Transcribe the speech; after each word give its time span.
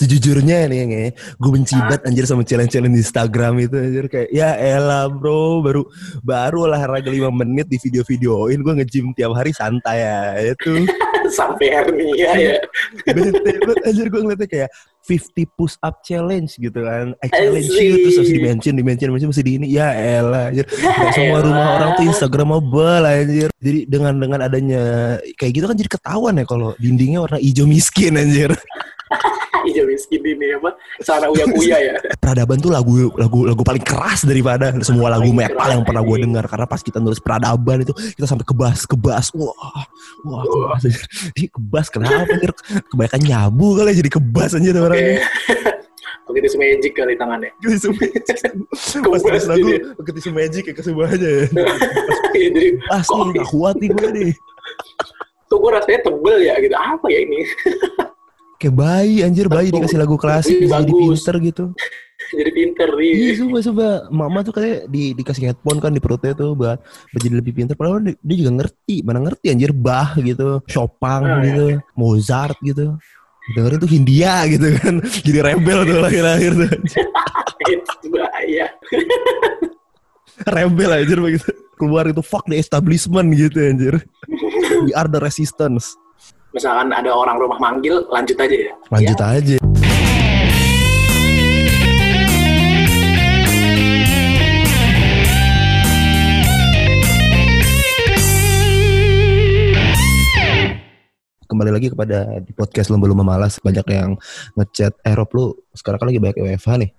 sejujurnya 0.00 0.64
nih 0.72 0.78
nge, 0.88 1.04
gue 1.36 1.50
benci 1.52 1.76
banget 1.76 2.00
anjir 2.08 2.24
sama 2.24 2.42
challenge-challenge 2.42 2.96
di 2.96 3.02
Instagram 3.04 3.52
itu 3.60 3.76
anjir. 3.76 4.04
Kayak 4.08 4.28
ya 4.32 4.56
elah 4.56 5.12
bro 5.12 5.60
baru 5.60 5.82
baru 6.24 6.72
olahraga 6.72 7.12
5 7.12 7.28
menit 7.36 7.68
di 7.68 7.76
video-videoin 7.76 8.64
gue 8.64 8.74
nge-gym 8.80 9.12
tiap 9.12 9.36
hari 9.36 9.52
santai 9.52 10.00
ya 10.06 10.16
itu 10.56 10.88
sampai 11.30 11.68
hernia 11.68 12.32
ya 12.34 12.56
bete 13.06 13.52
banget 13.60 13.78
anjir 13.86 14.06
gue 14.08 14.20
ngeliatnya 14.24 14.48
kayak 14.48 14.70
50 15.04 15.56
push 15.56 15.76
up 15.80 16.00
challenge 16.04 16.56
gitu 16.60 16.80
kan. 16.80 17.16
I 17.24 17.28
challenge 17.28 17.68
you 17.72 17.92
terus 18.04 18.16
harus 18.20 18.32
dimention 18.32 18.72
dimention 18.76 19.06
dimention 19.10 19.28
mesti 19.32 19.44
di 19.44 19.52
ini. 19.56 19.66
Ya 19.72 19.92
elah 19.92 20.52
anjir. 20.52 20.68
Gak 20.68 21.12
semua 21.16 21.40
elah. 21.40 21.44
rumah 21.48 21.66
orang 21.80 21.90
tuh 21.96 22.04
instagramable 22.08 23.04
anjir. 23.04 23.48
Jadi 23.60 23.80
dengan 23.88 24.14
dengan 24.16 24.40
adanya 24.44 24.82
kayak 25.40 25.52
gitu 25.56 25.64
kan 25.68 25.76
jadi 25.76 25.90
ketahuan 25.90 26.40
ya 26.40 26.44
kalau 26.44 26.76
dindingnya 26.76 27.24
warna 27.24 27.38
hijau 27.40 27.64
miskin 27.64 28.16
anjir 28.16 28.52
hijau 29.66 29.84
miskin 29.88 30.22
ini 30.24 30.56
apa 30.56 30.70
sana 31.02 31.26
uya 31.28 31.44
uya 31.50 31.78
ya. 31.78 31.94
Peradaban 32.16 32.58
tuh 32.60 32.70
lagu 32.72 33.10
lagu 33.16 33.44
lagu 33.44 33.62
paling 33.64 33.84
keras 33.84 34.24
daripada 34.24 34.72
semua 34.80 35.12
lagu 35.12 35.30
metal 35.30 35.68
yang 35.68 35.84
pernah 35.84 36.02
gue 36.04 36.16
anjing. 36.16 36.24
dengar. 36.30 36.44
Karena 36.48 36.66
pas 36.66 36.80
kita 36.80 36.98
nulis 36.98 37.20
peradaban 37.20 37.84
itu 37.84 37.92
kita 38.16 38.26
sampai 38.28 38.46
kebas 38.46 38.88
kebas. 38.88 39.32
Wah 39.36 39.84
wah 40.24 40.42
kebas. 40.44 40.82
Ih, 41.36 41.48
kebas 41.48 41.86
kenapa 41.92 42.28
anjir? 42.28 42.52
Kebanyakan 42.88 43.20
nyabu 43.24 43.66
kali 43.78 43.90
ya, 43.92 43.96
jadi 44.04 44.10
kebas 44.10 44.50
anjir 44.56 44.74
oke. 44.76 44.84
orangnya 44.86 45.20
tisu 46.30 46.56
magic 46.56 46.92
kali 46.94 47.14
tangannya. 47.18 47.50
Tisu 47.60 47.90
magic. 47.94 48.38
Pas 49.12 49.44
lagu 49.46 49.68
tisu 50.14 50.30
magic 50.32 50.62
ya 50.70 50.74
kesemuanya 50.74 51.28
ya. 51.28 51.44
Iya, 52.30 52.48
jadi 52.54 52.68
Ah 52.94 53.02
sih 53.02 53.10
kok, 53.10 53.34
gak 53.34 53.48
kuat 53.50 53.74
nih 53.82 53.90
gue 53.90 54.08
nih. 54.14 54.30
kok 55.50 55.58
gue 55.58 55.70
rasanya 55.74 56.00
tebel 56.06 56.38
ya 56.46 56.54
gitu. 56.62 56.76
Apa 56.78 57.06
ya 57.10 57.18
ini 57.26 57.42
Kayak 58.60 58.74
bayi 58.76 59.24
anjir 59.24 59.48
bayi 59.48 59.72
dikasih 59.72 59.96
lagu 59.96 60.20
klasik 60.20 60.60
bisa 60.60 60.84
jadi 60.84 60.92
bagus. 60.92 61.24
pinter 61.24 61.34
gitu. 61.40 61.64
jadi 62.30 62.50
pinter 62.52 62.88
Iya. 63.00 63.14
Nih 63.16 63.32
coba 63.40 63.58
coba 63.64 63.86
Mama 64.12 64.38
tuh 64.44 64.52
katanya 64.52 64.84
di, 64.84 65.16
dikasih 65.16 65.48
headphone 65.48 65.80
kan 65.80 65.90
di 65.96 65.98
perutnya 66.04 66.36
tuh 66.36 66.52
buat, 66.52 66.76
jadi 67.16 67.40
lebih 67.40 67.56
pinter. 67.56 67.72
Padahal 67.72 68.04
dia, 68.04 68.14
dia 68.20 68.36
juga 68.44 68.52
ngerti 68.60 69.00
Mana 69.00 69.18
ngerti 69.24 69.46
anjir 69.48 69.72
Bach 69.72 70.12
gitu 70.20 70.60
Chopin 70.68 71.22
Ah, 71.24 71.40
gitu 71.40 71.80
Mozart 71.96 72.60
gitu. 72.60 73.00
Dengerin 73.56 73.80
tuh 73.80 73.90
Hindia 73.90 74.44
gitu 74.46 74.66
kan 74.76 74.94
Jadi 75.26 75.38
rebel 75.40 75.78
tuh 75.88 75.98
lahir-lahir 76.04 76.52
tuh 76.54 76.70
bahaya. 78.14 78.66
Rebel 80.54 80.90
anjir 80.92 81.18
begitu. 81.20 81.48
Keluar 81.80 82.04
itu 82.04 82.20
fuck 82.20 82.44
the 82.44 82.60
establishment 82.60 83.32
gitu 83.32 83.56
anjir. 83.56 83.94
We 84.84 84.92
are 84.92 85.08
the 85.08 85.20
resistance 85.20 85.96
misalkan 86.50 86.90
ada 86.90 87.10
orang 87.14 87.38
rumah 87.38 87.58
manggil 87.62 88.02
lanjut 88.10 88.36
aja 88.38 88.56
ya. 88.70 88.72
Lanjut 88.90 89.18
Ya, 89.18 89.26
aja. 89.38 89.56
Kembali 101.50 101.70
lagi 101.74 101.90
kepada 101.90 102.38
di 102.38 102.54
podcast 102.54 102.94
Lomba 102.94 103.10
Lomba 103.10 103.26
Malas. 103.26 103.58
Banyak 103.58 103.86
yang 103.90 104.14
ngechat 104.54 104.94
eh 105.02 105.14
Rob 105.18 105.26
lu 105.34 105.50
sekarang 105.74 105.98
kan 105.98 106.06
lagi 106.06 106.22
banyak 106.22 106.38
WFH 106.38 106.70
nih. 106.78 106.90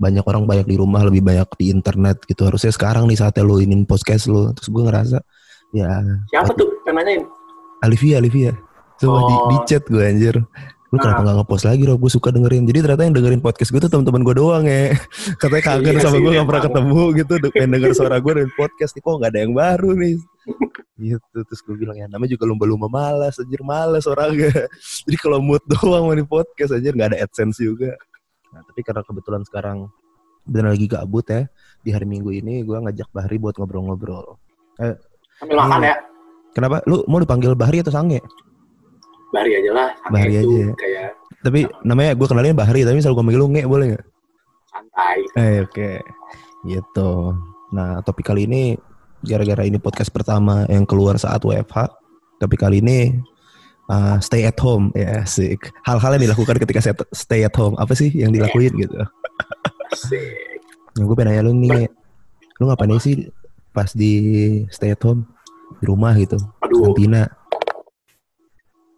Banyak 0.00 0.24
orang 0.24 0.48
banyak 0.48 0.64
di 0.64 0.76
rumah 0.80 1.04
lebih 1.04 1.20
banyak 1.20 1.44
di 1.60 1.68
internet 1.68 2.24
gitu. 2.24 2.48
Harusnya 2.48 2.72
sekarang 2.72 3.04
nih 3.04 3.20
saatnya 3.20 3.44
lu 3.44 3.60
inin 3.60 3.84
podcast 3.84 4.32
lu. 4.32 4.48
Terus 4.56 4.68
gue 4.72 4.82
ngerasa 4.88 5.18
ya 5.76 6.00
siapa 6.32 6.56
tuh 6.56 6.72
yang 6.88 6.96
nanyain? 6.96 7.22
Olivia 7.84 8.16
Olivia 8.16 8.52
coba 9.02 9.18
di, 9.20 9.34
Oh. 9.34 9.48
di 9.50 9.56
chat 9.66 9.84
gue 9.84 10.00
anjir. 10.00 10.36
Lu 10.92 11.00
kenapa 11.00 11.18
Ah. 11.18 11.24
nggak 11.24 11.36
ngepost 11.40 11.64
lagi 11.64 11.82
Rob? 11.84 11.98
Gue 11.98 12.12
suka 12.12 12.28
dengerin. 12.28 12.68
Jadi 12.68 12.78
ternyata 12.84 13.02
yang 13.02 13.16
dengerin 13.16 13.40
podcast 13.40 13.72
gue 13.72 13.80
tuh 13.80 13.88
teman-teman 13.88 14.22
gue 14.22 14.34
doang 14.36 14.64
ya. 14.64 14.92
Katanya 15.40 15.64
kangen 15.64 15.94
Iya 15.96 16.00
sama 16.00 16.16
gue 16.20 16.32
gak 16.32 16.46
pernah 16.46 16.64
ketemu 16.68 17.00
gitu. 17.16 17.32
Pengen 17.48 17.70
denger 17.72 17.90
suara 17.92 18.16
gue 18.20 18.32
dari 18.36 18.50
podcast 18.52 18.92
nih. 18.92 19.02
Kok 19.02 19.14
nggak 19.16 19.30
ada 19.32 19.40
yang 19.40 19.52
baru 19.52 19.90
nih? 19.94 20.14
Gitu. 20.94 21.38
Terus 21.42 21.60
gue 21.64 21.74
bilang 21.76 21.96
ya 21.96 22.06
namanya 22.06 22.30
juga 22.30 22.44
lumba-lumba 22.44 22.86
malas 22.86 23.40
anjir 23.40 23.62
malas 23.62 24.04
orangnya. 24.04 24.52
Jadi 25.08 25.16
kalau 25.16 25.40
mood 25.40 25.64
doang 25.64 26.04
mau 26.04 26.12
di 26.12 26.22
podcast 26.22 26.70
anjir 26.70 26.92
nggak 26.92 27.16
ada 27.16 27.18
adsense 27.24 27.56
juga. 27.56 27.96
Nah 28.52 28.60
tapi 28.60 28.84
karena 28.84 29.00
kebetulan 29.00 29.42
sekarang 29.42 29.88
benar 30.44 30.74
lagi 30.74 30.86
gabut 30.86 31.24
ya 31.24 31.48
di 31.80 31.88
hari 31.88 32.04
minggu 32.04 32.34
ini 32.34 32.60
gue 32.60 32.76
ngajak 32.76 33.08
Bahri 33.08 33.40
buat 33.40 33.56
ngobrol-ngobrol. 33.56 34.36
Sambil 35.40 35.56
makan 35.56 35.80
Iya. 35.80 35.88
ya? 35.88 35.96
kenapa? 36.52 36.76
Lu 36.84 37.00
mau 37.08 37.16
dipanggil 37.16 37.56
Bahri 37.56 37.80
atau 37.80 37.88
Sange 37.88 38.20
Bari 39.32 39.50
aja 39.56 39.70
lah 39.72 39.88
itu 40.28 40.38
aja 40.38 40.40
ya. 40.44 40.72
kayak 40.76 41.10
tapi 41.42 41.66
namanya 41.82 42.14
gue 42.14 42.26
kenalnya 42.28 42.54
Bahri 42.54 42.86
tapi 42.86 42.96
misal 43.02 43.16
gue 43.16 43.24
manggil 43.24 43.42
lu 43.42 43.50
nge 43.50 43.64
boleh 43.66 43.86
nggak 43.96 44.04
santai 44.72 45.18
Eh 45.36 45.56
oke, 45.64 45.90
gitu. 46.64 47.10
Nah 47.74 48.00
topik 48.04 48.24
kali 48.28 48.48
ini 48.48 48.76
gara-gara 49.22 49.62
ini 49.66 49.76
podcast 49.78 50.10
pertama 50.10 50.64
yang 50.68 50.88
keluar 50.88 51.20
saat 51.20 51.44
WFH. 51.44 51.92
Tapi 52.40 52.54
kali 52.58 52.82
ini 52.82 53.14
uh, 53.86 54.18
stay 54.18 54.48
at 54.48 54.58
home 54.58 54.90
ya 54.96 55.22
asik. 55.22 55.70
Hal-hal 55.86 56.16
yang 56.18 56.30
dilakukan 56.30 56.56
ketika 56.62 56.80
stay 57.12 57.44
at 57.46 57.54
home 57.54 57.76
apa 57.78 57.92
sih 57.92 58.10
yang 58.10 58.32
dilakuin 58.32 58.72
gitu? 58.78 58.96
Asik. 59.92 60.60
Yang 60.98 61.04
gue 61.08 61.16
pengen 61.16 61.28
nanya 61.32 61.42
lu 61.48 61.52
nih, 61.56 61.88
lu 62.60 62.68
ngapain 62.68 62.92
sih 63.00 63.28
pas 63.72 63.88
di 63.96 64.12
stay 64.68 64.92
at 64.92 65.00
home 65.00 65.24
di 65.80 65.84
rumah 65.88 66.12
gitu? 66.16 66.36
aduh 66.60 66.92
Karantina. 66.92 67.28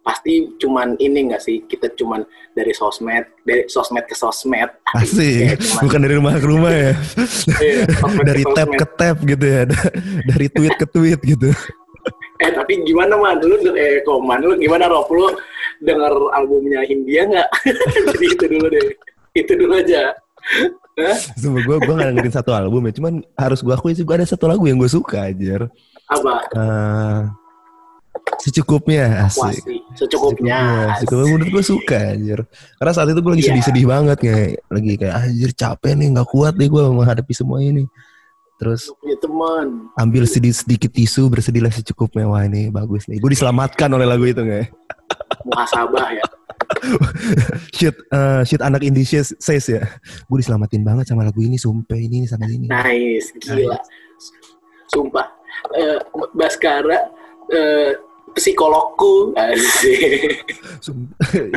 Pasti 0.05 0.33
cuman 0.55 0.93
ini 0.97 1.25
enggak 1.25 1.41
sih 1.41 1.65
kita 1.65 1.89
cuman 1.91 2.21
dari 2.53 2.69
sosmed 2.71 3.25
dari 3.41 3.65
sosmed 3.65 4.05
ke 4.05 4.13
sosmed 4.13 4.69
Asik, 4.93 5.17
Kayak 5.17 5.59
cuman- 5.59 5.81
bukan 5.81 5.99
dari 5.99 6.13
rumah 6.13 6.33
ke 6.35 6.45
rumah 6.45 6.69
ya. 6.71 6.93
Iya, 7.57 7.83
dari 8.21 8.43
ke 8.43 8.51
tab 8.53 8.67
sosmed. 8.67 8.77
ke 8.77 8.87
tab 8.95 9.15
gitu 9.19 9.45
ya. 9.45 9.61
dari 10.23 10.47
tweet 10.47 10.73
ke 10.75 10.85
tweet 10.87 11.19
gitu. 11.19 11.49
eh 12.37 12.51
tapi 12.51 12.83
gimana 12.83 13.15
man 13.15 13.39
lu 13.39 13.55
eh 13.73 14.03
koman 14.03 14.39
lu 14.39 14.53
gimana 14.55 14.85
Rob 14.85 15.09
lu 15.09 15.25
denger 15.81 16.13
albumnya 16.31 16.83
Hindia 16.83 17.25
nggak 17.25 17.49
jadi 18.07 18.25
itu 18.29 18.45
dulu 18.45 18.67
deh 18.69 18.87
itu 19.33 19.51
dulu 19.51 19.73
aja? 19.73 20.13
Sumpah 21.35 21.59
gue 21.59 21.75
gue 21.77 21.93
gak 21.93 22.07
dengerin 22.07 22.31
satu 22.31 22.51
album 22.51 22.85
ya, 22.85 22.93
cuman 22.93 23.13
harus 23.35 23.59
gue 23.59 23.73
akui 23.73 23.91
sih 23.91 24.03
gue 24.03 24.15
ada 24.15 24.23
satu 24.23 24.45
lagu 24.45 24.63
yang 24.63 24.77
gue 24.77 24.87
suka 24.87 25.27
aja. 25.27 25.65
apa 26.05 26.33
Eh, 26.53 27.19
secukupnya 28.41 29.25
asik. 29.25 29.63
sih 29.63 29.79
secukupnya 29.95 30.91
Secukupnya 31.01 31.27
menurut 31.33 31.49
gue 31.49 31.63
suka 31.65 31.97
anjir. 32.13 32.39
Karena 32.77 32.91
saat 32.93 33.07
itu 33.09 33.19
gue 33.21 33.31
lagi 33.31 33.43
Iya. 33.45 33.49
sedih-sedih 33.53 33.85
banget 33.87 34.17
kayak 34.21 34.49
lagi 34.69 34.91
kayak 34.99 35.15
anjir 35.17 35.49
capek 35.55 35.91
nih 35.97 36.07
nggak 36.13 36.27
kuat 36.29 36.53
nih 36.57 36.67
gue 36.69 36.81
menghadapi 36.93 37.33
semua 37.33 37.59
ini. 37.61 37.85
Terus 38.55 38.87
punya 39.01 39.17
teman 39.19 39.91
ambil 39.99 40.23
sedikit 40.23 40.57
sedikit 40.63 40.91
tisu 40.93 41.27
bersedihlah 41.27 41.71
secukupnya 41.71 42.23
wah 42.25 42.43
ini 42.43 42.69
bagus 42.69 43.07
nih. 43.07 43.17
Gue 43.19 43.33
diselamatkan 43.33 43.89
oleh 43.91 44.05
lagu 44.05 44.25
itu 44.25 44.41
nggak? 44.41 44.69
muhasabah 45.45 46.09
ya 46.09 46.25
shit 47.77 47.93
eh, 47.93 48.41
shit 48.41 48.57
anak 48.59 48.81
Indonesia 48.81 49.21
says 49.21 49.65
ya. 49.69 49.85
Gue 50.25 50.41
diselamatin 50.41 50.81
banget 50.81 51.05
sama 51.09 51.21
lagu 51.21 51.37
ini 51.43 51.57
sumpah 51.57 51.97
ini 51.97 52.25
sama 52.25 52.49
ini. 52.49 52.65
nice 52.65 53.29
gila 53.37 53.77
sumpah 54.89 55.27
eh 55.75 55.97
Baskara 56.33 56.97
eh, 57.51 57.93
psikologku. 58.35 59.31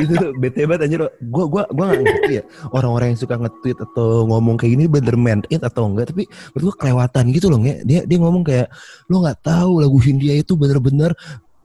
Itu 0.03 0.25
bete 0.39 0.63
banget 0.65 0.87
anjir. 0.87 1.01
Gue 1.19 1.45
gua 1.45 1.67
gua 1.69 1.85
gak 1.91 2.01
ngerti 2.01 2.33
ya 2.39 2.43
orang-orang 2.71 3.13
yang 3.13 3.19
suka 3.19 3.35
nge-tweet 3.35 3.77
atau 3.77 4.25
ngomong 4.25 4.55
kayak 4.55 4.79
gini 4.79 4.85
bener 4.87 5.15
meant 5.19 5.43
it 5.51 5.61
atau 5.61 5.91
enggak 5.91 6.15
tapi 6.15 6.23
menurut 6.55 6.75
kelewatan 6.79 7.23
gitu 7.35 7.51
loh 7.51 7.59
nge. 7.61 7.83
dia 7.83 8.01
dia 8.07 8.17
ngomong 8.17 8.43
kayak 8.45 8.67
lo 9.11 9.21
nggak 9.21 9.39
tahu 9.43 9.83
lagu 9.83 9.99
Hindia 9.99 10.33
itu 10.39 10.55
bener-bener 10.55 11.11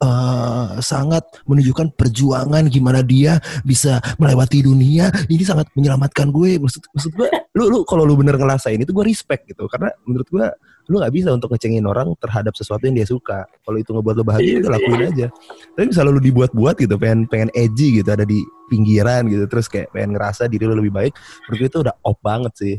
eh, 0.04 0.66
sangat 0.84 1.24
menunjukkan 1.48 1.96
perjuangan 1.96 2.68
gimana 2.68 3.00
dia 3.00 3.40
bisa 3.64 3.98
melewati 4.20 4.60
dunia. 4.60 5.08
Ini 5.32 5.42
sangat 5.42 5.72
menyelamatkan 5.72 6.28
gue. 6.28 6.60
Maksud 6.60 6.92
maksud 6.92 7.12
gue 7.16 7.28
lu 7.56 7.64
lu 7.72 7.78
kalau 7.88 8.04
lu 8.04 8.14
bener 8.20 8.36
ngerasain 8.36 8.76
itu 8.76 8.92
gue 8.92 9.04
respect 9.04 9.48
gitu. 9.48 9.64
Karena 9.66 9.88
menurut 10.04 10.28
gue 10.28 10.46
lu 10.84 11.00
nggak 11.00 11.14
bisa 11.16 11.32
untuk 11.32 11.48
ngecengin 11.48 11.80
orang 11.88 12.12
terhadap 12.20 12.52
sesuatu 12.52 12.84
yang 12.84 13.00
dia 13.00 13.08
suka. 13.08 13.48
Kalau 13.64 13.80
itu 13.80 13.88
ngebuat 13.96 14.14
lo 14.20 14.24
bahagia 14.28 14.44
Iya 14.44 14.56
udah 14.60 14.68
sih. 14.68 14.74
lakuin 14.76 15.00
aja. 15.08 15.26
Tapi 15.72 15.84
misalnya 15.88 16.12
lu 16.12 16.20
dibuat-buat 16.20 16.74
gitu 16.76 16.94
pengen 17.00 17.20
pengen 17.24 17.48
edgy 17.56 18.04
gitu 18.04 18.08
ada 18.12 18.28
di 18.28 18.44
pinggiran 18.68 19.24
gitu 19.32 19.44
terus 19.48 19.68
kayak 19.72 19.88
pengen 19.96 20.12
ngerasa 20.16 20.44
diri 20.48 20.68
lu 20.68 20.76
lebih 20.76 20.92
baik 20.92 21.12
menurut 21.48 21.58
gue 21.64 21.68
itu 21.72 21.78
udah 21.80 21.94
op 22.04 22.18
banget 22.20 22.52
sih. 22.60 22.76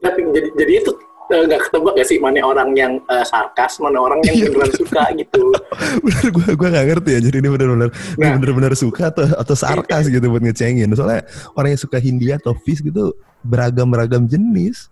Tapi 0.00 0.20
jadi 0.32 0.48
jadi 0.56 0.72
itu 0.80 0.92
nggak 1.30 1.60
ketebak 1.64 1.94
ya 1.94 2.04
sih 2.04 2.18
mana 2.18 2.42
orang 2.42 2.74
yang 2.74 2.92
eh, 3.06 3.24
sarkas 3.24 3.78
mana 3.78 4.02
orang 4.02 4.18
yang 4.26 4.34
Iya. 4.34 4.44
beneran 4.50 4.72
suka 4.74 5.02
gitu. 5.14 5.42
Bener 6.04 6.26
gue 6.28 6.46
gue 6.58 6.68
gak 6.68 6.86
ngerti 6.90 7.10
ya 7.14 7.20
jadi 7.22 7.36
ini 7.38 7.48
bener-bener 7.48 7.88
Nah. 8.18 8.34
bener-bener 8.36 8.72
suka 8.74 9.08
atau 9.08 9.24
atau 9.30 9.54
sarkas 9.54 10.06
gitu 10.06 10.26
buat 10.26 10.42
ngecengin. 10.42 10.90
Soalnya 10.92 11.22
orang 11.54 11.72
yang 11.72 11.80
suka 11.80 11.96
Hindia 11.96 12.36
atau 12.36 12.52
Fish 12.52 12.80
gitu 12.80 13.14
beragam-beragam 13.40 14.26
jenis. 14.26 14.90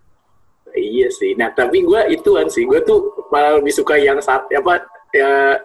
Iya 0.70 1.10
sih. 1.10 1.34
Nah 1.34 1.50
tapi 1.50 1.82
gue 1.82 2.00
ituan 2.10 2.46
sih 2.46 2.62
gue 2.62 2.78
tuh 2.82 3.02
malah 3.28 3.58
lebih 3.58 3.74
suka 3.74 3.98
yang 3.98 4.18
saat 4.18 4.46
apa 4.48 4.84
ya 5.10 5.58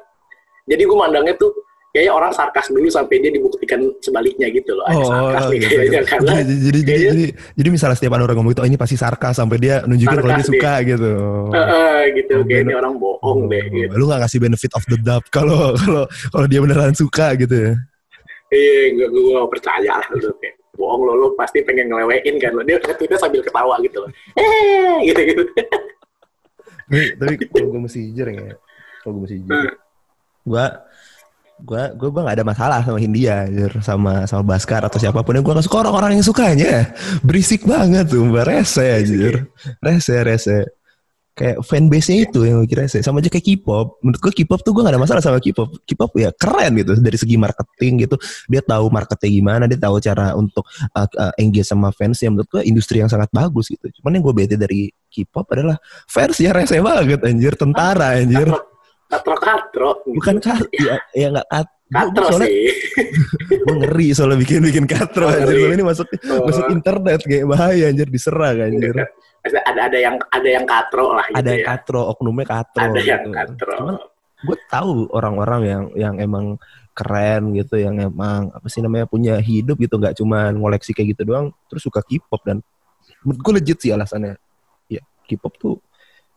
jadi 0.63 0.81
gue 0.81 0.97
mandangnya 0.97 1.35
tuh 1.35 1.51
kayaknya 1.93 2.09
orang 2.09 2.33
sarkas 2.33 2.67
dulu 2.67 2.89
sampai 2.89 3.21
dia 3.21 3.29
dibuktikan 3.29 3.77
sebaliknya 4.01 4.49
gitu 4.49 4.73
loh. 4.73 4.81
Oh, 4.89 5.05
sarkas 5.05 5.45
nih 5.45 5.59
gitu, 5.61 5.69
kayaknya 5.71 6.01
gitu. 6.01 6.09
karena 6.09 6.31
jadi, 6.33 6.41
jadi, 6.41 6.57
jadi, 6.57 6.79
kayaknya- 6.83 7.13
jadi, 7.13 7.25
jadi 7.53 7.69
misalnya 7.69 7.95
setiap 7.95 8.13
ada 8.13 8.23
orang 8.25 8.35
ngomong 8.35 8.51
itu, 8.51 8.61
oh 8.61 8.67
ini 8.67 8.75
pasti 8.75 8.95
sarkas 8.97 9.35
sampai 9.37 9.57
dia 9.57 9.75
nunjukin 9.85 10.17
kalau 10.17 10.33
dia 10.33 10.41
suka 10.43 10.73
gitu. 10.83 11.11
eh, 11.53 11.61
eh, 11.63 12.01
gitu 12.17 12.33
Oh, 12.33 12.43
kayaknya 12.43 12.75
orang 12.75 12.93
bohong 12.97 13.39
deh 13.45 13.63
gitu. 13.69 13.93
Lu 13.93 14.05
gak 14.05 14.19
ngasih 14.19 14.39
benefit 14.41 14.71
of 14.73 14.83
the 14.87 14.97
doubt 14.97 15.25
kalau 15.29 15.77
kalau 15.77 16.03
kalau 16.27 16.45
dia 16.45 16.59
beneran 16.59 16.91
suka 16.91 17.37
gitu 17.37 17.53
ya. 17.53 17.73
Iya, 18.49 18.81
gue 18.91 19.07
gue 19.07 19.33
gak 19.35 19.49
percaya 19.49 19.93
lah 19.93 20.07
lu 20.11 20.33
kayak 20.37 20.55
bohong 20.73 21.01
lo, 21.03 21.13
lo 21.13 21.27
pasti 21.33 21.61
pengen 21.61 21.85
ngelewein 21.87 22.35
kan 22.37 22.51
lo. 22.51 22.61
Dia 22.61 22.77
nge-tweetnya 22.79 23.17
sambil 23.17 23.41
ketawa 23.41 23.77
gitu 23.79 24.01
loh. 24.01 24.09
Eh, 24.33 24.97
gitu-gitu. 25.07 25.45
Tapi, 26.83 27.05
tapi 27.15 27.33
kalau 27.53 27.67
gue 27.69 27.81
mesti 27.81 27.99
jujur 28.09 28.27
ya, 28.27 28.57
kalau 29.01 29.11
gue 29.13 29.23
mesti 29.23 29.37
jujur, 29.39 29.53
Hmm. 29.53 29.73
gue 30.43 30.65
gue 31.63 31.83
gue 31.95 32.09
gue 32.11 32.21
gak 32.27 32.35
ada 32.35 32.45
masalah 32.45 32.79
sama 32.83 32.99
Hindia, 32.99 33.47
sama 33.79 34.27
sama 34.27 34.43
Baskar 34.43 34.83
atau 34.83 34.99
siapa 34.99 35.23
pun 35.23 35.39
yang 35.39 35.47
gue 35.47 35.55
gak 35.55 35.63
suka 35.63 35.87
orang-orang 35.87 36.19
yang 36.19 36.27
sukanya 36.27 36.91
berisik 37.23 37.63
banget 37.63 38.11
tuh, 38.11 38.27
mbak 38.27 38.43
rese 38.51 38.83
anjir, 38.83 39.47
rese 39.79 40.15
rese. 40.27 40.59
Kayak 41.33 41.65
fanbase-nya 41.65 42.29
itu 42.29 42.45
yang 42.45 42.61
bikin 42.61 42.85
rese. 42.85 43.01
Sama 43.01 43.17
aja 43.17 43.25
kayak 43.25 43.41
K-pop. 43.41 43.97
Menurut 44.05 44.21
gue 44.21 44.33
K-pop 44.37 44.61
tuh 44.61 44.69
gue 44.69 44.85
gak 44.85 44.93
ada 44.93 45.01
masalah 45.01 45.17
sama 45.17 45.41
K-pop. 45.41 45.81
K-pop 45.81 46.13
ya 46.13 46.29
keren 46.29 46.77
gitu. 46.77 46.93
Dari 46.93 47.17
segi 47.17 47.41
marketing 47.41 48.05
gitu. 48.05 48.21
Dia 48.45 48.61
tahu 48.61 48.93
marketnya 48.93 49.33
gimana. 49.33 49.65
Dia 49.65 49.81
tahu 49.81 49.97
cara 49.97 50.37
untuk 50.37 50.61
uh, 50.93 51.09
uh, 51.09 51.33
engage 51.41 51.65
sama 51.65 51.89
fans. 51.89 52.21
Yang 52.21 52.37
menurut 52.37 52.49
gue 52.53 52.61
industri 52.69 53.01
yang 53.01 53.09
sangat 53.09 53.33
bagus 53.33 53.65
gitu. 53.73 53.89
Cuman 53.97 54.13
yang 54.13 54.23
gue 54.29 54.33
bete 54.45 54.55
dari 54.61 54.93
K-pop 55.09 55.49
adalah 55.57 55.81
fansnya 56.05 56.53
rese 56.53 56.77
banget 56.77 57.25
anjir. 57.25 57.57
Tentara 57.57 58.13
anjir. 58.13 58.53
Katro 59.13 59.35
katro. 59.37 59.89
Bukan 60.07 60.35
kat, 60.37 60.65
ya, 60.73 60.95
ya 61.13 61.27
gak 61.31 61.47
kat. 61.47 61.67
katro 61.87 62.25
soalnya 62.25 62.49
sih. 62.49 62.73
gue 63.63 63.75
ngeri 63.79 64.07
soalnya 64.11 64.37
bikin-bikin 64.41 64.85
katro 64.85 65.25
Oh, 65.25 65.31
anjir. 65.31 65.69
ini 65.69 65.83
masuk 65.83 66.07
Oh. 66.25 66.49
masuk 66.49 66.65
internet 66.67 67.21
kayak 67.21 67.45
bahaya 67.45 67.85
anjir 67.87 68.09
diserang 68.09 68.57
anjir. 68.59 68.95
ada 69.43 69.59
ada 69.85 69.97
yang 69.97 70.15
ada 70.27 70.49
yang 70.49 70.65
katro 70.65 71.13
lah 71.13 71.25
gitu 71.27 71.37
Ada 71.37 71.49
yang 71.51 71.61
ya. 71.61 71.67
katro, 71.69 72.01
oknumnya 72.09 72.45
katro. 72.47 72.81
Ada 72.81 72.99
yang 72.99 73.21
gitu. 73.23 73.35
katro. 73.35 73.73
Cuman 73.77 73.95
gue 74.43 74.57
tahu 74.67 74.91
orang-orang 75.11 75.61
yang 75.63 75.83
yang 75.93 76.15
emang 76.17 76.45
keren 76.91 77.53
gitu 77.53 77.75
yang 77.75 77.95
emang 77.97 78.49
apa 78.49 78.67
sih 78.67 78.77
namanya 78.79 79.05
punya 79.05 79.37
hidup 79.37 79.77
gitu 79.77 79.97
nggak 79.97 80.13
cuma 80.13 80.49
ngoleksi 80.49 80.93
kayak 80.93 81.17
gitu 81.17 81.25
doang 81.25 81.49
terus 81.65 81.81
suka 81.81 82.01
K-pop 82.01 82.41
dan 82.43 82.61
menurut 83.21 83.39
gue 83.39 83.53
legit 83.57 83.77
sih 83.79 83.89
alasannya 83.89 84.37
ya 84.87 85.01
K-pop 85.25 85.53
tuh 85.57 85.75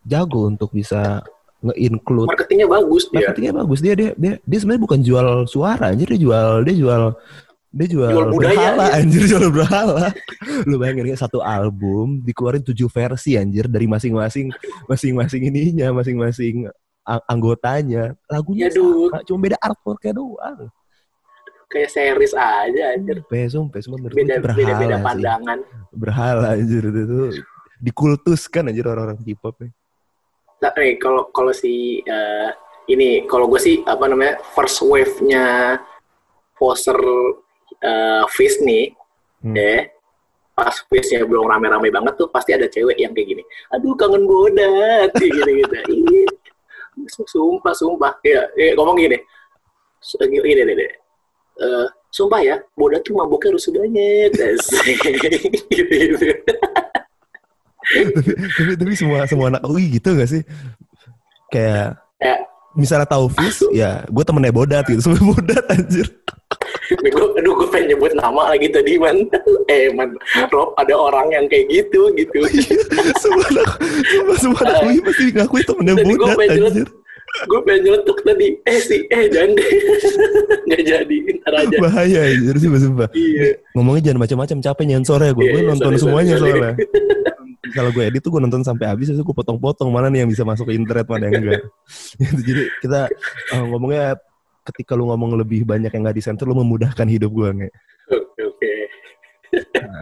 jago 0.00 0.48
untuk 0.48 0.70
bisa 0.70 1.20
nge-include. 1.62 2.28
Marketingnya 2.28 2.68
bagus 2.68 3.04
dia. 3.06 3.16
marketingnya 3.22 3.54
bagus. 3.56 3.78
Dia 3.80 3.94
dia 3.94 4.10
dia, 4.14 4.32
dia 4.38 4.58
sebenarnya 4.58 4.82
bukan 4.82 5.00
jual 5.00 5.26
suara 5.46 5.92
anjir. 5.92 6.08
Dia 6.12 6.20
jual 6.20 6.50
dia 6.64 6.76
jual 6.76 7.02
dia 7.76 7.88
jual, 7.92 8.08
Jual 8.08 8.28
budaya, 8.32 8.56
berhala 8.56 8.84
dia. 8.88 8.96
anjir. 9.04 9.22
Jual 9.30 9.44
berhala. 9.52 10.06
Lu 10.64 10.80
bayangin 10.80 11.12
ya 11.12 11.18
satu 11.18 11.44
album 11.44 12.24
dikeluarin 12.24 12.64
tujuh 12.64 12.88
versi 12.88 13.36
anjir 13.36 13.68
dari 13.68 13.84
masing-masing 13.84 14.48
masing-masing 14.88 15.44
ininya 15.44 15.92
masing-masing 15.92 16.72
anggotanya. 17.28 18.16
Lagunya 18.26 18.72
Ya, 18.72 18.80
sama 18.80 19.20
cuma 19.28 19.38
beda 19.44 19.56
artworknya 19.60 20.12
doang. 20.16 20.72
Kayak 21.68 21.90
series 21.92 22.32
aja 22.32 22.82
anjir. 22.96 23.20
semua 23.76 23.98
menurut 24.00 24.14
gue 24.14 24.24
Beda 24.24 24.34
berhala 24.40 24.56
beda 24.56 24.74
beda 24.80 24.96
sih. 24.96 25.04
pandangan. 25.04 25.58
berhala 25.92 26.46
anjir 26.56 26.82
itu 26.86 27.20
dikultuskan 27.76 28.72
anjir 28.72 28.88
orang-orang 28.88 29.20
K-pop 29.20 29.52
nih 29.60 29.72
Nah, 30.56 30.72
nih 30.72 30.96
kalau 30.96 31.28
kalau 31.32 31.52
si 31.52 32.00
eh, 32.00 32.50
ini 32.88 33.26
kalau 33.28 33.50
gue 33.50 33.60
sih 33.60 33.82
apa 33.84 34.08
namanya 34.08 34.40
first 34.56 34.80
wave-nya 34.80 35.76
poster 36.56 36.96
eh, 37.82 38.24
Fizz 38.32 38.64
nih, 38.64 38.92
Hmm. 39.44 39.52
ya 39.52 39.84
pas 40.56 40.72
Fizz-nya 40.88 41.28
belum 41.28 41.44
rame-rame 41.44 41.92
banget 41.92 42.16
tuh 42.16 42.32
pasti 42.32 42.56
ada 42.56 42.64
cewek 42.64 42.96
yang 42.96 43.12
kayak 43.12 43.28
gini. 43.36 43.42
Aduh 43.76 43.92
kangen 43.92 44.24
bodat 44.24 45.12
gitu 45.20 45.44
gitu. 45.44 45.76
Ih, 45.92 46.26
sumpah 47.28 47.76
sumpah 47.76 48.16
ya, 48.24 48.48
ya 48.56 48.72
ngomong 48.72 48.96
gini. 48.96 49.20
Gini 50.00 50.40
gini, 50.40 50.62
gini. 50.72 50.86
Eh, 51.60 51.86
sumpah 52.08 52.40
ya, 52.40 52.56
bodat 52.72 53.04
tuh 53.04 53.20
mabuknya 53.20 53.52
rusuh 53.52 53.68
banget. 53.76 54.32
gitu 55.76 55.92
gitu. 55.92 56.26
Tapi, 57.86 58.30
tapi 58.50 58.72
tapi 58.74 58.92
semua 58.94 59.18
semua 59.24 59.46
anak 59.48 59.62
UI 59.64 59.94
gitu 59.94 60.14
gak 60.14 60.28
sih? 60.28 60.42
Kayak 61.48 62.02
Ya, 62.16 62.32
misalnya 62.72 63.04
tahu 63.04 63.28
Fis 63.28 63.60
ya 63.70 64.00
gue 64.08 64.24
temennya 64.24 64.48
bodat 64.48 64.88
gitu 64.88 65.04
semua 65.04 65.20
bodat 65.30 65.62
anjir. 65.68 66.08
Gue, 66.88 67.26
aduh 67.36 67.52
gue 67.52 67.68
pengen 67.68 67.92
nyebut 67.92 68.16
nama 68.16 68.50
lagi 68.50 68.72
tadi 68.72 68.96
man. 68.96 69.20
Eh 69.68 69.92
man 69.92 70.16
Rob 70.48 70.72
ada 70.74 70.96
orang 70.96 71.28
yang 71.30 71.44
kayak 71.46 71.68
gitu 71.68 72.08
gitu. 72.16 72.38
Semua 73.20 73.44
anak 73.52 73.68
semua, 74.08 74.34
semua 74.40 74.60
anak 74.64 74.76
UI 74.82 74.98
pasti 75.04 75.24
ngakui 75.28 75.62
temennya 75.62 75.94
Tadi 75.94 76.08
bodat 76.08 76.36
anjir. 76.40 76.88
gue 77.36 77.60
pengen 77.62 77.80
nyeletuk 77.84 78.18
tadi. 78.24 78.48
Eh 78.64 78.78
si 78.80 78.96
eh 79.06 79.22
jangan 79.28 79.50
deh. 79.52 79.70
Nggak 80.66 80.82
jadi 80.88 81.16
ntar 81.36 81.52
aja. 81.54 81.76
Bahaya 81.78 82.20
anjir 82.32 82.54
sih 82.56 82.68
sumpah. 82.72 83.08
Iya. 83.12 83.60
Ngomongnya 83.76 84.02
jangan 84.08 84.20
macam-macam 84.24 84.56
capek 84.64 84.84
nyensornya 84.88 85.30
gue 85.36 85.44
Iya, 85.44 85.52
gue 85.52 85.60
iya, 85.60 85.68
nonton 85.68 85.92
sorry, 85.92 86.00
semuanya 86.00 86.34
sorry. 86.40 86.50
soalnya 86.56 86.72
kalau 87.74 87.90
gue 87.90 88.02
edit 88.06 88.20
tuh 88.22 88.30
gue 88.34 88.42
nonton 88.42 88.62
sampai 88.62 88.90
habis 88.90 89.10
itu 89.10 89.22
gue 89.22 89.36
potong-potong 89.36 89.88
mana 89.88 90.12
nih 90.12 90.22
yang 90.26 90.30
bisa 90.30 90.44
masuk 90.44 90.70
ke 90.70 90.74
internet 90.76 91.06
mana 91.08 91.30
yang 91.30 91.34
enggak. 91.42 91.62
Jadi 92.46 92.62
kita 92.82 93.00
eh, 93.56 93.64
ngomongnya 93.66 94.14
ketika 94.66 94.98
lu 94.98 95.08
ngomong 95.10 95.38
lebih 95.38 95.62
banyak 95.62 95.90
yang 95.90 96.02
nggak 96.02 96.18
disensor 96.18 96.46
lu 96.50 96.58
memudahkan 96.58 97.06
hidup 97.06 97.30
gue 97.30 97.48
nggak 97.62 97.72
oke 98.12 98.40
oke. 98.54 98.72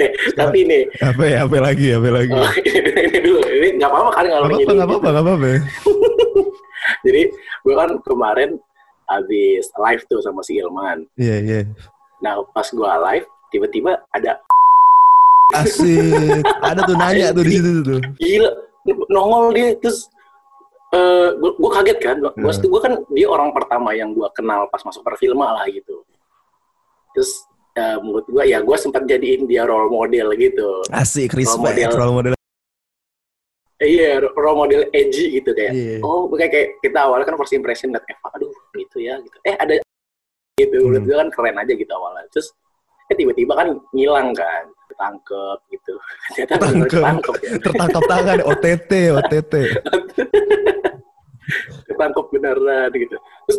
Eh, 0.00 0.10
tapi 0.34 0.64
nih 0.64 0.82
apa 1.04 1.22
ya 1.28 1.38
apa 1.44 1.56
lagi 1.60 1.86
apa 1.92 2.08
lagi? 2.10 2.32
Oh, 2.32 2.52
ini, 2.64 2.80
ini 2.90 3.18
dulu. 3.20 3.40
Ini 3.44 3.68
nggak 3.76 3.90
apa-apa 3.92 4.10
kan 4.10 4.24
Gak 4.24 4.32
kalau 4.32 4.46
apa-apa, 4.48 4.62
ini 4.64 4.74
gak 4.74 4.88
apa-apa, 4.88 5.08
gak 5.08 5.24
apa-apa. 5.24 5.46
jadi 7.06 7.22
gue 7.64 7.74
kan 7.76 7.90
kemarin 8.02 8.50
habis 9.08 9.68
live 9.76 10.02
tuh 10.08 10.20
sama 10.24 10.40
si 10.40 10.56
Ilman 10.56 11.04
Iya, 11.20 11.36
iya. 11.44 11.60
nah 12.24 12.40
pas 12.56 12.64
gue 12.64 12.88
live 13.12 13.26
tiba-tiba 13.52 14.00
ada 14.10 14.40
Asik. 15.56 16.42
Ada 16.60 16.80
tuh 16.82 16.96
nanya 16.96 17.26
tuh 17.30 17.42
di 17.42 17.52
situ 17.54 17.80
tuh. 17.82 18.00
gila 18.16 18.50
nongol 19.08 19.44
dia 19.50 19.72
terus 19.76 20.10
eh 20.90 21.28
gue 21.34 21.70
kaget 21.72 21.98
kan 21.98 22.16
gue 22.18 22.30
Hmm. 22.34 22.50
gue 22.64 22.80
kan 22.80 22.92
dia 23.10 23.26
orang 23.26 23.50
pertama 23.50 23.90
yang 23.90 24.10
gue 24.10 24.26
kenal 24.30 24.66
pas 24.68 24.78
masuk 24.80 25.02
perfilma 25.02 25.50
lah 25.52 25.66
gitu 25.66 26.04
terus 27.10 27.30
eh, 27.72 27.98
menurut 27.98 28.22
gue 28.24 28.44
ya 28.44 28.60
gue 28.60 28.76
sempat 28.76 29.02
jadiin 29.02 29.44
dia 29.44 29.62
role 29.62 29.88
model 29.88 30.30
gitu 30.34 30.84
Asik, 30.90 31.32
respect. 31.32 31.58
model. 31.60 31.90
Role 31.90 32.14
model. 32.14 32.32
Eh, 33.76 33.88
iya 33.90 34.22
role 34.22 34.54
model 34.56 34.86
edgy 34.90 35.34
gitu 35.34 35.50
kayak 35.50 35.72
Iya. 35.72 35.98
oh 36.00 36.30
kayak, 36.30 36.50
kayak 36.52 36.68
kita 36.78 36.98
awalnya 37.00 37.26
kan 37.26 37.34
first 37.34 37.50
impression 37.52 37.90
liat 37.90 38.06
Eva 38.06 38.28
aduh 38.30 38.54
gitu 38.72 38.96
ya 38.98 39.18
gitu 39.18 39.34
eh 39.42 39.54
ada 39.56 39.82
gitu 40.54 40.76
menurut 40.78 41.02
Hmm. 41.02 41.08
gue 41.08 41.16
kan 41.18 41.28
keren 41.32 41.56
aja 41.58 41.72
gitu 41.72 41.90
awalnya 41.90 42.22
terus 42.28 42.54
eh 43.04 43.16
tiba-tiba 43.16 43.52
kan 43.52 43.68
ngilang 43.90 44.30
kan 44.30 44.64
ketangkep 44.94 45.58
gitu. 45.74 45.94
Ternyata 46.38 46.54
ya. 47.42 47.58
Tertangkap 47.58 48.02
tangan, 48.06 48.38
OTT, 48.54 48.90
OTT. 49.18 49.54
ketangkep 51.90 52.26
beneran 52.34 52.90
gitu. 52.94 53.16
Terus 53.18 53.58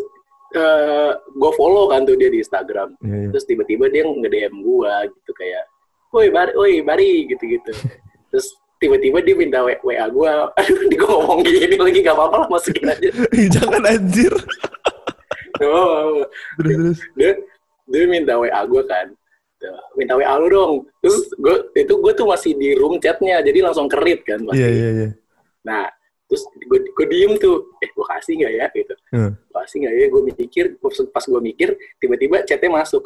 eh 0.56 1.12
gue 1.20 1.52
follow 1.60 1.92
kan 1.92 2.08
tuh 2.08 2.16
dia 2.16 2.32
di 2.32 2.40
Instagram. 2.40 2.96
Iya, 3.04 3.28
iya. 3.28 3.30
terus 3.36 3.44
tiba-tiba 3.44 3.92
dia 3.92 4.08
nge-DM 4.08 4.56
gue 4.64 4.94
gitu 5.12 5.32
kayak 5.36 5.64
woi 6.16 6.32
bari 6.32 6.52
woi 6.56 6.74
bari 6.80 7.28
gitu 7.28 7.44
gitu 7.60 7.72
terus 8.32 8.56
tiba-tiba 8.80 9.20
dia 9.20 9.36
minta 9.36 9.60
WA 9.64 9.76
gue 10.08 10.32
aduh 10.56 10.80
di 10.88 10.96
gue 10.96 11.08
ngomong 11.08 11.44
gini 11.44 11.76
lagi 11.76 12.00
gak 12.04 12.16
apa-apa 12.16 12.36
lah 12.44 12.50
masukin 12.52 12.88
aja. 12.92 13.10
Jangan 13.56 13.84
anjir. 13.88 14.34
oh, 15.64 16.24
Terus, 16.60 16.76
terus. 16.76 16.98
dia 17.16 17.32
dia 17.88 18.04
minta 18.08 18.36
WA 18.36 18.62
gue 18.68 18.84
kan 18.88 19.08
Tuh, 19.66 19.98
minta 19.98 20.14
WA 20.14 20.34
lu 20.38 20.48
dong. 20.54 20.74
Terus 21.02 21.18
gue 21.34 21.56
itu 21.74 21.94
gue 21.98 22.14
tuh 22.14 22.28
masih 22.30 22.52
di 22.54 22.78
room 22.78 23.02
chatnya 23.02 23.42
jadi 23.42 23.66
langsung 23.66 23.90
kerit 23.90 24.22
kan 24.22 24.40
pasti. 24.46 24.62
Iya, 24.62 24.70
iya, 24.70 24.90
iya. 24.94 25.10
nah 25.66 25.90
terus 26.30 26.46
gue 26.70 26.80
gue 26.86 27.06
diem 27.10 27.34
tuh. 27.42 27.74
Eh 27.82 27.90
gue 27.90 28.06
kasih 28.06 28.34
nggak 28.46 28.54
ya 28.54 28.66
gitu. 28.78 28.94
Hmm. 29.10 29.32
Gue 29.34 29.58
kasih 29.66 29.78
nggak 29.82 29.94
ya 29.98 30.06
gue 30.14 30.22
mikir 30.38 30.66
pas 31.10 31.24
gue 31.26 31.42
mikir 31.42 31.70
tiba-tiba 31.98 32.46
chatnya 32.46 32.70
masuk. 32.70 33.04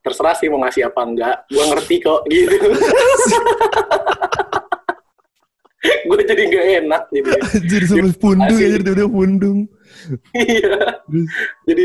Terserah 0.00 0.36
sih 0.38 0.48
mau 0.48 0.62
ngasih 0.64 0.88
apa 0.88 1.00
enggak 1.04 1.36
gue 1.52 1.64
ngerti 1.68 1.96
kok 2.00 2.20
gitu. 2.32 2.56
Gue 5.78 6.24
jadi 6.26 6.42
nggak 6.48 6.66
enak 6.84 7.02
jadi 7.14 7.30
Anjir, 7.38 7.82
sampai 7.86 8.14
pundung 8.18 8.58
anjir, 8.58 8.80
dia 8.82 9.06
pundung. 9.06 9.58
iya. 10.34 10.78
Jadi 11.68 11.84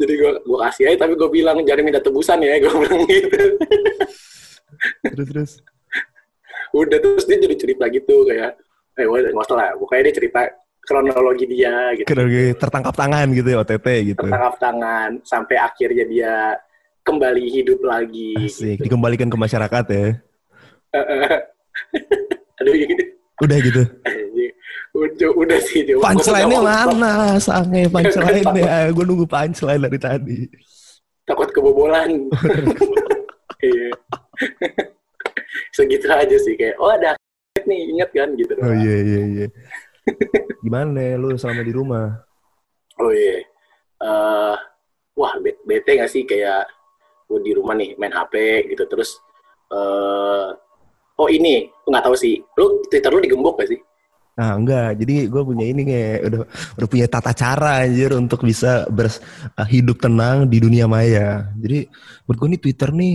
jadi 0.00 0.14
gue 0.16 0.32
gue 0.40 0.58
kasih 0.64 0.84
aja 0.88 0.98
tapi 1.04 1.12
gue 1.14 1.28
bilang 1.28 1.60
jangan 1.62 1.84
minta 1.84 2.00
tebusan 2.00 2.40
ya 2.40 2.56
gue 2.62 2.72
bilang 2.72 3.00
gitu 3.04 3.40
terus, 5.04 5.28
terus. 5.28 5.52
udah 6.72 6.98
terus 6.98 7.24
dia 7.28 7.38
jadi 7.38 7.56
cerita 7.58 7.84
gitu 7.92 8.24
kayak 8.24 8.56
eh 8.96 9.06
wah, 9.06 9.20
nggak 9.20 9.44
usah 9.46 9.56
lah 9.56 9.68
pokoknya 9.76 10.02
dia 10.10 10.14
cerita 10.16 10.40
kronologi 10.90 11.46
dia 11.46 11.94
gitu. 11.94 12.06
Kronologi 12.08 12.56
tertangkap 12.56 12.94
tangan 12.96 13.26
gitu 13.30 13.48
ya 13.52 13.58
OTT 13.62 13.86
gitu. 14.10 14.26
Tertangkap 14.26 14.56
tangan 14.58 15.10
sampai 15.22 15.56
akhirnya 15.60 16.04
dia 16.08 16.34
kembali 17.06 17.44
hidup 17.46 17.80
lagi. 17.84 18.34
Asik, 18.36 18.80
gitu. 18.80 18.90
dikembalikan 18.90 19.30
ke 19.30 19.38
masyarakat 19.38 19.84
ya. 19.86 20.06
Aduh 22.60 22.74
gitu. 22.74 23.04
Udah 23.40 23.56
gitu. 23.62 23.82
udah, 24.94 25.30
udah 25.36 25.58
sih. 25.62 25.86
Punchline-nya 25.96 26.60
mana? 26.60 27.12
Sange 27.38 27.86
punchline-nya. 27.90 28.90
Gue 28.90 29.04
nunggu 29.06 29.26
punchline 29.26 29.82
dari 29.86 29.98
tadi. 29.98 30.38
Takut 31.26 31.48
kebobolan. 31.50 32.10
Iya. 33.60 33.92
Segitu 35.76 36.08
aja 36.08 36.32
sih 36.40 36.56
kayak, 36.56 36.80
oh 36.80 36.88
ada 36.88 37.12
nih, 37.68 37.92
inget 37.92 38.08
kan 38.08 38.32
gitu. 38.32 38.56
Oh 38.56 38.72
iya 38.72 38.96
iya 39.04 39.20
iya. 39.28 39.46
Gimana 40.64 41.20
lu 41.20 41.36
selama 41.36 41.60
di 41.60 41.76
rumah? 41.76 42.24
Oh 42.96 43.12
iya. 43.12 43.44
Uh, 44.00 44.56
wah 45.12 45.36
bete 45.68 45.92
gak 46.00 46.08
sih 46.08 46.24
kayak 46.24 46.64
gue 47.28 47.38
di 47.44 47.52
rumah 47.52 47.76
nih 47.76 47.94
main 48.00 48.10
HP 48.10 48.64
gitu 48.74 48.88
terus 48.88 49.20
uh, 49.70 50.50
oh 51.20 51.28
ini 51.28 51.68
nggak 51.86 52.04
tahu 52.08 52.16
sih 52.16 52.40
lu 52.56 52.80
Twitter 52.88 53.12
lu 53.12 53.20
digembok 53.20 53.60
gak 53.60 53.70
sih 53.70 53.80
Nah, 54.40 54.56
enggak. 54.56 54.96
Jadi 54.96 55.28
gue 55.28 55.42
punya 55.44 55.68
ini 55.68 55.82
kayak 55.84 56.18
udah 56.24 56.40
udah 56.80 56.88
punya 56.88 57.06
tata 57.12 57.36
cara 57.36 57.84
anjir 57.84 58.16
untuk 58.16 58.40
bisa 58.48 58.88
bers, 58.88 59.20
uh, 59.52 59.68
hidup 59.68 60.00
tenang 60.00 60.48
di 60.48 60.56
dunia 60.64 60.88
maya. 60.88 61.52
Jadi 61.60 61.84
menurut 62.24 62.38
gue 62.40 62.48
nih 62.56 62.60
Twitter 62.64 62.88
nih 62.96 63.14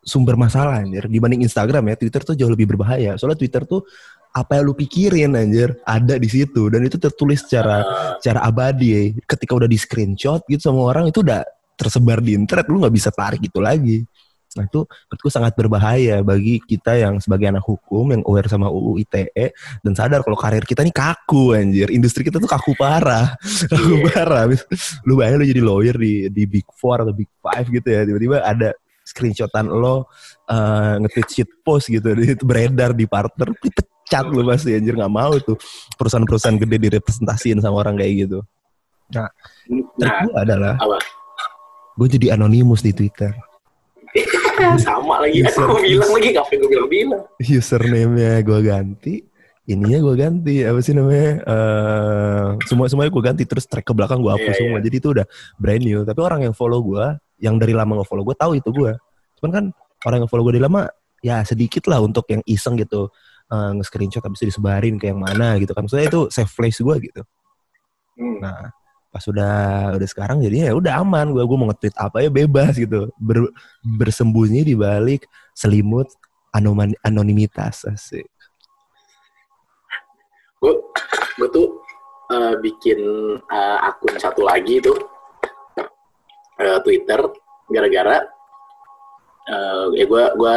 sumber 0.00 0.40
masalah 0.40 0.80
anjir 0.80 1.12
dibanding 1.12 1.44
Instagram 1.44 1.92
ya. 1.92 1.94
Twitter 2.00 2.24
tuh 2.24 2.32
jauh 2.40 2.48
lebih 2.48 2.72
berbahaya. 2.72 3.20
Soalnya 3.20 3.36
Twitter 3.36 3.68
tuh 3.68 3.84
apa 4.32 4.56
yang 4.56 4.72
lu 4.72 4.72
pikirin 4.72 5.36
anjir 5.36 5.76
ada 5.84 6.16
di 6.16 6.28
situ 6.30 6.70
dan 6.72 6.80
itu 6.88 6.96
tertulis 6.96 7.44
secara 7.44 7.84
uh. 7.84 8.16
secara 8.16 8.40
abadi 8.40 8.88
ya. 8.96 9.00
Ketika 9.28 9.52
udah 9.60 9.68
di 9.68 9.76
screenshot 9.76 10.40
gitu 10.48 10.72
sama 10.72 10.88
orang 10.88 11.12
itu 11.12 11.20
udah 11.20 11.44
tersebar 11.76 12.24
di 12.24 12.32
internet 12.32 12.64
lu 12.72 12.80
nggak 12.80 12.96
bisa 12.96 13.12
tarik 13.12 13.44
itu 13.44 13.60
lagi. 13.60 14.08
Nah 14.58 14.66
itu 14.66 14.82
menurutku 14.82 15.30
sangat 15.30 15.52
berbahaya 15.54 16.26
bagi 16.26 16.58
kita 16.58 16.98
yang 16.98 17.22
sebagai 17.22 17.46
anak 17.50 17.62
hukum 17.62 18.10
yang 18.10 18.22
aware 18.26 18.50
sama 18.50 18.66
UU 18.66 18.98
ITE 19.06 19.54
dan 19.86 19.92
sadar 19.94 20.26
kalau 20.26 20.34
karir 20.34 20.66
kita 20.66 20.82
ini 20.82 20.90
kaku 20.90 21.54
anjir. 21.54 21.86
Industri 21.94 22.26
kita 22.26 22.42
tuh 22.42 22.50
kaku 22.50 22.74
parah. 22.74 23.38
kaku 23.72 24.02
yeah. 24.02 24.10
parah. 24.10 24.42
Lu 25.06 25.14
bayangin 25.14 25.38
lu 25.38 25.46
jadi 25.46 25.62
lawyer 25.62 25.94
di 25.94 26.26
di 26.34 26.42
Big 26.50 26.66
Four 26.74 27.06
atau 27.06 27.14
Big 27.14 27.30
Five 27.38 27.66
gitu 27.70 27.88
ya. 27.88 28.02
Tiba-tiba 28.02 28.42
ada 28.42 28.74
screenshotan 29.10 29.66
lo 29.66 30.06
uh, 30.46 30.94
nge-tweet 31.02 31.28
shit 31.30 31.50
post 31.66 31.90
gitu 31.90 32.14
itu 32.14 32.46
beredar 32.46 32.94
di 32.94 33.10
partner 33.10 33.50
dipecat 33.58 34.30
lu 34.30 34.46
pasti 34.46 34.76
anjir 34.78 34.94
nggak 34.94 35.10
mau 35.10 35.34
tuh 35.42 35.58
perusahaan-perusahaan 35.98 36.58
gede 36.62 36.76
direpresentasiin 36.78 37.58
sama 37.58 37.82
orang 37.82 37.98
kayak 37.98 38.28
gitu. 38.28 38.38
Nah, 39.10 39.26
nah 39.98 40.22
gue 40.22 40.38
adalah 40.38 40.74
gue 41.98 42.06
jadi 42.06 42.38
anonimus 42.38 42.86
di 42.86 42.94
Twitter. 42.94 43.34
sama 44.80 45.14
lagi. 45.24 45.44
user, 45.44 45.64
aku 45.64 45.76
bilang 45.80 46.10
lagi 46.12 46.28
ngapain 46.32 46.56
gue 46.60 46.70
bilang 46.70 46.88
bilang? 46.90 47.22
Username-nya 47.40 48.32
gue 48.44 48.60
ganti 48.62 49.14
ininya 49.70 49.98
gue 50.02 50.14
ganti 50.18 50.56
apa 50.66 50.82
sih 50.82 50.98
namanya 50.98 51.46
uh, 51.46 52.46
semua 52.66 52.90
semuanya 52.90 53.14
gue 53.14 53.22
ganti 53.22 53.42
terus 53.46 53.70
track 53.70 53.86
ke 53.86 53.94
belakang 53.94 54.18
gue 54.18 54.32
hapus 54.34 54.50
yeah, 54.50 54.58
semua. 54.58 54.76
Yeah. 54.82 54.84
jadi 54.90 54.96
itu 54.98 55.08
udah 55.14 55.26
brand 55.62 55.82
new. 55.86 56.00
Tapi 56.02 56.20
orang 56.20 56.40
yang 56.50 56.54
follow 56.56 56.82
gue 56.82 57.04
yang 57.38 57.54
dari 57.56 57.70
lama 57.70 58.02
nggak 58.02 58.08
follow 58.10 58.26
gue 58.26 58.36
tahu 58.36 58.52
itu 58.58 58.70
gue 58.74 58.92
cuman 59.40 59.50
kan 59.54 59.64
orang 60.04 60.18
yang 60.26 60.30
follow 60.30 60.44
gue 60.50 60.58
dari 60.58 60.64
lama 60.66 60.90
ya 61.24 61.46
sedikit 61.46 61.86
lah 61.86 62.02
untuk 62.02 62.26
yang 62.32 62.42
iseng 62.50 62.74
gitu. 62.80 63.08
Uh, 63.50 63.74
nge-screenshot 63.74 64.22
habis 64.22 64.46
itu 64.46 64.54
disebarin 64.54 64.94
ke 64.94 65.10
yang 65.10 65.18
mana 65.18 65.58
gitu 65.58 65.74
kan. 65.74 65.82
Maksudnya 65.82 66.06
itu 66.06 66.30
save 66.30 66.50
place 66.50 66.78
gue 66.82 66.96
gitu. 67.10 67.22
Hmm. 68.20 68.36
nah 68.36 68.68
pas 69.10 69.22
udah 69.26 69.54
udah 69.98 70.08
sekarang 70.08 70.38
jadinya 70.40 70.70
ya 70.70 70.74
udah 70.78 70.92
aman. 71.02 71.34
Gue 71.34 71.42
gue 71.44 71.58
mau 71.58 71.68
nge-tweet 71.68 71.96
apa 71.98 72.22
ya 72.22 72.30
bebas 72.30 72.78
gitu. 72.78 73.10
Ber, 73.18 73.50
bersembunyi 73.82 74.62
di 74.62 74.74
balik 74.78 75.26
selimut 75.52 76.08
anoman, 76.54 76.94
anonimitas 77.02 77.84
asik. 77.90 78.26
Gue 80.62 80.74
gue 81.36 81.48
tuh 81.50 81.68
uh, 82.30 82.54
bikin 82.62 83.00
uh, 83.50 83.78
akun 83.84 84.14
satu 84.16 84.46
lagi 84.46 84.78
tuh. 84.78 84.96
Uh, 86.60 86.76
Twitter 86.84 87.16
gara-gara 87.72 88.20
uh, 89.48 89.88
ya 89.96 90.04
gue 90.04 90.24
gue 90.36 90.54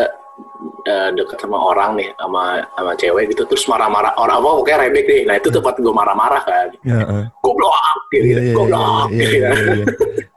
uh, 0.88 1.10
deket 1.16 1.38
sama 1.40 1.58
orang 1.58 2.00
nih 2.00 2.10
sama 2.20 2.64
sama 2.76 2.92
cewek 3.00 3.24
gitu 3.32 3.44
terus 3.48 3.64
marah-marah 3.68 4.14
orang. 4.20 4.38
Apa 4.42 4.50
pokoknya 4.60 4.78
rebek 4.88 5.06
nih. 5.06 5.22
Nah 5.28 5.36
itu 5.40 5.50
tempat 5.50 5.76
gue 5.80 5.94
marah-marah 5.94 6.44
kan. 6.44 6.68
Yeah, 6.84 7.04
uh. 7.08 7.26
goblok 7.42 7.76
gitu, 8.12 8.26
yeah, 8.26 8.42
yeah, 8.42 8.56
goblok 8.56 9.08
yeah, 9.10 9.20
gitu. 9.20 9.36
yeah, 9.38 9.54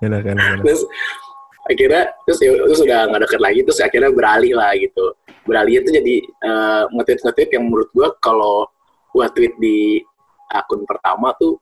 yeah, 0.03 0.21
yeah, 0.21 0.35
yeah. 0.35 0.57
terus 0.63 0.83
akhirnya 1.67 2.03
terus 2.23 2.39
ya, 2.39 2.51
terus 2.55 2.81
udah 2.87 3.01
nggak 3.11 3.23
deket 3.27 3.41
lagi 3.43 3.61
terus 3.67 3.81
akhirnya 3.83 4.11
beralih 4.15 4.53
lah 4.55 4.71
gitu. 4.79 5.05
Beralih 5.47 5.79
itu 5.79 5.91
jadi 5.95 6.15
uh, 6.43 6.83
nge-tweet 6.91 7.21
nge-tweet 7.23 7.51
yang 7.55 7.65
menurut 7.71 7.91
gue 7.95 8.09
kalau 8.19 8.67
gue 9.15 9.27
tweet 9.35 9.55
di 9.63 10.03
akun 10.51 10.87
pertama 10.87 11.35
tuh 11.39 11.59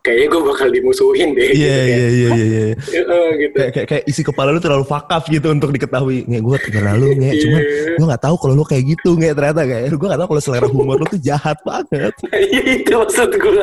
kayaknya 0.00 0.26
gue 0.32 0.42
bakal 0.48 0.68
dimusuhin 0.72 1.28
deh. 1.36 1.50
Iya 1.52 1.76
gitu, 1.84 1.92
iya 1.92 2.08
iya 2.08 2.30
iya. 2.32 2.44
iya. 2.48 3.20
gitu. 3.44 3.56
Kayak, 3.56 3.72
kayak, 3.72 3.86
kayak 3.88 4.04
isi 4.08 4.22
kepala 4.24 4.48
lu 4.52 4.60
terlalu 4.60 4.84
fakaf 4.88 5.28
gitu 5.28 5.52
untuk 5.52 5.70
diketahui. 5.72 6.24
Nge, 6.24 6.40
gue 6.40 6.56
kenal 6.72 6.96
lu 6.96 7.12
nge, 7.16 7.30
cuman 7.44 7.60
iya. 7.60 7.94
gue 7.96 8.06
gak 8.08 8.22
tahu 8.24 8.36
kalau 8.40 8.54
lu 8.56 8.64
kayak 8.64 8.84
gitu 8.96 9.10
nge 9.20 9.30
ternyata 9.36 9.60
kayak 9.68 9.84
gue 9.92 10.08
gak 10.08 10.20
tahu 10.20 10.28
kalau 10.36 10.42
selera 10.42 10.68
humor 10.68 10.96
lu 11.00 11.06
tuh 11.08 11.20
jahat 11.20 11.58
banget. 11.64 12.14
Iya 12.50 12.82
itu 12.82 12.92
maksud 12.96 13.30
gue. 13.36 13.62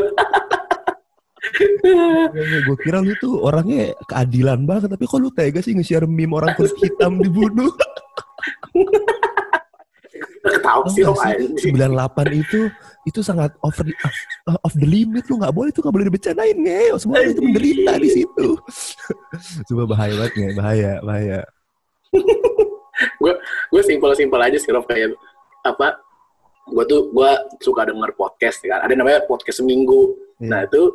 gue 2.67 2.77
kira 2.83 2.99
lu 3.01 3.13
tuh 3.17 3.41
orangnya 3.41 3.95
keadilan 4.05 4.67
banget 4.67 4.91
tapi 4.93 5.03
kok 5.07 5.19
lu 5.19 5.31
tega 5.33 5.59
sih 5.63 5.73
nge-share 5.73 6.05
meme 6.05 6.35
orang 6.35 6.53
kulit 6.59 6.75
hitam 6.77 7.17
dibunuh 7.17 7.71
ketawa 10.55 10.85
sih 10.91 11.03
om 11.03 11.15
sembilan 11.59 11.89
delapan 11.93 12.27
itu 12.33 12.59
itu 13.07 13.19
sangat 13.23 13.55
over 13.63 13.87
the, 13.87 13.95
uh, 14.51 14.59
off 14.67 14.75
the 14.75 14.83
limit 14.83 15.23
lu 15.31 15.39
nggak 15.39 15.55
boleh 15.55 15.71
itu 15.71 15.79
nggak 15.79 15.95
boleh 15.95 16.05
dibicarain 16.11 16.57
ngeo 16.59 16.95
semua 16.99 17.23
itu 17.23 17.39
menderita 17.39 17.95
di 17.95 18.09
situ. 18.11 18.47
Coba 19.71 19.83
bahaya 19.87 20.13
banget 20.19 20.33
nih 20.35 20.51
bahaya 20.59 20.93
bahaya. 20.99 21.39
Gue 23.21 23.33
gue 23.69 23.81
simpel 23.85 24.11
simpel 24.17 24.41
aja 24.41 24.57
sih 24.57 24.73
Rob. 24.73 24.83
Kayak 24.89 25.13
apa 25.61 26.01
gue 26.67 26.83
tuh 26.89 27.13
gue 27.13 27.31
suka 27.61 27.87
denger 27.87 28.11
podcast 28.17 28.59
kan? 28.65 28.83
Ada 28.83 28.93
namanya 28.97 29.23
podcast 29.23 29.63
seminggu. 29.63 30.17
Yeah. 30.41 30.49
nah 30.53 30.59
itu 30.65 30.93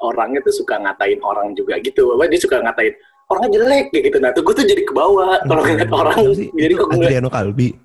orangnya 0.00 0.40
tuh 0.44 0.56
suka 0.56 0.80
ngatain 0.80 1.20
orang 1.20 1.52
juga 1.52 1.76
gitu. 1.84 2.16
Apa 2.16 2.26
dia 2.32 2.40
suka 2.40 2.64
ngatain 2.64 2.96
orangnya 3.28 3.60
jelek 3.60 3.86
kayak 3.92 4.02
gitu. 4.08 4.18
Nah 4.24 4.30
tuh 4.32 4.42
gue 4.42 4.54
tuh 4.56 4.66
jadi 4.66 4.82
ke 4.82 4.92
bawah 4.96 5.38
kalau 5.44 5.62
ngeliat 5.62 5.92
orang. 5.92 6.16
Jadi 6.34 6.72
kok 6.74 6.88
Adriano 6.96 7.28
Kalbi 7.28 7.83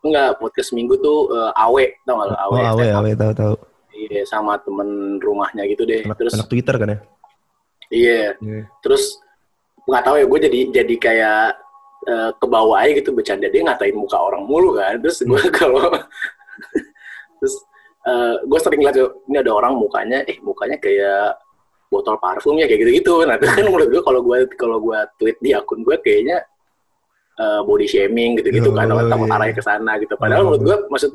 Enggak, 0.00 0.40
podcast 0.40 0.72
minggu 0.72 0.96
tuh 1.04 1.28
uh, 1.28 1.52
Awe, 1.52 2.00
tau 2.08 2.16
gak 2.16 2.28
lo? 2.32 2.36
Awe, 2.36 2.56
oh, 2.56 2.68
Awe, 2.72 2.86
Awe, 2.88 3.10
tau 3.12 3.32
tau. 3.36 3.54
Iya, 3.92 4.24
sama 4.24 4.56
temen 4.64 5.20
rumahnya 5.20 5.68
gitu 5.68 5.84
deh. 5.84 6.08
Anak, 6.08 6.16
Terus 6.16 6.32
anak 6.40 6.48
Twitter 6.48 6.74
kan 6.80 6.88
ya? 6.88 6.98
Iya. 7.92 8.22
Yeah. 8.40 8.64
Terus 8.80 9.20
nggak 9.84 10.04
tahu 10.08 10.16
ya, 10.16 10.24
gue 10.24 10.38
jadi 10.48 10.60
jadi 10.72 10.94
kayak 10.96 11.46
uh, 12.08 12.30
ke 12.32 12.46
bawah 12.48 12.80
aja 12.80 12.96
gitu 12.96 13.12
bercanda 13.12 13.52
dia 13.52 13.60
ngatain 13.60 13.92
muka 13.92 14.16
orang 14.16 14.48
mulu 14.48 14.72
kan. 14.72 14.96
Terus 15.04 15.20
gue 15.20 15.36
hmm. 15.36 15.52
kalau 15.60 15.84
terus 17.36 17.54
uh, 18.08 18.40
gue 18.40 18.58
sering 18.64 18.80
lihat 18.80 18.96
ini 19.28 19.36
ada 19.36 19.52
orang 19.52 19.76
mukanya, 19.76 20.24
eh 20.24 20.40
mukanya 20.40 20.80
kayak 20.80 21.36
botol 21.92 22.16
parfumnya 22.16 22.64
kayak 22.64 22.88
gitu-gitu. 22.88 23.28
Nah, 23.28 23.36
itu 23.36 23.44
kan 23.50 23.68
menurut 23.68 23.92
gue 23.92 24.00
kalau 24.00 24.20
gue 24.24 24.38
kalau 24.56 24.78
gue 24.80 24.98
tweet 25.20 25.36
di 25.44 25.52
akun 25.52 25.84
gue 25.84 26.00
kayaknya 26.00 26.40
uh, 27.38 27.60
body 27.62 27.86
shaming 27.86 28.40
gitu-gitu 28.40 28.72
oh, 28.72 28.74
kan 28.74 28.90
takut 28.90 29.28
iya. 29.28 29.36
arahnya 29.36 29.54
ke 29.54 29.64
sana 29.64 29.92
gitu. 30.02 30.14
Padahal 30.18 30.42
oh. 30.42 30.46
menurut 30.50 30.62
gue 30.64 30.76
maksud 30.90 31.10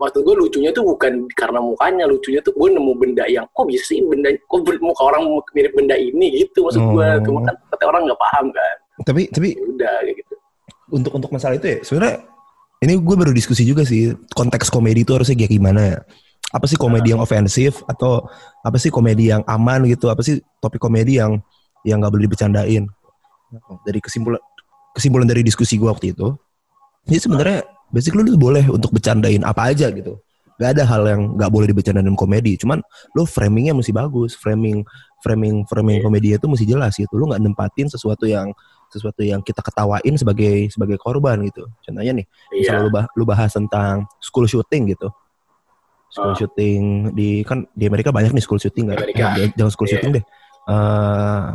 maksud 0.00 0.20
gue 0.24 0.32
lucunya 0.32 0.70
tuh 0.72 0.84
bukan 0.88 1.28
karena 1.36 1.60
mukanya 1.60 2.08
lucunya 2.08 2.40
tuh 2.40 2.56
gue 2.56 2.68
nemu 2.72 2.92
benda 2.96 3.24
yang 3.28 3.44
kok 3.52 3.68
bisa 3.68 3.84
sih 3.84 4.00
benda 4.00 4.32
kok 4.32 4.60
muka 4.80 5.02
orang 5.04 5.28
mirip 5.52 5.76
benda 5.76 5.92
ini 5.92 6.40
gitu 6.40 6.64
maksud 6.64 6.80
gue 6.80 7.06
oh. 7.06 7.20
cuma 7.20 7.38
kan 7.44 7.54
kata 7.76 7.84
orang 7.84 8.02
nggak 8.08 8.20
paham 8.20 8.46
kan. 8.48 8.76
Tapi 9.04 9.22
tapi 9.28 9.48
ya 9.56 9.64
udah 9.64 9.96
gitu. 10.08 10.34
untuk 10.92 11.12
untuk 11.16 11.30
masalah 11.32 11.56
itu 11.60 11.68
ya 11.68 11.78
sebenarnya 11.84 12.16
ini 12.80 12.96
gue 12.96 13.16
baru 13.16 13.32
diskusi 13.36 13.68
juga 13.68 13.84
sih 13.84 14.16
konteks 14.32 14.72
komedi 14.72 15.04
itu 15.04 15.12
harusnya 15.12 15.36
kayak 15.36 15.52
gimana 15.52 15.80
ya? 15.84 15.98
Apa 16.50 16.66
sih 16.66 16.80
komedi 16.80 17.14
yang 17.14 17.22
ofensif 17.22 17.84
atau 17.86 18.26
apa 18.64 18.74
sih 18.80 18.88
komedi 18.88 19.30
yang 19.30 19.44
aman 19.44 19.84
gitu? 19.86 20.08
Apa 20.08 20.24
sih 20.24 20.40
topik 20.58 20.80
komedi 20.80 21.20
yang 21.20 21.38
yang 21.84 22.00
nggak 22.00 22.12
boleh 22.12 22.24
dibecandain 22.26 22.88
dari 23.84 24.00
kesimpulan 24.00 24.40
kesimpulan 24.96 25.26
dari 25.28 25.42
diskusi 25.46 25.78
gue 25.78 25.88
waktu 25.88 26.12
itu 26.16 26.34
jadi 27.06 27.20
sebenarnya 27.22 27.58
basic 27.90 28.14
lu 28.14 28.22
boleh 28.38 28.66
untuk 28.70 28.94
bercandain 28.94 29.42
apa 29.42 29.74
aja 29.74 29.90
gitu 29.90 30.18
gak 30.60 30.76
ada 30.76 30.84
hal 30.84 31.02
yang 31.08 31.20
gak 31.40 31.50
boleh 31.50 31.66
dibercandain 31.72 32.12
komedi 32.14 32.60
cuman 32.60 32.84
lu 33.16 33.24
framingnya 33.24 33.72
mesti 33.72 33.90
bagus 33.90 34.36
framing 34.36 34.84
framing 35.24 35.64
framing 35.66 36.04
komedi 36.04 36.36
itu 36.36 36.46
mesti 36.46 36.64
jelas 36.68 36.96
gitu 36.96 37.12
lu 37.16 37.28
nggak 37.28 37.40
nempatin 37.40 37.88
sesuatu 37.88 38.24
yang 38.24 38.52
sesuatu 38.90 39.22
yang 39.22 39.40
kita 39.40 39.62
ketawain 39.62 40.14
sebagai 40.18 40.68
sebagai 40.68 40.96
korban 41.00 41.40
gitu 41.46 41.64
contohnya 41.84 42.12
nih 42.12 42.26
yeah. 42.26 42.56
misalnya 42.60 42.82
lu, 42.84 42.90
bah, 42.92 43.04
lu 43.16 43.24
bahas 43.28 43.52
tentang 43.52 44.04
school 44.20 44.44
shooting 44.48 44.90
gitu 44.92 45.08
school 46.10 46.34
Ah. 46.34 46.36
shooting 46.36 47.14
di 47.14 47.46
kan 47.46 47.64
di 47.70 47.86
Amerika 47.86 48.10
banyak 48.10 48.34
nih 48.34 48.42
school 48.42 48.58
shooting 48.58 48.90
kan. 48.90 48.98
Amerika. 48.98 49.38
Eh, 49.38 49.54
jangan 49.54 49.70
school 49.70 49.86
Iya. 49.86 49.92
shooting 49.94 50.10
deh. 50.18 50.24
Eh 50.66 51.46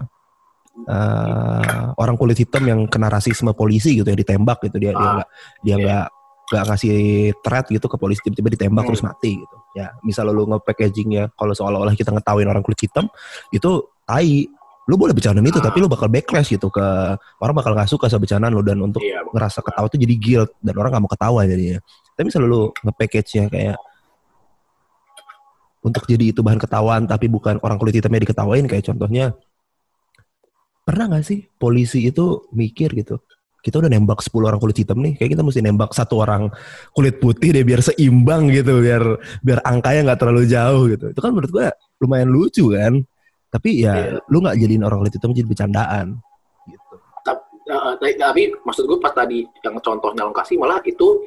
eh, 0.84 1.84
orang 1.96 2.20
kulit 2.20 2.36
hitam 2.36 2.64
yang 2.68 2.80
kena 2.92 3.08
rasisme 3.08 3.56
polisi 3.56 3.96
gitu 3.96 4.08
ya 4.12 4.18
ditembak 4.20 4.60
gitu 4.68 4.76
dia 4.78 4.92
dia 4.92 5.00
Ah. 5.00 5.14
nggak 5.16 5.28
dia 5.64 5.72
Iya. 5.72 5.76
nggak 5.80 6.06
nggak 6.46 6.64
ngasih 6.70 6.98
threat 7.42 7.66
gitu 7.72 7.86
ke 7.88 7.98
polisi 7.98 8.20
tiba-tiba 8.22 8.50
ditembak 8.54 8.84
Hmm. 8.86 8.90
terus 8.94 9.02
mati 9.02 9.32
gitu 9.40 9.56
ya 9.74 9.90
misal 10.04 10.30
lu 10.30 10.46
nge-packaging 10.46 11.10
ya 11.16 11.26
kalau 11.34 11.58
seolah-olah 11.58 11.96
kita 11.96 12.14
ngetawain 12.14 12.46
orang 12.46 12.62
kulit 12.62 12.78
hitam 12.86 13.10
itu 13.50 13.82
tai 14.06 14.46
lu 14.86 14.94
boleh 14.94 15.18
bercandain 15.18 15.42
itu 15.42 15.58
Ah. 15.58 15.66
tapi 15.66 15.82
lu 15.82 15.90
bakal 15.90 16.06
backlash 16.06 16.54
gitu 16.54 16.70
ke 16.70 16.86
orang 17.42 17.56
bakal 17.58 17.74
nggak 17.74 17.90
suka 17.90 18.06
sama 18.06 18.28
bercandaan 18.30 18.54
lu 18.54 18.62
dan 18.62 18.78
untuk 18.78 19.02
Iya. 19.02 19.26
ngerasa 19.34 19.66
ketawa 19.66 19.90
tuh 19.90 19.98
jadi 19.98 20.16
guilt 20.22 20.52
dan 20.62 20.76
orang 20.78 20.94
nggak 20.94 21.04
mau 21.04 21.10
ketawa 21.10 21.40
jadinya. 21.50 21.80
Tapi 22.14 22.24
misalnya 22.30 22.48
lu 22.48 22.62
nge-package-nya 22.86 23.44
kayak 23.50 23.78
untuk 25.82 26.04
jadi 26.06 26.34
itu 26.34 26.42
bahan 26.42 26.58
ketawaan 26.58 27.06
tapi 27.06 27.30
bukan 27.30 27.62
orang 27.62 27.78
kulit 27.78 27.94
hitamnya 27.94 28.26
diketawain 28.26 28.66
kayak 28.66 28.86
contohnya 28.86 29.34
pernah 30.86 31.10
nggak 31.10 31.26
sih 31.26 31.40
polisi 31.58 32.06
itu 32.06 32.46
mikir 32.54 32.94
gitu 32.94 33.18
kita 33.66 33.82
udah 33.82 33.90
nembak 33.90 34.22
10 34.22 34.46
orang 34.46 34.62
kulit 34.62 34.78
hitam 34.78 35.02
nih 35.02 35.18
kayak 35.18 35.34
kita 35.34 35.42
mesti 35.42 35.66
nembak 35.66 35.90
satu 35.98 36.22
orang 36.22 36.54
kulit 36.94 37.18
putih 37.18 37.50
deh 37.50 37.66
biar 37.66 37.82
seimbang 37.82 38.54
gitu 38.54 38.78
biar 38.78 39.02
biar 39.42 39.66
angkanya 39.66 40.14
nggak 40.14 40.20
terlalu 40.22 40.46
jauh 40.46 40.86
gitu. 40.86 41.10
Itu 41.10 41.18
kan 41.18 41.34
menurut 41.34 41.50
gua 41.50 41.74
lumayan 41.98 42.30
lucu 42.30 42.70
kan? 42.78 43.02
Tapi 43.50 43.82
ya 43.82 44.22
Iya. 44.22 44.22
lu 44.30 44.38
nggak 44.46 44.62
jadiin 44.62 44.86
orang 44.86 45.02
kulit 45.02 45.18
hitam 45.18 45.34
jadi 45.34 45.50
bercandaan 45.50 46.22
gitu. 46.70 46.96
Uh, 47.66 47.98
tapi, 47.98 48.14
tapi 48.22 48.42
maksud 48.62 48.86
gue 48.86 49.02
pas 49.02 49.10
tadi 49.10 49.42
yang 49.66 49.82
contohnya 49.82 50.22
lo 50.22 50.30
kasih 50.30 50.62
malah 50.62 50.78
itu 50.86 51.26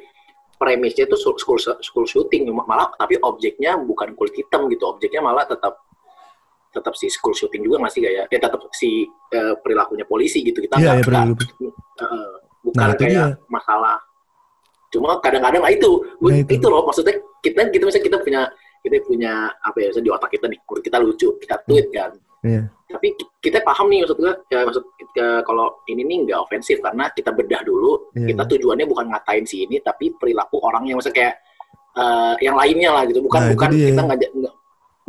premisnya 0.55 1.11
itu 1.11 1.19
school 1.19 1.59
school 1.59 2.07
shooting 2.07 2.47
malah 2.55 2.95
tapi 2.95 3.19
objeknya 3.19 3.75
bukan 3.83 4.15
kulit 4.15 4.39
hitam 4.39 4.71
gitu 4.71 4.87
objeknya 4.87 5.19
malah 5.19 5.43
tetap 5.43 5.88
tetap 6.69 6.93
si 6.93 7.09
school 7.09 7.33
shooting 7.33 7.61
juga 7.61 7.81
nggak 7.81 7.91
sih 7.91 8.01
kayak 8.01 8.27
ya 8.27 8.39
tetap 8.39 8.61
si 8.71 9.05
eh, 9.31 9.55
perilakunya 9.59 10.05
polisi 10.05 10.41
gitu 10.41 10.59
kita 10.59 10.77
nggak 10.77 10.85
iya, 10.85 10.93
nggak- 10.95 11.07
perilaku. 11.07 11.67
eh, 11.99 12.35
bukan 12.61 12.81
Nah, 12.83 12.95
kayak 12.95 13.11
dia. 13.11 13.27
masalah 13.49 13.97
cuma 14.89 15.17
kadang-kadang 15.19 15.61
nah 15.61 15.69
itu 15.69 15.91
Nah, 16.19 16.33
itu. 16.35 16.53
itu. 16.55 16.67
loh 16.67 16.81
maksudnya 16.83 17.13
kita 17.39 17.69
kita 17.69 17.85
misalnya 17.85 18.05
kita 18.05 18.19
punya 18.19 18.41
kita 18.79 18.97
punya 19.03 19.33
apa 19.59 19.77
ya 19.79 19.87
misalnya 19.89 20.07
di 20.07 20.13
otak 20.13 20.31
kita 20.31 20.47
nih 20.47 20.59
kita 20.65 20.97
lucu 20.99 21.29
kita 21.37 21.55
tweet 21.63 21.87
kan 21.91 22.13
Iya. 22.39 22.63
tapi 22.89 23.13
ki- 23.13 23.33
kita 23.43 23.61
paham 23.61 23.91
nih 23.91 24.01
maksud 24.01 24.17
gue 24.17 24.33
ya 24.49 24.63
maksud 24.63 24.85
kita, 24.97 25.43
kalau 25.43 25.67
ini 25.85 26.03
nih 26.03 26.19
nggak 26.25 26.39
ofensif 26.41 26.79
karena 26.79 27.11
kita 27.11 27.31
bedah 27.31 27.61
dulu 27.63 28.15
Iya, 28.15 28.31
kita 28.31 28.43
iya. 28.43 28.51
tujuannya 28.55 28.87
bukan 28.87 29.07
ngatain 29.09 29.45
si 29.45 29.67
ini 29.67 29.77
tapi 29.79 30.15
perilaku 30.15 30.57
orang 30.59 30.87
yang 30.87 30.97
maksudnya 30.97 31.17
kayak 31.19 31.35
eh, 31.95 32.35
yang 32.41 32.55
lainnya 32.55 32.91
lah 32.93 33.03
gitu 33.05 33.19
bukan 33.21 33.41
Nah, 33.41 33.51
bukan 33.53 33.69
kita 33.75 34.03
nggak- 34.07 34.57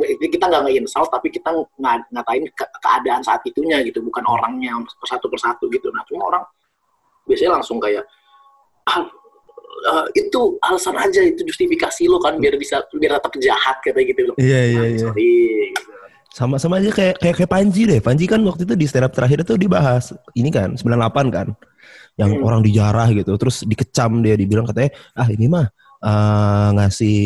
kita 0.01 0.45
nggak 0.45 0.63
nge-insult 0.65 1.09
tapi 1.09 1.27
kita 1.27 1.49
nga- 1.77 2.07
ngatain 2.09 2.47
ke- 2.51 2.71
keadaan 2.79 3.21
saat 3.21 3.43
itunya 3.43 3.83
gitu 3.83 3.99
bukan 3.99 4.23
orangnya 4.23 4.71
persatu 4.95 5.27
persatu 5.27 5.67
gitu 5.67 5.91
nah 5.91 6.03
cuma 6.05 6.27
orang 6.27 6.43
biasanya 7.23 7.59
langsung 7.59 7.77
kayak 7.77 8.03
ah 8.87 9.03
eh, 9.79 10.05
itu 10.17 10.41
alasan 10.59 10.95
aja 10.95 11.21
itu 11.21 11.43
justifikasi 11.43 12.03
lo 12.07 12.17
kan 12.17 12.35
biar 12.35 12.55
bisa 12.55 12.81
biar 12.91 13.19
tetap 13.19 13.33
jahat 13.37 13.77
kayak 13.79 14.11
gitu 14.11 14.33
Iya, 14.35 14.59
iya, 14.65 14.79
Nah, 14.79 14.87
iya. 14.87 14.99
sorry 14.99 15.31
gitu. 15.71 15.89
Sama 16.29 16.55
sama 16.61 16.77
aja 16.77 16.93
kayak 16.93 17.17
kayak 17.17 17.35
kayak 17.41 17.51
Panji 17.51 17.89
deh. 17.89 17.99
Panji 17.99 18.29
kan 18.29 18.37
waktu 18.45 18.61
itu 18.63 18.77
di 18.77 18.85
stand 18.85 19.09
up 19.09 19.13
terakhir 19.17 19.41
itu 19.41 19.57
dibahas 19.57 20.13
ini 20.37 20.53
kan 20.53 20.77
98 20.77 21.33
kan. 21.33 21.47
Yang 22.21 22.31
Hmm. 22.37 22.45
orang 22.45 22.61
dijarah 22.61 23.09
gitu. 23.11 23.33
Terus 23.33 23.65
dikecam 23.65 24.21
dia 24.21 24.37
dibilang 24.37 24.63
katanya, 24.63 24.93
"Ah, 25.17 25.25
ini 25.27 25.49
mah 25.49 25.65
eh, 25.99 26.69
ngasih 26.77 27.19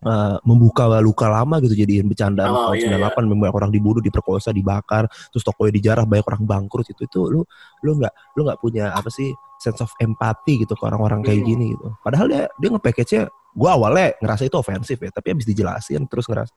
eh, 0.00 0.36
membuka 0.48 0.88
luka 1.04 1.28
lama 1.28 1.60
gitu 1.60 1.76
jadiin 1.76 2.08
bercandaan 2.08 2.50
Oh, 2.50 2.72
tahun 2.72 2.76
iya, 2.80 3.10
98 3.12 3.30
banyak 3.40 3.56
orang 3.56 3.70
dibunuh, 3.72 4.00
diperkosa, 4.00 4.50
dibakar, 4.50 5.08
terus 5.28 5.44
tokonya 5.44 5.72
dijarah, 5.76 6.04
banyak 6.08 6.26
orang 6.26 6.42
bangkrut 6.48 6.88
itu 6.88 7.04
itu 7.04 7.20
lu 7.28 7.40
lu 7.84 7.90
nggak 8.00 8.12
lu 8.36 8.40
nggak 8.48 8.58
punya 8.60 8.92
apa 8.92 9.12
sih 9.12 9.28
sense 9.60 9.80
of 9.84 9.92
empathy 10.00 10.64
gitu 10.64 10.72
ke 10.72 10.82
orang-orang 10.88 11.20
kayak 11.20 11.44
Hmm. 11.44 11.48
gini 11.52 11.66
gitu. 11.76 11.92
Padahal 12.00 12.26
dia 12.32 12.42
dia 12.56 12.68
nge-package-nya 12.72 13.22
gua 13.52 13.76
awalnya 13.76 14.16
ngerasa 14.24 14.48
itu 14.48 14.56
ofensif 14.56 14.96
ya, 14.96 15.10
tapi 15.12 15.36
habis 15.36 15.44
dijelasin 15.44 16.08
terus 16.08 16.24
ngerasa 16.24 16.52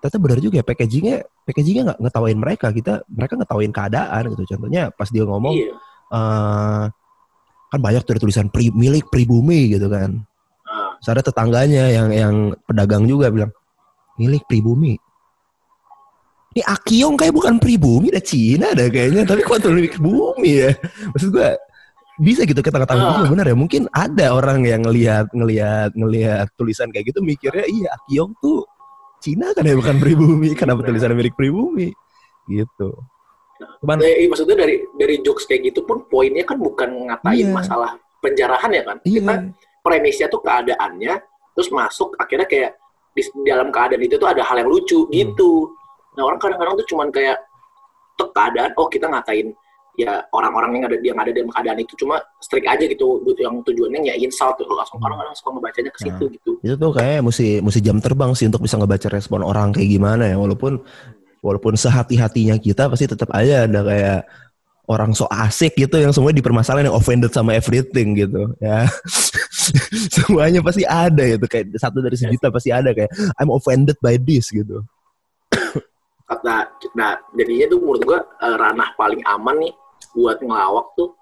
ternyata 0.00 0.16
benar 0.16 0.38
juga 0.40 0.54
ya 0.56 0.64
packagingnya 0.64 1.16
packagingnya 1.44 1.82
nggak 1.92 1.98
ngetawain 2.00 2.38
mereka 2.40 2.66
kita 2.72 3.04
mereka 3.04 3.36
ngetawain 3.36 3.68
keadaan 3.68 4.22
gitu 4.32 4.56
contohnya 4.56 4.88
pas 4.88 5.12
dia 5.12 5.28
ngomong 5.28 5.52
iya 5.52 5.76
eh, 6.08 6.84
kan 7.70 7.78
banyak 7.78 8.02
tuh 8.02 8.16
ada 8.16 8.22
tulisan 8.24 8.48
pri, 8.50 8.72
milik 8.74 9.06
pribumi 9.12 9.70
gitu 9.70 9.86
kan. 9.86 10.26
Terus 11.00 11.08
ada 11.10 11.22
tetangganya 11.22 11.88
yang 11.88 12.08
yang 12.10 12.34
pedagang 12.62 13.04
juga 13.04 13.32
bilang 13.32 13.48
milik 14.14 14.44
pribumi 14.44 15.00
ini 16.50 16.62
Akiong 16.62 17.14
kayak 17.14 17.30
bukan 17.30 17.56
pribumi 17.56 18.10
ada 18.10 18.20
Cina 18.20 18.74
ada 18.74 18.84
kayaknya 18.84 19.22
tapi 19.24 19.40
kok 19.40 19.62
tuh 19.62 19.70
milik 19.70 19.96
bumi 19.96 20.50
ya 20.60 20.70
maksud 21.08 21.30
gua 21.30 21.54
bisa 22.18 22.44
gitu 22.44 22.60
kita 22.60 22.76
ketahui 22.76 23.00
Ah. 23.00 23.16
iya 23.16 23.28
benar 23.28 23.46
ya 23.46 23.56
mungkin 23.56 23.88
ada 23.88 24.26
orang 24.30 24.60
yang 24.60 24.84
ngelihat 24.84 25.32
ngelihat 25.32 25.90
ngelihat 25.94 26.46
tulisan 26.54 26.92
kayak 26.92 27.08
gitu 27.08 27.22
mikirnya 27.22 27.64
iya 27.64 27.88
Akiong 27.96 28.36
tuh 28.36 28.66
Cina 29.20 29.52
kan 29.52 29.64
ya 29.64 29.72
bukan 29.72 29.96
pribumi 29.96 30.52
kenapa 30.52 30.82
tulisannya 30.82 31.16
milik 31.16 31.32
pribumi 31.32 31.96
gitu 32.44 32.92
cuman 33.80 34.00
Eh, 34.00 34.26
maksudnya 34.26 34.56
dari 34.58 34.84
dari 34.96 35.20
jokes 35.20 35.44
kayak 35.44 35.72
gitu 35.72 35.84
pun 35.84 36.04
poinnya 36.04 36.44
kan 36.44 36.56
bukan 36.56 37.08
ngatain 37.08 37.46
Iya. 37.46 37.52
masalah 37.52 37.90
penjarahan 38.20 38.68
ya 38.68 38.82
kan. 38.84 38.96
iya 39.02 39.20
Kita 39.20 39.34
premisnya 39.80 40.28
tuh 40.28 40.40
keadaannya 40.40 41.14
terus 41.52 41.68
masuk 41.70 42.14
akhirnya 42.16 42.46
kayak 42.46 42.70
di 43.10 43.22
dalam 43.42 43.74
keadaan 43.74 44.00
itu 44.00 44.14
tuh 44.16 44.30
ada 44.30 44.46
hal 44.46 44.62
yang 44.62 44.70
lucu 44.70 45.02
Hmm. 45.04 45.12
gitu. 45.12 45.66
Nah, 46.14 46.26
orang 46.26 46.38
kadang-kadang 46.38 46.74
tuh 46.78 46.86
cuman 46.94 47.08
kayak 47.10 47.38
tek 48.14 48.28
keadaan 48.30 48.70
oh 48.78 48.86
kita 48.86 49.06
ngatain 49.10 49.50
ya 49.98 50.22
orang-orang 50.32 50.70
yang 50.78 50.84
ada 50.86 50.96
yang 51.02 51.18
ada 51.18 51.30
dalam 51.34 51.50
keadaan 51.50 51.78
itu 51.82 51.92
cuma 51.98 52.22
strict 52.40 52.64
aja 52.64 52.84
gitu 52.86 53.20
yang 53.36 53.58
tujuannya 53.60 54.06
ya 54.06 54.14
insult 54.16 54.54
tuh 54.56 54.64
langsung 54.70 54.96
Hmm. 55.02 55.10
orang-orang 55.10 55.34
suka 55.34 55.50
ngebacanya 55.52 55.90
ke 55.90 56.00
situ 56.00 56.24
gitu. 56.30 56.50
itu 56.62 56.74
tuh 56.78 56.92
kayak 56.94 57.20
mesti 57.20 57.60
mesti 57.60 57.80
jam 57.82 57.98
terbang 57.98 58.30
sih 58.32 58.46
untuk 58.46 58.62
bisa 58.64 58.78
ngebaca 58.78 59.08
respon 59.10 59.42
orang 59.42 59.74
kayak 59.74 59.90
gimana 59.90 60.30
ya 60.30 60.36
walaupun 60.38 60.80
walaupun 61.42 61.74
sehati-hatinya 61.74 62.56
kita 62.60 62.86
pasti 62.88 63.10
tetap 63.10 63.28
aja 63.34 63.66
ada 63.66 63.80
kayak 63.82 64.18
orang 64.90 65.14
so 65.14 65.30
asik 65.30 65.78
gitu 65.78 66.02
yang 66.02 66.10
semua 66.10 66.34
dipermasalahin 66.34 66.90
yang 66.90 66.98
offended 66.98 67.30
sama 67.30 67.54
everything 67.54 68.18
gitu 68.18 68.50
ya. 68.58 68.90
Semuanya 70.18 70.58
pasti 70.66 70.82
ada 70.82 71.22
itu 71.22 71.46
kayak 71.46 71.78
satu 71.78 72.02
dari 72.02 72.18
sejuta 72.18 72.50
pasti 72.50 72.74
ada 72.74 72.90
kayak 72.90 73.14
I'm 73.38 73.54
offended 73.54 73.94
by 74.02 74.18
this 74.18 74.50
gitu. 74.50 74.82
Nah, 76.42 76.66
nah 76.94 77.14
jadinya 77.38 77.66
tuh 77.70 77.78
menurut 77.78 78.02
gua 78.02 78.20
eh, 78.22 78.56
ranah 78.58 78.90
paling 78.98 79.22
aman 79.26 79.56
nih 79.62 79.74
buat 80.18 80.42
ngelawak 80.42 80.86
tuh 80.98 81.14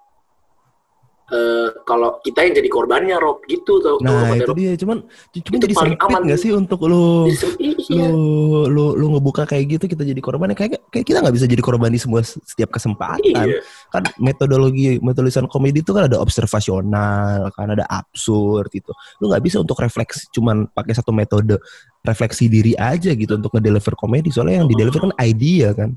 eh 1.29 1.69
kalau 1.85 2.17
kita 2.25 2.41
yang 2.41 2.57
jadi 2.57 2.69
korbannya 2.73 3.17
Rob 3.21 3.45
gitu 3.45 3.85
tau 3.85 4.01
nah 4.01 4.33
itu 4.33 4.49
Rob? 4.49 4.57
dia 4.57 4.73
cuman 4.81 5.05
cuman 5.05 5.59
Itu 5.61 5.65
jadi 5.69 5.75
paling 5.77 5.95
sempit 6.01 6.07
aman 6.09 6.21
nggak 6.25 6.39
tuh. 6.41 6.45
sih 6.49 6.53
untuk 6.57 6.81
lu 6.89 7.29
Jadi, 7.29 7.69
iya. 7.93 8.09
lu 8.09 8.25
lu 8.73 8.85
lu 8.97 9.07
ngebuka 9.13 9.45
kayak 9.45 9.77
gitu 9.77 9.85
kita 9.93 10.09
jadi 10.09 10.21
korban 10.25 10.57
kayak 10.57 10.81
kayak 10.89 11.05
kita 11.05 11.21
nggak 11.21 11.37
bisa 11.37 11.45
jadi 11.45 11.61
korban 11.61 11.93
di 11.93 12.01
semua 12.01 12.25
setiap 12.25 12.73
kesempatan 12.73 13.21
Iya. 13.45 13.61
kan 13.93 14.09
metodologi 14.17 14.97
menulisan 15.05 15.45
komedi 15.53 15.85
itu 15.85 15.93
kan 15.93 16.09
ada 16.09 16.17
observasional 16.17 17.53
kan 17.53 17.77
ada 17.77 17.85
absurd 17.93 18.73
gitu 18.73 18.97
lu 19.21 19.29
nggak 19.29 19.45
bisa 19.45 19.61
untuk 19.61 19.77
refleksi 19.85 20.33
cuman 20.33 20.65
pakai 20.73 20.97
satu 20.97 21.13
metode 21.13 21.61
refleksi 22.09 22.49
diri 22.49 22.73
aja 22.73 23.13
gitu 23.13 23.37
untuk 23.37 23.53
ngedeliver 23.53 23.93
komedi 24.01 24.33
soalnya 24.33 24.65
yang 24.65 24.69
di 24.69 24.77
deliver 24.81 25.05
kan 25.05 25.13
idea 25.21 25.77
kan 25.77 25.93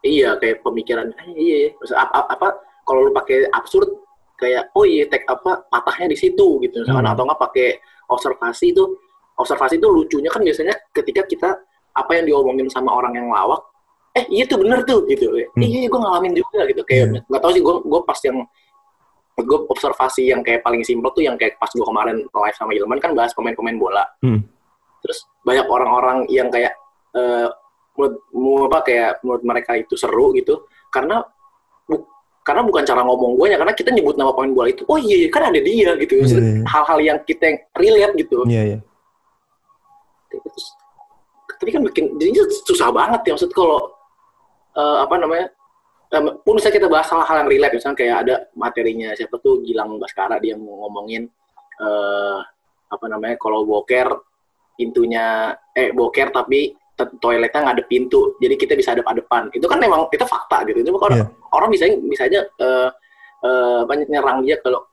Iya, 0.00 0.40
kayak 0.40 0.64
pemikiran 0.64 1.12
ah, 1.12 1.28
iya, 1.36 1.68
iya. 1.68 1.70
Maksud, 1.76 1.92
apa, 1.92 2.24
apa 2.24 2.48
kalau 2.88 3.04
lu 3.04 3.12
pakai 3.12 3.52
absurd 3.52 3.99
kayak 4.40 4.72
oh 4.72 4.82
iya 4.82 5.04
tek 5.06 5.28
apa 5.28 5.68
patahnya 5.68 6.08
di 6.08 6.18
situ 6.18 6.56
gitu 6.64 6.80
misalkan 6.80 7.04
Hmm. 7.04 7.12
atau 7.12 7.22
nggak 7.28 7.40
pakai 7.40 7.68
observasi 8.08 8.72
itu 8.72 8.84
observasi 9.36 9.76
itu 9.76 9.86
lucunya 9.86 10.28
kan 10.28 10.40
biasanya 10.40 10.72
ketika 10.90 11.22
kita 11.24 11.50
apa 11.92 12.10
yang 12.16 12.24
diomongin 12.26 12.66
sama 12.66 12.90
orang 12.90 13.12
yang 13.14 13.28
lawak 13.28 13.60
eh 14.10 14.24
iya 14.26 14.42
tuh 14.42 14.58
bener 14.58 14.82
tuh 14.82 15.04
gitu 15.06 15.30
eh, 15.36 15.46
Hmm. 15.52 15.62
iya 15.62 15.86
gue 15.86 16.00
ngalamin 16.00 16.32
juga 16.32 16.64
gitu 16.64 16.82
kayak 16.82 17.04
Iya. 17.12 17.20
nggak 17.28 17.40
tahu 17.40 17.52
sih 17.52 17.62
gue 17.62 17.74
gue 17.84 18.00
pas 18.02 18.18
yang 18.24 18.36
gue 19.40 19.58
observasi 19.68 20.22
yang 20.28 20.40
kayak 20.40 20.60
paling 20.60 20.82
simpel 20.82 21.08
tuh 21.12 21.24
yang 21.24 21.36
kayak 21.36 21.56
pas 21.56 21.70
gue 21.70 21.80
kemarin 21.80 22.16
live 22.20 22.56
sama 22.56 22.72
Ilman 22.74 23.00
kan 23.00 23.12
bahas 23.14 23.32
pemain-pemain 23.32 23.76
bola 23.76 24.04
Hmm. 24.20 24.40
terus 25.00 25.24
banyak 25.40 25.64
orang-orang 25.64 26.28
yang 26.28 26.48
kayak 26.48 26.74
eh 27.10 27.48
menurut, 27.96 28.14
menurut 28.30 28.68
apa 28.70 28.78
kayak 28.84 29.10
menurut 29.20 29.42
mereka 29.42 29.72
itu 29.74 29.94
seru 29.94 30.32
gitu 30.32 30.64
karena 30.88 31.20
karena 32.40 32.62
bukan 32.64 32.82
cara 32.88 33.04
ngomong 33.04 33.36
gue 33.36 33.46
karena 33.52 33.74
kita 33.76 33.90
nyebut 33.92 34.16
nama 34.16 34.32
pemain 34.32 34.52
bola 34.56 34.68
itu 34.72 34.82
oh 34.88 34.96
iya, 34.96 35.26
iya 35.26 35.28
kan 35.28 35.42
ada 35.52 35.60
dia 35.60 35.92
gitu. 36.00 36.12
Iya, 36.16 36.22
Maksudnya 36.24 36.44
iya. 36.48 36.64
hal-hal 36.66 36.98
yang 37.04 37.18
kita 37.28 37.42
yang 37.44 37.58
relate 37.76 38.14
gitu. 38.16 38.36
Iya 38.48 38.62
iya. 38.64 38.78
Terus, 40.30 40.64
tapi 41.60 41.70
kan 41.76 41.82
bikin 41.84 42.04
jadinya 42.16 42.44
susah 42.64 42.88
banget 42.88 43.20
ya 43.28 43.32
maksud 43.36 43.52
kalau 43.52 43.92
eh, 44.72 44.98
apa 45.04 45.14
namanya 45.20 45.46
eh, 46.16 46.22
pun 46.40 46.56
misalnya 46.56 46.76
kita 46.80 46.88
bahas 46.88 47.08
hal-hal 47.12 47.36
yang 47.44 47.50
relate 47.52 47.74
misalnya 47.76 47.98
kayak 48.00 48.16
ada 48.24 48.34
materinya 48.56 49.08
siapa 49.12 49.36
tuh 49.44 49.60
Gilang 49.60 50.00
Baskara 50.00 50.40
dia 50.40 50.56
ngomongin 50.56 51.28
eh, 51.76 52.38
apa 52.90 53.06
namanya 53.06 53.36
kalau 53.36 53.68
boker 53.68 54.08
pintunya 54.80 55.52
eh 55.76 55.92
boker 55.92 56.32
tapi 56.32 56.72
toiletnya 57.18 57.60
nggak 57.62 57.76
ada 57.78 57.84
pintu 57.86 58.34
jadi 58.38 58.54
kita 58.54 58.72
bisa 58.74 58.92
hadap 58.92 59.06
depan 59.10 59.48
itu 59.50 59.64
kan 59.64 59.78
memang 59.78 60.08
itu 60.08 60.24
fakta 60.24 60.64
gitu 60.64 60.80
itu 60.80 60.90
orang 60.92 61.20
Iya. 61.20 61.26
orang 61.50 61.68
bisa 61.70 61.84
bisa 62.02 62.22
aja 62.26 62.40
eh 62.42 62.88
eh, 63.40 63.80
banyak 63.84 64.08
nyerang 64.08 64.42
dia 64.42 64.56
kalau 64.60 64.84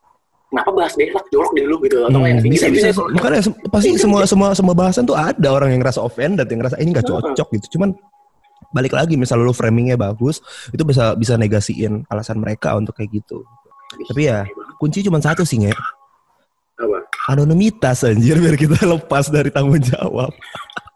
kenapa 0.48 0.72
bahas 0.72 0.96
berak 0.96 1.28
jorok 1.28 1.52
di 1.52 1.62
dulu 1.68 1.84
gitu 1.84 2.08
atau 2.08 2.20
Hmm, 2.20 2.28
yang 2.28 2.40
bisa, 2.40 2.72
sini 2.72 2.80
bisa, 2.80 2.96
Makanya 2.96 3.42
se- 3.44 3.60
pasti 3.68 3.90
Iya, 3.92 4.00
semua 4.00 4.22
iya. 4.24 4.28
semua 4.32 4.48
semua 4.56 4.74
bahasan 4.74 5.04
tuh 5.04 5.14
ada 5.14 5.48
orang 5.52 5.76
yang 5.76 5.84
ngerasa 5.84 6.00
offended, 6.00 6.48
yang 6.48 6.64
ngerasa 6.64 6.80
ini 6.80 6.96
nggak 6.96 7.04
cocok 7.04 7.48
gitu. 7.60 7.76
Cuman 7.76 7.92
balik 8.72 8.96
lagi 8.96 9.20
misal 9.20 9.40
lu 9.40 9.52
framingnya 9.52 10.00
bagus, 10.00 10.40
itu 10.72 10.80
bisa 10.84 11.12
bisa 11.16 11.36
negasiin 11.36 12.08
alasan 12.08 12.40
mereka 12.40 12.80
untuk 12.80 12.96
kayak 12.96 13.12
gitu. 13.12 13.44
Tapi 14.08 14.22
ya 14.24 14.48
kunci 14.80 15.04
cuma 15.04 15.20
satu 15.20 15.44
sih 15.44 15.60
nge, 15.60 15.76
apa 16.78 16.98
anonimitas 17.28 18.08
anjir 18.08 18.40
biar 18.40 18.56
kita 18.56 18.80
lepas 18.96 19.28
dari 19.28 19.52
tanggung 19.52 19.82
jawab. 19.82 20.32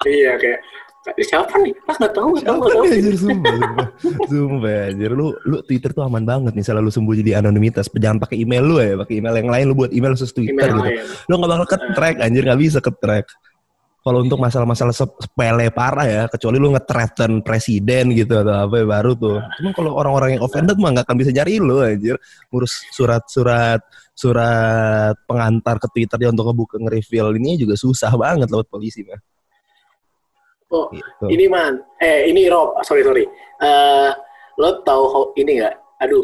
iya 0.08 0.40
kayak 0.40 0.64
siapa 1.02 1.58
nih 1.58 1.74
ah 1.90 1.96
nggak 1.98 2.14
tahu 2.14 2.28
nggak 2.38 2.46
tahu 2.46 2.58
nggak 2.62 2.74
tahu 2.78 2.84
anjir 2.86 3.16
sumpah, 3.18 3.54
sumpah. 3.58 3.88
Sumpah 4.30 4.80
anjir 4.94 5.12
lu 5.18 5.34
lu 5.50 5.58
Twitter 5.66 5.90
tuh 5.98 6.06
aman 6.06 6.22
banget 6.22 6.54
nih 6.54 6.66
selalu 6.66 6.90
sembunyi 6.94 7.24
di 7.26 7.34
anonimitas. 7.34 7.90
Jangan 7.90 8.22
pakai 8.22 8.38
email 8.38 8.62
lu 8.62 8.78
ya, 8.78 8.94
pakai 9.02 9.18
email 9.18 9.36
yang 9.42 9.50
lain 9.50 9.66
lu 9.70 9.74
buat 9.74 9.92
email 9.92 10.14
khusus 10.14 10.30
Twitter 10.30 10.70
email 10.70 10.78
gitu. 10.78 10.86
lain 10.86 11.26
Lu 11.26 11.34
gak 11.42 11.50
bakal 11.50 11.66
ke 11.66 11.78
track 11.98 12.16
anjir 12.22 12.44
gak 12.46 12.62
bisa 12.62 12.78
ke 12.78 12.92
track. 13.02 13.26
Kalau 14.02 14.26
untuk 14.26 14.42
masalah-masalah 14.42 14.98
sep- 14.98 15.14
sepele 15.22 15.70
parah 15.70 16.10
ya, 16.10 16.24
kecuali 16.26 16.58
lu 16.58 16.74
nge-threaten 16.74 17.46
presiden 17.46 18.10
gitu 18.18 18.34
atau 18.42 18.66
apa 18.66 18.82
ya, 18.82 18.86
baru 18.90 19.14
tuh. 19.14 19.38
Cuman 19.62 19.72
kalau 19.78 19.94
orang-orang 19.94 20.30
yang 20.38 20.42
offended 20.42 20.74
mah 20.82 20.90
gak 20.90 21.06
akan 21.06 21.18
bisa 21.22 21.30
nyari 21.30 21.62
lu 21.62 21.86
anjir. 21.86 22.18
Ngurus 22.50 22.90
surat-surat 22.94 23.82
surat 24.18 25.14
pengantar 25.30 25.78
ke 25.78 25.88
Twitter 25.94 26.18
dia 26.18 26.30
untuk 26.34 26.50
ngebuka 26.50 26.82
nge-reveal 26.82 27.38
ini 27.38 27.62
juga 27.62 27.78
susah 27.78 28.10
banget 28.18 28.50
lewat 28.50 28.74
polisi 28.74 29.06
mah. 29.06 29.22
Oh 30.72 30.88
Gitu. 30.90 31.26
ini 31.30 31.46
man? 31.46 31.78
Eh 32.00 32.28
ini 32.28 32.48
Rob. 32.48 32.76
Sorry 32.82 33.04
sorry. 33.04 33.24
Eh 33.60 34.10
lo 34.58 34.80
tahu 34.82 35.04
how- 35.08 35.32
ini 35.36 35.60
nggak? 35.60 35.76
Aduh 36.02 36.24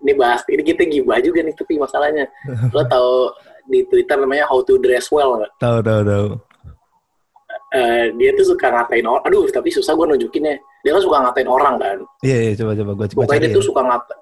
ini 0.00 0.12
bahas 0.12 0.44
ini 0.46 0.62
kita 0.62 0.84
gibah 0.84 1.18
juga 1.18 1.40
nih 1.42 1.52
tapi 1.52 1.76
masalahnya. 1.76 2.28
Lo 2.76 2.84
tahu 2.86 3.32
di 3.66 3.82
Twitter 3.88 4.14
namanya 4.14 4.46
how 4.46 4.60
to 4.60 4.78
dress 4.78 5.10
well 5.10 5.40
nggak? 5.40 5.50
Tahu 5.58 5.78
tahu 5.82 6.00
tahu. 6.04 6.26
Eh, 7.74 8.14
dia 8.14 8.30
tuh 8.32 8.46
suka 8.46 8.70
ngatain 8.70 9.02
orang 9.04 9.24
aduh 9.26 9.42
tapi 9.50 9.68
susah 9.68 9.92
gue 9.92 10.06
nunjukinnya 10.06 10.54
dia 10.80 10.94
kan 10.94 11.02
suka 11.02 11.18
ngatain 11.18 11.48
orang 11.50 11.74
kan? 11.76 11.98
Iya 12.22 12.38
iya 12.46 12.52
coba 12.54 12.72
coba 12.78 12.92
gua 12.94 13.06
coba 13.10 13.20
pokoknya 13.26 13.40
dia 13.42 13.50
ya. 13.50 13.56
tuh 13.58 13.64
suka 13.66 13.80
ngatain 13.82 14.18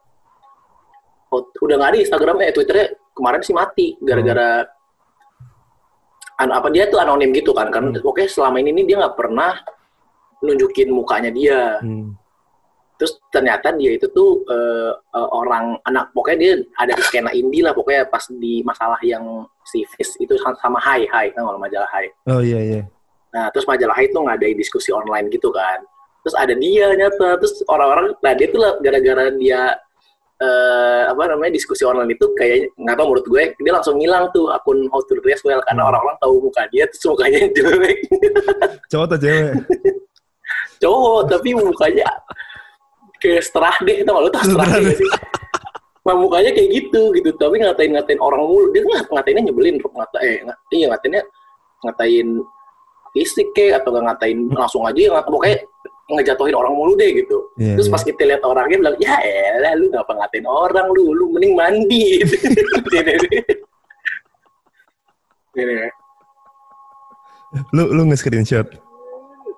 oh, 1.29 1.41
udah 1.61 1.75
nggak 1.77 1.91
ada 1.93 1.99
Instagramnya 2.01 2.47
eh, 2.49 2.55
Twitternya 2.55 2.87
kemarin 3.13 3.41
sih 3.45 3.55
mati 3.55 3.87
gara-gara 4.01 4.65
an 6.37 6.51
apa 6.51 6.67
dia 6.69 6.87
tuh 6.87 6.99
anonim 6.99 7.31
gitu 7.31 7.51
kan 7.51 7.69
kan 7.69 7.89
Hmm. 7.89 8.01
pokoknya 8.01 8.29
selama 8.29 8.59
ini 8.59 8.71
nih 8.73 8.85
dia 8.87 8.97
nggak 8.99 9.15
pernah 9.15 9.55
nunjukin 10.41 10.91
mukanya 10.91 11.31
dia 11.31 11.79
Hmm. 11.79 12.13
terus 12.95 13.19
ternyata 13.29 13.71
dia 13.73 13.91
itu 13.93 14.07
tuh 14.09 14.43
eh, 14.47 14.93
eh, 14.93 15.29
orang 15.33 15.79
anak 15.83 16.11
pokoknya 16.11 16.37
dia 16.37 16.53
ada 16.77 16.93
di 16.93 17.03
skena 17.03 17.31
indie 17.31 17.61
lah 17.61 17.71
pokoknya 17.71 18.07
pas 18.07 18.23
di 18.29 18.63
masalah 18.63 18.99
yang 19.01 19.25
si 19.63 19.83
Fizz 19.89 20.19
itu 20.19 20.35
sama- 20.37 20.79
Hai 20.79 21.03
Hai 21.05 21.31
kan 21.31 21.43
kalau 21.43 21.59
majalah 21.59 21.89
Hai 21.89 22.07
Oh 22.27 22.39
iya 22.39 22.61
iya. 22.61 22.83
nah 23.31 23.51
terus 23.51 23.65
majalah 23.65 23.95
Hai 23.95 24.07
itu 24.07 24.15
ngadain 24.15 24.55
diskusi 24.55 24.91
online 24.91 25.27
gitu 25.29 25.51
kan 25.51 25.83
terus 26.21 26.35
ada 26.35 26.55
dia 26.55 26.89
nyata 26.93 27.37
terus 27.37 27.61
orang-orang 27.67 28.15
nah 28.17 28.33
dia 28.33 28.47
tuh 28.49 28.61
gara-gara 28.79 29.29
dia 29.33 29.75
eh, 30.43 31.03
apa 31.07 31.23
namanya 31.31 31.55
diskusi 31.55 31.87
online 31.87 32.19
itu 32.19 32.27
kayak 32.35 32.75
nggak 32.75 32.97
tahu 32.99 33.07
menurut 33.15 33.27
gue 33.31 33.43
dia 33.61 33.73
langsung 33.75 33.95
ngilang 34.01 34.27
tuh 34.35 34.51
akun 34.51 34.89
dress 35.23 35.43
well 35.47 35.63
karena 35.63 35.83
Hmm. 35.87 35.91
orang-orang 35.95 36.17
tahu 36.19 36.35
muka 36.43 36.63
dia 36.75 36.85
terus 36.91 37.05
mukanya 37.07 37.39
jelek. 37.57 37.99
Cowok 38.91 39.07
atau 39.11 39.19
cewek? 39.23 39.53
cowok 40.83 41.21
tapi 41.31 41.49
mukanya 41.57 42.07
kayak 43.23 43.41
seterah 43.47 43.77
deh 43.87 44.05
tau 44.05 44.21
lu 44.21 44.31
tau 44.33 44.45
seterah 44.45 44.79
deh. 44.83 44.97
Sih 44.99 45.13
Nah, 46.05 46.13
mukanya 46.21 46.53
kayak 46.53 46.69
gitu 46.69 47.17
gitu. 47.17 47.33
Tapi 47.33 47.65
ngatain 47.65 47.97
ngatain 47.97 48.21
orang 48.21 48.45
mulu. 48.45 48.69
Dia 48.77 48.85
nggak 48.85 49.09
ngatainnya 49.09 49.49
nyebelin 49.49 49.81
ngata 49.81 50.19
eh 50.21 50.45
nggak, 50.45 50.59
iya 50.77 50.87
ngatainnya 50.93 51.23
ngatain 51.81 52.29
fisik 53.17 53.49
kayak 53.57 53.81
atau 53.81 53.89
nggak 53.97 54.05
ngatain 54.13 54.39
langsung 54.53 54.85
aja 54.85 55.01
ngat, 55.17 55.25
pokoknya 55.25 55.65
ngejatuhin 56.05 56.53
orang 56.53 56.77
mulu 56.77 56.93
deh 56.95 57.17
gitu 57.17 57.39
Iya, 57.57 57.81
terus 57.81 57.89
iya. 57.89 57.95
pas 57.97 58.03
kita 58.05 58.23
lihat 58.29 58.43
orangnya 58.45 58.77
bilang 58.77 58.97
ya 59.01 59.17
elah 59.25 59.73
lu 59.73 59.89
ngapa 59.89 60.13
ngatain 60.13 60.45
orang 60.45 60.87
lu 60.93 61.17
lu 61.17 61.25
mending 61.33 61.57
mandi 61.57 62.21
Ini, 62.21 63.01
ini. 63.01 63.39
Ini, 65.55 65.77
Lu 67.71 67.87
lu 67.89 68.03
nge-screenshot. 68.11 68.67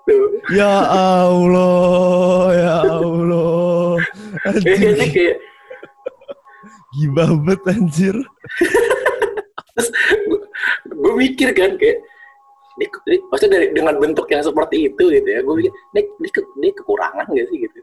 tuh 0.05 0.25
Ya 0.53 0.69
Allah, 0.87 2.53
ya 2.53 2.75
Allah. 2.85 3.97
Anjir, 4.45 4.95
kayak 5.11 5.37
gibah 6.95 7.33
banget 7.41 7.61
anjir. 7.67 8.17
gue 10.87 11.13
mikir 11.17 11.51
kan 11.53 11.75
kayak 11.77 11.99
dia, 13.07 13.23
maksudnya 13.25 13.53
dari 13.55 13.67
dengan 13.71 13.95
bentuk 13.97 14.27
yang 14.27 14.43
seperti 14.43 14.91
itu 14.91 15.05
gitu 15.07 15.29
ya 15.29 15.41
gue 15.41 15.55
mikir 15.55 15.73
dia, 15.93 16.03
dia, 16.03 16.31
ke- 16.35 16.75
kekurangan 16.75 17.23
gak 17.25 17.47
sih? 17.47 17.59
Gitu. 17.63 17.79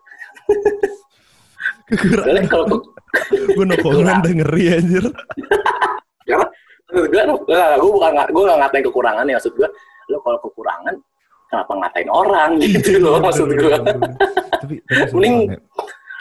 Kekurangan. 1.90 2.46
Kalau 2.48 2.66
Gue 3.54 3.64
no 3.64 3.76
comment 3.78 4.20
udah 4.20 4.34
ngeri 4.34 4.64
anjir. 4.74 5.06
karena 6.24 6.46
gue 6.90 7.08
gue 7.08 7.92
bukan 7.92 8.12
gue 8.28 8.44
gak 8.44 8.60
ngatain 8.60 8.84
kekurangan 8.84 9.26
ya 9.26 9.36
maksud 9.38 9.54
gue 9.54 9.70
lo 10.10 10.18
kalau 10.20 10.40
kekurangan 10.42 10.96
kenapa 11.48 11.72
ngatain 11.78 12.10
orang? 12.10 12.50
Gitu 12.60 12.92
loh 13.00 13.18
maksud 13.18 13.48
gue 13.48 13.74
Tapi, 14.64 14.76
tapi 14.84 15.04
sumpah, 15.08 15.20
Mending- 15.20 15.50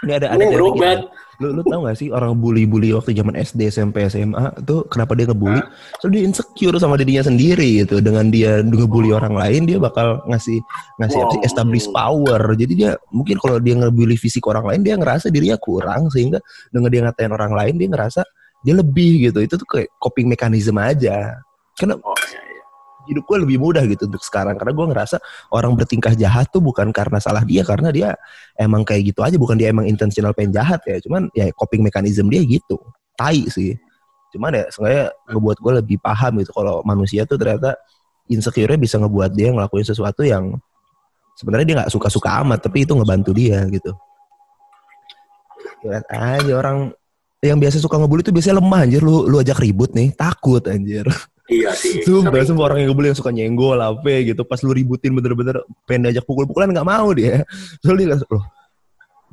ini 0.03 0.13
ada 0.13 0.27
ada 0.29 0.37
mending 0.37 0.53
berobat. 0.53 0.99
Lu 1.43 1.51
lu 1.59 1.63
tau 1.67 1.83
gak 1.83 1.99
sih 1.99 2.09
orang 2.15 2.39
bully-bully 2.39 2.95
waktu 2.95 3.19
zaman 3.19 3.35
SD, 3.35 3.67
SMP, 3.75 4.07
SMA 4.07 4.63
tuh 4.63 4.87
kenapa 4.87 5.19
dia 5.19 5.27
ngebully? 5.27 5.59
Soalnya 5.99 6.15
dia 6.15 6.23
insecure 6.31 6.79
sama 6.79 6.95
dirinya 6.95 7.27
sendiri 7.27 7.83
gitu. 7.83 7.99
Dengan 7.99 8.31
dia 8.31 8.63
ngebully 8.63 9.11
orang 9.11 9.35
lain 9.35 9.67
dia 9.67 9.83
bakal 9.83 10.23
ngasih 10.31 10.63
ngasih 11.03 11.19
Oh. 11.19 11.43
establish 11.43 11.91
power. 11.91 12.39
Jadi 12.55 12.73
dia 12.79 12.95
mungkin 13.11 13.43
kalau 13.43 13.59
dia 13.59 13.75
ngebully 13.75 14.15
fisik 14.15 14.47
orang 14.47 14.63
lain 14.71 14.81
dia 14.87 14.95
ngerasa 14.95 15.35
dirinya 15.35 15.59
kurang 15.59 16.07
sehingga 16.15 16.39
dengan 16.71 16.89
dia 16.95 17.01
ngatain 17.03 17.33
orang 17.35 17.53
lain 17.59 17.75
dia 17.75 17.91
ngerasa 17.91 18.23
dia 18.63 18.75
lebih 18.79 19.27
gitu. 19.27 19.43
Itu 19.43 19.59
tuh 19.59 19.67
kayak 19.67 19.91
coping 19.99 20.31
mechanism 20.31 20.79
aja. 20.79 21.43
Karena 21.75 21.99
oh 21.99 22.17
iya, 22.31 22.39
iya. 22.39 22.52
Hidup 23.09 23.25
gue 23.27 23.39
lebih 23.43 23.59
mudah 23.59 23.83
gitu 23.89 24.07
untuk 24.07 24.23
sekarang. 24.23 24.55
Karena 24.59 24.73
gue 24.75 24.87
ngerasa 24.93 25.17
orang 25.51 25.75
bertingkah 25.75 26.15
jahat 26.15 26.51
tuh 26.51 26.63
bukan 26.63 26.91
karena 26.95 27.19
salah 27.19 27.43
dia 27.43 27.63
karena 27.67 27.91
dia 27.91 28.15
emang 28.59 28.87
kayak 28.87 29.15
gitu 29.15 29.21
aja. 29.25 29.37
Bukan 29.39 29.59
dia 29.59 29.73
emang 29.73 29.89
intentional 29.89 30.33
pengen 30.37 30.55
jahat 30.55 30.81
ya. 30.87 30.99
Cuman 31.03 31.29
ya 31.35 31.51
coping 31.55 31.83
mechanism 31.83 32.31
dia 32.31 32.43
gitu. 32.45 32.79
Tai 33.19 33.39
sih. 33.51 33.75
Cuman 34.33 34.57
ya 34.57 34.65
sengaja 34.73 35.13
ngebuat 35.29 35.59
gue 35.61 35.73
lebih 35.85 35.99
paham 36.01 36.41
gitu 36.41 36.51
kalau 36.57 36.81
manusia 36.83 37.29
tuh 37.29 37.37
ternyata 37.37 37.77
insecure 38.33 38.75
bisa 38.81 38.97
ngebuat 38.97 39.37
dia 39.37 39.53
ngelakuin 39.53 39.85
sesuatu 39.85 40.25
yang 40.25 40.57
sebenarnya 41.37 41.67
dia 41.69 41.77
nggak 41.85 41.93
suka-suka 41.93 42.41
amat 42.41 42.65
tapi 42.65 42.89
itu 42.89 42.97
ngebantu 42.97 43.37
dia 43.37 43.61
gitu. 43.69 43.93
Lihat 45.83 46.07
aja 46.09 46.53
orang 46.55 46.95
yang 47.43 47.59
biasa 47.59 47.83
suka 47.83 47.99
ngebully 47.99 48.23
tuh 48.23 48.33
biasanya 48.33 48.63
lemah 48.63 48.81
anjir. 48.87 49.03
Lu 49.03 49.27
lu 49.27 49.37
ajak 49.43 49.59
ribut 49.59 49.93
nih 49.93 50.15
takut 50.15 50.63
anjir 50.65 51.05
iya 51.53 51.71
sih 51.77 52.01
Sumpah, 52.01 52.33
Tapi- 52.33 52.49
sumpah 52.49 52.65
orang 52.67 52.79
yang 52.81 52.89
ngebully 52.91 53.09
yang 53.13 53.19
suka 53.21 53.31
nyenggol 53.31 53.77
apa 53.77 54.25
gitu. 54.25 54.43
Pas 54.43 54.59
lu 54.65 54.73
ributin 54.73 55.13
bener-bener 55.13 55.61
pengen 55.85 56.09
diajak 56.09 56.25
pukul-pukulan 56.25 56.73
nggak 56.73 56.89
mau 56.89 57.13
dia. 57.13 57.45
Soalnya 57.85 58.17
dia 58.17 58.27
loh 58.27 58.45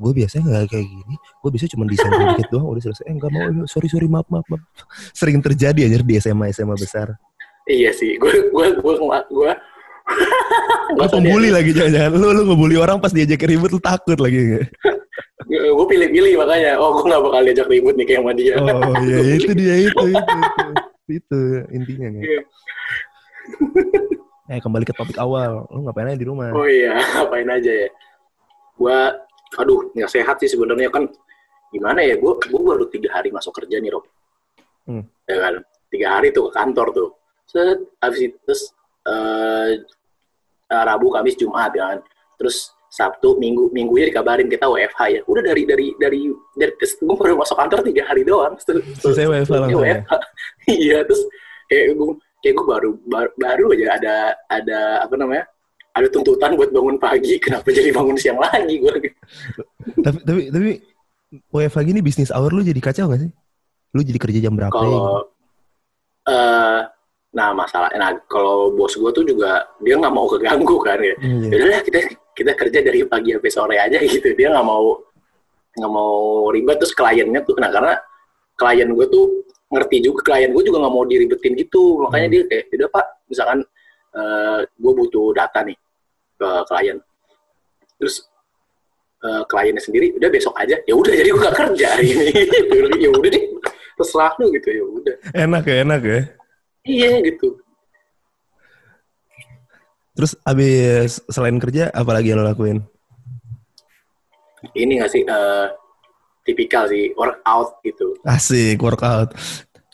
gue 0.00 0.16
biasanya 0.16 0.44
nggak 0.48 0.64
kayak 0.72 0.86
gini. 0.88 1.14
Gue 1.44 1.50
bisa 1.52 1.64
cuma 1.68 1.84
desain 1.84 2.08
dikit 2.32 2.48
doang 2.48 2.72
udah 2.72 2.82
selesai. 2.82 3.04
Eh 3.04 3.14
nggak 3.16 3.30
mau, 3.30 3.68
sorry 3.68 3.88
sorry 3.88 4.08
maaf 4.08 4.24
maaf 4.28 4.48
maaf. 4.48 4.62
Sering 5.12 5.40
terjadi 5.40 5.88
aja 5.88 6.00
di 6.00 6.14
SMA 6.16 6.48
SMA 6.52 6.72
besar. 6.72 7.16
iya 7.68 7.92
sih 7.92 8.16
gue 8.16 8.48
gue 8.50 8.66
gue 8.80 8.94
gue 9.36 9.52
Lu 10.90 11.06
pembuli 11.06 11.52
lagi 11.54 11.70
jangan-jangan. 11.70 12.16
Lu 12.16 12.32
lu 12.32 12.42
ngebully 12.48 12.74
orang 12.74 12.98
pas 12.98 13.12
diajak 13.12 13.44
ribut 13.44 13.70
lu 13.70 13.78
takut 13.78 14.16
lagi. 14.18 14.64
gue 15.50 15.86
pilih-pilih 15.86 16.38
makanya 16.38 16.78
oh 16.78 16.94
gue 16.94 17.10
gak 17.10 17.20
bakal 17.20 17.40
diajak 17.42 17.66
ribut 17.66 17.94
nih 17.98 18.06
kayak 18.06 18.20
sama 18.22 18.32
dia 18.32 18.54
Oh 18.60 18.94
iya 19.02 19.18
itu 19.38 19.50
dia 19.52 19.74
itu 19.82 20.04
itu 20.06 20.14
itu, 20.14 20.66
itu 21.18 21.40
intinya 21.74 22.08
nih. 22.14 22.22
Iya. 22.22 22.42
Eh 24.50 24.58
kembali 24.58 24.82
ke 24.82 24.94
topik 24.94 25.18
awal. 25.18 25.66
Lu 25.70 25.86
ngapain 25.86 26.10
aja 26.10 26.18
di 26.18 26.26
rumah? 26.26 26.50
Oh 26.50 26.66
iya, 26.66 26.98
apain 27.22 27.46
aja 27.46 27.70
ya. 27.70 27.88
Gua, 28.74 29.14
aduh, 29.58 29.90
nggak 29.94 30.10
sehat 30.10 30.42
sih 30.42 30.50
sebenarnya 30.50 30.90
kan. 30.90 31.06
Gimana 31.70 32.02
ya, 32.02 32.18
gua, 32.18 32.34
gua 32.50 32.74
baru 32.74 32.90
tiga 32.90 33.14
hari 33.14 33.30
masuk 33.30 33.54
kerja 33.62 33.78
nih, 33.78 33.94
Rob. 33.94 34.02
Hmm. 34.90 35.06
Ya 35.30 35.36
kan, 35.38 35.54
tiga 35.86 36.18
hari 36.18 36.34
tuh 36.34 36.50
ke 36.50 36.58
kantor 36.58 36.86
tuh. 36.90 37.08
Set, 37.46 37.78
habis 38.02 38.30
itu 38.30 38.36
terus 38.46 38.62
eh, 39.06 39.78
Rabu, 40.70 41.14
Kamis, 41.14 41.38
Jumat 41.38 41.70
ya 41.74 41.94
kan. 41.94 41.98
Terus 42.38 42.74
Sabtu, 42.90 43.38
Minggu, 43.38 43.70
Minggunya 43.70 44.10
dikabarin 44.10 44.50
kita 44.50 44.66
WFH 44.66 45.00
ya. 45.14 45.20
Udah 45.30 45.42
dari 45.46 45.62
dari 45.62 45.94
dari 45.94 46.26
dari 46.58 46.72
terus 46.74 46.98
gua 46.98 47.14
baru 47.14 47.38
masuk 47.38 47.54
kantor 47.54 47.86
tiga 47.86 48.02
hari 48.10 48.26
doang. 48.26 48.58
Terus, 48.58 48.82
Selesai 48.98 49.30
WFH 49.30 49.52
langsung 49.62 49.86
ya? 49.86 50.02
WFH. 50.02 50.12
Iya, 50.70 50.98
terus 51.06 51.22
kayak 51.70 51.84
gua, 51.94 52.14
kayak 52.40 52.54
gue 52.56 52.66
baru, 52.66 52.90
baru 53.06 53.30
baru 53.36 53.64
aja 53.76 53.86
ada 54.00 54.14
ada 54.48 54.80
apa 55.04 55.14
namanya 55.16 55.44
ada 55.92 56.06
tuntutan 56.08 56.56
buat 56.56 56.70
bangun 56.72 56.96
pagi 56.96 57.36
kenapa 57.36 57.68
jadi 57.68 57.90
bangun 57.92 58.16
siang 58.16 58.38
lagi 58.40 58.80
gue 58.80 59.12
tapi 60.00 60.18
tapi 60.24 60.42
tapi 60.48 60.70
WFH 61.52 61.78
gini 61.86 62.00
bisnis 62.00 62.32
hour 62.34 62.50
lu 62.50 62.64
jadi 62.66 62.80
kacau 62.82 63.06
gak 63.06 63.22
sih? 63.22 63.30
Lu 63.94 64.02
jadi 64.02 64.18
kerja 64.18 64.38
jam 64.42 64.54
berapa? 64.58 64.74
ya? 64.74 64.82
kalau 64.82 65.06
eh 66.30 66.80
nah 67.30 67.54
masalah 67.54 67.86
nah 67.94 68.10
kalau 68.26 68.74
bos 68.74 68.90
gue 68.98 69.10
tuh 69.14 69.22
juga 69.22 69.62
dia 69.78 69.94
nggak 69.94 70.10
mau 70.10 70.26
keganggu 70.26 70.76
kan 70.82 70.98
ya 70.98 71.14
Iya. 71.22 71.46
Yaudah 71.54 71.82
kita 71.86 71.98
kita 72.36 72.52
kerja 72.56 72.78
dari 72.80 73.04
pagi 73.04 73.34
sampai 73.36 73.50
sore 73.52 73.76
aja 73.78 73.98
gitu. 74.02 74.32
Dia 74.34 74.48
nggak 74.54 74.66
mau 74.66 74.98
nggak 75.76 75.92
mau 75.92 76.14
ribet. 76.50 76.76
Terus 76.80 76.94
kliennya 76.94 77.40
tuh 77.46 77.54
nah 77.58 77.70
karena 77.70 77.94
klien 78.56 78.88
gue 78.90 79.06
tuh 79.08 79.24
ngerti 79.70 79.96
juga 80.02 80.20
klien 80.34 80.50
gue 80.50 80.62
juga 80.66 80.82
nggak 80.82 80.94
mau 80.94 81.04
diribetin 81.06 81.52
gitu. 81.56 82.02
Makanya 82.04 82.26
Hmm. 82.26 82.34
dia 82.34 82.42
kayak 82.48 82.64
udah 82.76 82.88
pak 82.90 83.06
misalkan 83.30 83.58
eh 84.10 84.58
gue 84.66 84.92
butuh 84.96 85.26
data 85.36 85.60
nih 85.62 85.76
ke 86.38 86.48
klien. 86.66 86.98
Terus 88.00 88.14
eh, 89.20 89.42
kliennya 89.46 89.82
sendiri 89.84 90.06
udah 90.16 90.28
besok 90.32 90.54
aja. 90.56 90.76
Ya 90.88 90.94
udah 90.96 91.12
jadi 91.12 91.28
gue 91.28 91.42
gak 91.44 91.56
kerja 91.56 91.86
hari 91.92 92.06
ini. 92.16 92.32
Ya 93.04 93.08
udah 93.12 93.30
deh 93.32 93.44
terserah 94.00 94.32
lu 94.40 94.48
gitu 94.56 94.68
ya 94.72 94.84
udah. 94.84 95.14
Enak 95.36 95.64
ya, 95.68 95.76
enak 95.84 96.00
ya. 96.04 96.20
iya 96.88 97.20
gitu 97.20 97.60
Terus 100.20 100.36
abis 100.44 101.24
selain 101.32 101.56
kerja, 101.56 101.88
apa 101.88 102.12
lagi 102.12 102.28
yang 102.28 102.44
lo 102.44 102.52
lakuin? 102.52 102.84
ini 104.76 105.00
gak 105.00 105.08
sih 105.08 105.24
eh, 105.24 105.66
tipikal 106.44 106.84
sih 106.84 107.16
workout 107.16 107.80
gitu 107.80 108.12
Asik, 108.28 108.76
workout. 108.84 109.32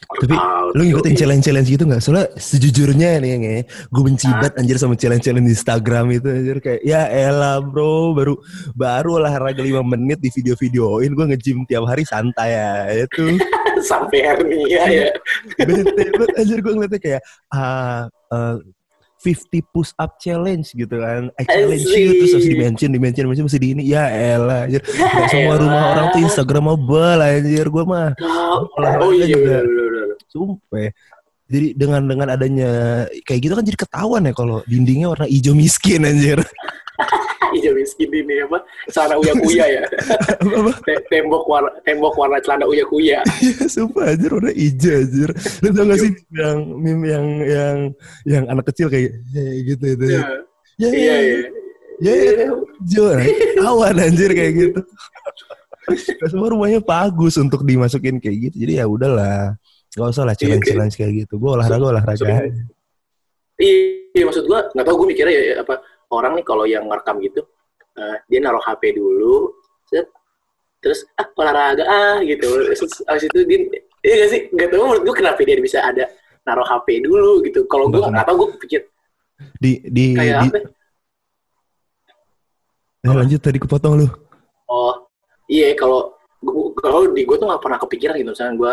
Tapi 0.06 0.34
Workout, 0.34 0.74
lu 0.78 0.82
ngikutin 0.86 1.14
yoi. 1.14 1.18
challenge-challenge 1.18 1.68
gitu 1.70 1.84
gak? 1.86 2.02
Soalnya 2.02 2.26
sejujurnya 2.38 3.18
nih, 3.18 3.30
nge, 3.42 3.56
gue 3.90 4.02
benci 4.02 4.26
banget 4.30 4.54
anjir 4.58 4.78
sama 4.78 4.98
challenge-challenge 4.98 5.46
di 5.46 5.54
Instagram 5.54 6.06
itu 6.14 6.26
anjir 6.30 6.58
kayak 6.62 6.80
ya 6.82 7.06
elah 7.10 7.58
bro, 7.58 8.14
baru 8.14 8.34
baru 8.74 9.22
olahraga 9.22 9.62
5 9.62 9.82
menit 9.82 10.18
di 10.22 10.30
video-videoin 10.30 11.10
gue 11.10 11.26
nge-gym 11.30 11.66
tiap 11.70 11.86
hari 11.90 12.02
santai 12.02 12.54
ya. 12.58 13.06
Itu 13.06 13.38
sampai 13.82 14.18
hernia 14.24 14.82
ya 14.88 15.10
bete 15.52 16.04
banget 16.16 16.30
anjir 16.40 16.58
gue 16.64 16.72
ngeliatnya 16.72 17.00
kayak 17.02 17.22
ah 17.52 18.08
eh, 18.32 18.56
50 19.20 19.72
push 19.72 19.90
up 19.96 20.20
challenge 20.20 20.76
gitu 20.76 20.96
kan. 21.00 21.32
I 21.40 21.44
challenge 21.48 21.88
you 21.88 22.20
terus 22.20 22.32
harus 22.36 22.48
di-mention, 22.48 22.90
di-mention, 22.92 23.22
di-mention 23.24 23.46
mesti 23.48 23.60
di 23.60 23.68
ini. 23.72 23.82
Ya 23.88 24.06
elah 24.12 24.68
anjir. 24.68 24.84
Ya 24.84 25.08
Gak 25.08 25.28
semua 25.32 25.54
rumah 25.56 25.80
elah. 25.80 25.92
orang 25.96 26.06
tuh 26.12 26.20
Instagramable 26.22 27.20
anjir. 27.24 27.66
Gue 27.72 27.84
mah 27.88 28.12
oh, 28.20 28.68
oh 28.76 29.10
iya 29.16 29.26
juga. 29.26 29.60
bener, 29.60 29.64
bener, 29.64 29.86
bener. 29.90 30.08
Sumpah. 30.28 30.88
Jadi 31.46 31.68
dengan 31.78 32.02
dengan 32.02 32.28
adanya 32.34 32.70
kayak 33.22 33.40
gitu 33.40 33.54
kan 33.54 33.62
jadi 33.62 33.78
ketahuan 33.78 34.26
ya 34.26 34.34
kalau 34.34 34.66
dindingnya 34.66 35.08
warna 35.14 35.26
hijau 35.30 35.54
miskin 35.54 36.02
anjir. 36.02 36.42
iya 37.58 37.70
miskin 37.74 38.10
ini 38.10 38.42
apa 38.46 38.58
celana 38.90 39.14
uya 39.20 39.34
kuya 39.38 39.66
ya 39.68 39.82
tembok 41.12 41.44
warna 41.46 41.70
tembok 41.86 42.14
warna 42.18 42.38
celana 42.42 42.64
uya 42.66 42.84
kuya 42.86 43.20
Iya, 43.44 43.66
sumpah 43.68 44.14
anjir 44.14 44.30
warna 44.32 44.52
hijau 44.52 44.92
anjir. 44.96 45.30
Lu 45.62 45.68
tau 45.70 45.84
gak 45.86 45.98
sih 46.00 46.10
yang 46.34 46.58
meme 46.78 47.06
yang 47.06 47.26
yang 47.44 47.76
yang 48.26 48.44
anak 48.50 48.64
kecil 48.72 48.90
kayak 48.90 49.12
"Hey," 49.32 49.62
gitu 49.66 49.84
itu. 49.86 50.04
iya 50.08 50.22
Ya, 50.76 50.88
iya 50.92 51.14
ya, 51.16 51.36
iya 52.04 52.12
ya, 52.12 52.32
ya, 52.36 52.48
hijau. 52.52 53.04
Awan 53.64 53.96
anjir 53.96 54.30
kayak 54.36 54.52
gitu. 54.52 54.80
Semua 56.28 56.52
rumahnya 56.52 56.84
bagus 56.84 57.40
untuk 57.40 57.64
dimasukin 57.64 58.20
kayak 58.20 58.50
gitu. 58.50 58.56
Jadi 58.66 58.72
ya 58.82 58.84
udahlah. 58.84 59.56
Gak 59.96 60.12
usah 60.12 60.28
lah 60.28 60.36
challenge-challenge 60.36 60.92
kayak 61.00 61.24
gitu. 61.24 61.40
Gue 61.40 61.56
olahraga 61.56 61.96
olahraga. 61.96 62.44
Iya 63.56 64.12
iya, 64.12 64.24
maksud 64.28 64.44
gua 64.44 64.68
nggak 64.72 64.84
tahu 64.84 64.96
gue 65.00 65.08
mikirnya 65.16 65.32
ya, 65.32 65.42
ya, 65.48 65.56
apa 65.64 65.80
orang 66.12 66.38
nih 66.38 66.44
kalau 66.46 66.64
yang 66.68 66.86
ngerekam 66.86 67.18
gitu 67.22 67.42
eh, 67.96 68.16
dia 68.30 68.38
naruh 68.42 68.62
HP 68.62 68.94
dulu 68.94 69.54
set, 69.86 70.06
terus 70.82 71.06
ah 71.18 71.26
olahraga 71.38 71.84
ah 71.86 72.16
gitu. 72.22 72.46
Terus 72.74 73.02
abis 73.06 73.24
itu 73.30 73.38
dia 73.46 73.58
iya 74.04 74.14
gak 74.22 74.30
sih? 74.30 74.40
Nggak 74.52 74.68
tahu 74.70 74.82
menurut 74.86 75.02
gue 75.06 75.14
kenapa 75.16 75.40
dia 75.42 75.56
bisa 75.58 75.78
ada 75.82 76.04
naruh 76.46 76.66
HP 76.66 77.02
dulu 77.02 77.42
gitu. 77.42 77.66
Kalau 77.66 77.90
gue 77.90 77.98
Nggak 78.02 78.26
tahu 78.26 78.36
gue 78.38 78.48
pikir 78.66 78.80
Di 79.60 79.72
di, 79.84 80.04
kayak 80.16 80.34
di 80.42 80.48
apa 80.50 80.58
Eh, 83.06 83.14
lanjut 83.14 83.38
tadi 83.38 83.58
kepotong 83.62 84.02
lu. 84.02 84.06
Oh 84.66 85.06
iya 85.46 85.70
kalau 85.78 86.10
kalau 86.82 87.06
di 87.14 87.22
gue 87.22 87.36
tuh 87.38 87.46
nggak 87.46 87.62
pernah 87.62 87.78
kepikiran 87.78 88.14
gitu. 88.18 88.30
Misalnya 88.34 88.54
gue 88.58 88.72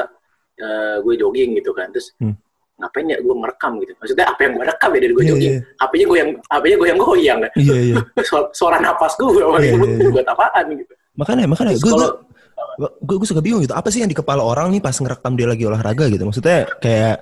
eh, 0.61 0.95
gue 1.05 1.13
jogging 1.21 1.49
gitu 1.61 1.71
kan. 1.77 1.93
Terus 1.93 2.17
Hmm. 2.17 2.33
Ngapain 2.73 3.05
ya 3.05 3.17
gue 3.21 3.35
merekam 3.37 3.71
gitu 3.79 3.91
maksudnya 4.01 4.25
apa 4.27 4.39
yang 4.43 4.51
gue 4.57 4.65
rekam 4.65 4.89
ya 4.89 4.99
dari 4.99 5.13
gue 5.13 5.23
Iya, 5.23 5.31
jogging 5.31 5.53
iya. 5.53 5.61
apanya 5.79 6.05
gue 6.09 6.17
yang 6.17 6.29
apanya 6.49 6.75
gue 6.75 6.87
yang 6.89 6.99
goyang 6.99 7.39
kan 7.39 7.51
Iya 7.53 7.75
iya. 7.79 7.95
suara, 8.29 8.47
suara 8.51 8.77
napas 8.81 9.13
gue 9.15 9.29
iya, 9.29 9.45
gue 9.77 9.89
iya. 9.93 10.09
buat 10.09 10.27
apaan 10.27 10.65
gitu 10.73 10.93
Makanya 11.13 11.45
makanya 11.45 11.77
gue 11.77 11.93
gue 11.93 13.15
gue 13.21 13.27
suka 13.29 13.41
bingung 13.41 13.61
gitu. 13.61 13.75
Apa 13.75 13.89
sih 13.93 14.01
yang 14.01 14.09
di 14.09 14.17
kepala 14.17 14.41
orang 14.41 14.73
nih 14.73 14.81
pas 14.81 14.95
ngerekam 14.97 15.33
dia 15.37 15.47
lagi 15.49 15.63
olahraga 15.65 16.09
gitu? 16.09 16.23
Maksudnya 16.25 16.65
kayak 16.81 17.21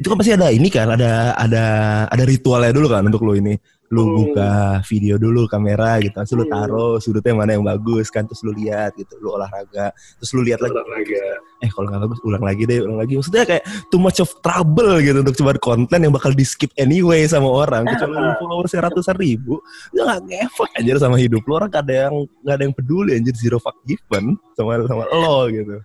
itu 0.00 0.06
kan 0.08 0.16
pasti 0.16 0.32
ada 0.34 0.48
ini 0.50 0.68
kan, 0.72 0.88
ada 0.90 1.36
ada 1.36 1.64
ada 2.08 2.24
ritualnya 2.24 2.72
dulu 2.74 2.88
kan 2.90 3.02
untuk 3.06 3.22
lu 3.22 3.38
ini. 3.38 3.54
Lu 3.90 4.06
Hmm. 4.06 4.14
buka 4.22 4.50
video 4.86 5.18
dulu 5.18 5.50
kamera 5.50 5.98
gitu, 5.98 6.14
terus 6.14 6.30
lu 6.30 6.46
Hmm. 6.46 6.54
taruh 6.54 7.02
sudutnya 7.02 7.34
mana 7.34 7.58
yang 7.58 7.66
bagus 7.66 8.06
kan, 8.06 8.22
terus 8.22 8.38
lu 8.46 8.54
lihat 8.54 8.94
gitu, 8.94 9.18
lu 9.18 9.34
olahraga, 9.34 9.90
terus 10.14 10.30
lu 10.30 10.46
lihat 10.46 10.62
lagi, 10.62 10.78
olahraga 10.78 11.26
eh 11.58 11.68
kalau 11.68 11.90
nggak 11.90 12.02
bagus 12.06 12.18
ulang 12.22 12.44
lagi 12.46 12.62
deh, 12.64 12.78
ulang 12.80 13.02
lagi. 13.02 13.18
Maksudnya 13.18 13.42
kayak 13.44 13.64
too 13.90 13.98
much 13.98 14.22
of 14.22 14.30
trouble 14.38 14.94
gitu 15.02 15.18
untuk 15.20 15.34
coba 15.34 15.58
konten 15.58 15.98
yang 16.00 16.14
bakal 16.14 16.30
di 16.30 16.46
skip 16.46 16.70
anyway 16.78 17.26
sama 17.26 17.50
orang. 17.50 17.82
Kecuali 17.84 18.14
lu 18.14 18.30
followersnya 18.38 18.80
ratusan 18.86 19.16
ribu, 19.18 19.58
lu 19.90 20.00
nggak 20.00 20.20
ngefek 20.22 20.70
anjir 20.78 20.96
sama 20.96 21.18
hidup 21.18 21.42
lu. 21.42 21.52
Orang 21.52 21.68
gak 21.68 21.82
ada 21.90 21.94
yang 22.06 22.14
gak 22.46 22.54
ada 22.54 22.62
yang 22.64 22.74
peduli 22.78 23.18
anjir 23.18 23.34
zero 23.34 23.58
fuck 23.58 23.74
given 23.82 24.38
sama 24.54 24.86
sama 24.86 25.02
lo 25.10 25.50
gitu. 25.50 25.82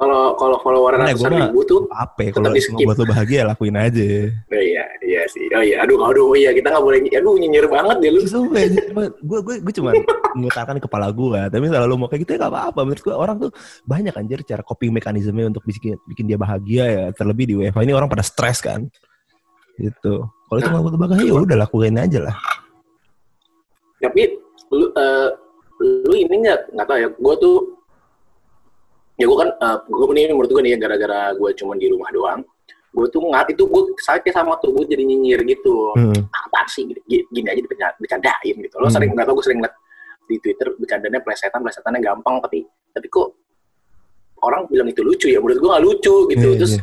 kalau 0.00 0.32
kalau 0.32 0.56
follower 0.64 0.96
ratusan 0.96 1.28
ribu 1.28 1.60
tuh 1.68 1.84
Apa 1.92 2.24
ya, 2.24 2.30
kalau 2.32 2.56
buat 2.56 2.96
lo 2.96 3.04
bahagia 3.04 3.44
lakuin 3.44 3.76
aja. 3.76 4.32
iya 4.48 4.84
iya 5.10 5.22
sih 5.26 5.50
oh 5.50 5.62
iya 5.66 5.82
aduh 5.82 5.98
aduh 6.06 6.38
iya 6.38 6.54
kita 6.54 6.70
nggak 6.70 6.84
boleh 6.86 6.98
aduh 7.10 7.34
nyinyir 7.34 7.66
banget 7.66 7.96
deh 7.98 8.10
lu 8.14 8.20
Sumpah 8.22 8.62
gue 9.10 9.38
gue 9.42 9.56
gue 9.58 9.74
cuma 9.74 9.90
mengutarakan 10.34 10.78
di 10.78 10.82
kepala 10.82 11.08
gue. 11.10 11.40
Tapi 11.50 11.64
kalau 11.66 11.86
lo 11.86 11.96
mau 11.98 12.08
kayak 12.10 12.22
gitu 12.26 12.30
ya 12.36 12.38
gak 12.46 12.52
apa-apa. 12.54 12.80
Menurut 12.86 13.02
gue 13.02 13.14
orang 13.14 13.36
tuh 13.38 13.50
banyak 13.86 14.14
anjir 14.14 14.38
cara 14.46 14.62
coping 14.62 14.94
mekanismenya 14.94 15.50
untuk 15.50 15.64
bikin 15.66 15.98
bikin 16.06 16.24
dia 16.30 16.38
bahagia 16.38 16.84
ya. 16.86 17.04
Terlebih 17.14 17.44
di 17.46 17.54
WFH 17.58 17.80
ini 17.82 17.94
orang 17.94 18.10
pada 18.10 18.24
stres 18.24 18.62
kan. 18.62 18.86
Gitu. 19.78 20.14
Kalau 20.22 20.58
itu 20.58 20.68
nggak 20.68 20.82
buat 20.82 20.92
lo 20.94 20.98
bahagia 20.98 21.26
ya 21.26 21.34
udah 21.34 21.58
lakuin 21.58 21.98
aja 21.98 22.20
lah. 22.30 22.36
tapi 24.00 24.32
lu 24.72 24.88
eh, 24.96 25.28
lu 26.08 26.14
ini 26.16 26.40
nggak 26.40 26.72
nggak 26.72 26.86
tahu 26.88 26.98
ya 27.04 27.08
gue 27.12 27.34
tuh 27.36 27.56
ya 29.20 29.28
gue 29.28 29.36
kan 29.36 29.52
gue 29.84 30.06
ini 30.16 30.32
menurut 30.32 30.48
gue 30.48 30.62
nih 30.64 30.72
ya 30.72 30.78
gara-gara 30.80 31.36
gue 31.36 31.50
cuma 31.52 31.76
di 31.76 31.92
rumah 31.92 32.08
doang 32.08 32.40
gue 32.90 33.06
tuh 33.06 33.22
ngat 33.22 33.46
itu 33.48 33.62
gue 33.62 33.82
sakit 33.96 34.32
sama 34.34 34.58
tuh 34.58 34.74
gue 34.74 34.84
jadi 34.84 35.06
nyinyir 35.06 35.40
gitu. 35.46 35.94
Hmm. 35.94 36.10
apa 36.26 36.66
sih? 36.66 36.82
Gini, 36.84 37.22
gini 37.30 37.46
aja 37.46 37.62
bercandain 37.96 38.54
gitu. 38.58 38.74
Lo 38.76 38.86
Hmm. 38.86 38.94
sering 38.94 39.10
nggak 39.14 39.26
tau 39.26 39.34
gue 39.34 39.44
sering 39.46 39.60
liat 39.62 39.74
di 40.26 40.36
twitter 40.38 40.68
bercandanya 40.74 41.18
plesetan 41.20 41.60
plesetannya 41.60 42.00
gampang 42.00 42.38
tapi 42.38 42.62
tapi 42.90 43.06
kok 43.06 43.34
orang 44.42 44.66
bilang 44.66 44.86
itu 44.86 45.02
lucu 45.02 45.26
ya? 45.26 45.38
Menurut 45.38 45.58
gue 45.58 45.70
nggak 45.70 45.84
lucu 45.84 46.14
gitu. 46.28 46.48
Iya, 46.50 46.58
terus 46.58 46.74
iya. 46.74 46.82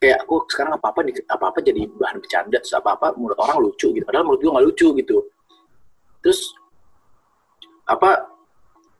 kayak 0.00 0.18
aku 0.24 0.34
sekarang 0.48 0.72
apa 0.76 0.86
apa 0.88 1.00
apa 1.04 1.44
apa 1.52 1.58
jadi 1.60 1.80
bahan 1.92 2.16
bercanda 2.18 2.56
terus 2.56 2.72
apa 2.72 2.96
apa 2.96 3.06
menurut 3.20 3.36
orang 3.36 3.60
lucu 3.60 3.92
gitu. 3.92 4.04
Padahal 4.04 4.24
menurut 4.24 4.40
gue 4.40 4.50
nggak 4.50 4.66
lucu 4.72 4.88
gitu. 4.96 5.16
Terus 6.20 6.40
apa 7.84 8.10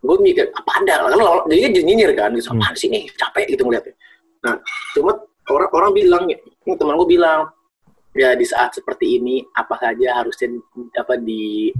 gue 0.00 0.16
mikir 0.18 0.48
apa 0.50 0.70
ada 0.80 0.94
kan 1.06 1.16
lo- 1.16 1.46
jadi 1.46 1.60
jadi 1.70 1.84
nyinyir 1.84 2.10
kan. 2.12 2.30
Gitu 2.32 2.48
Hmm. 2.48 2.60
apaan 2.60 2.74
sih 2.76 2.88
nih? 2.88 3.08
Capek 3.16 3.44
gitu 3.48 3.62
ngeliatnya. 3.64 3.94
Nah 4.44 4.56
cuma 4.92 5.12
orang 5.50 5.70
orang 5.74 5.92
bilang 5.92 6.24
ini 6.30 6.74
teman 6.78 6.94
gue 6.96 7.08
bilang 7.10 7.50
ya 8.14 8.34
di 8.34 8.42
saat 8.42 8.74
seperti 8.74 9.22
ini 9.22 9.42
apa 9.54 9.78
saja 9.78 10.22
harusnya 10.22 10.50
apa 10.98 11.14
di 11.18 11.70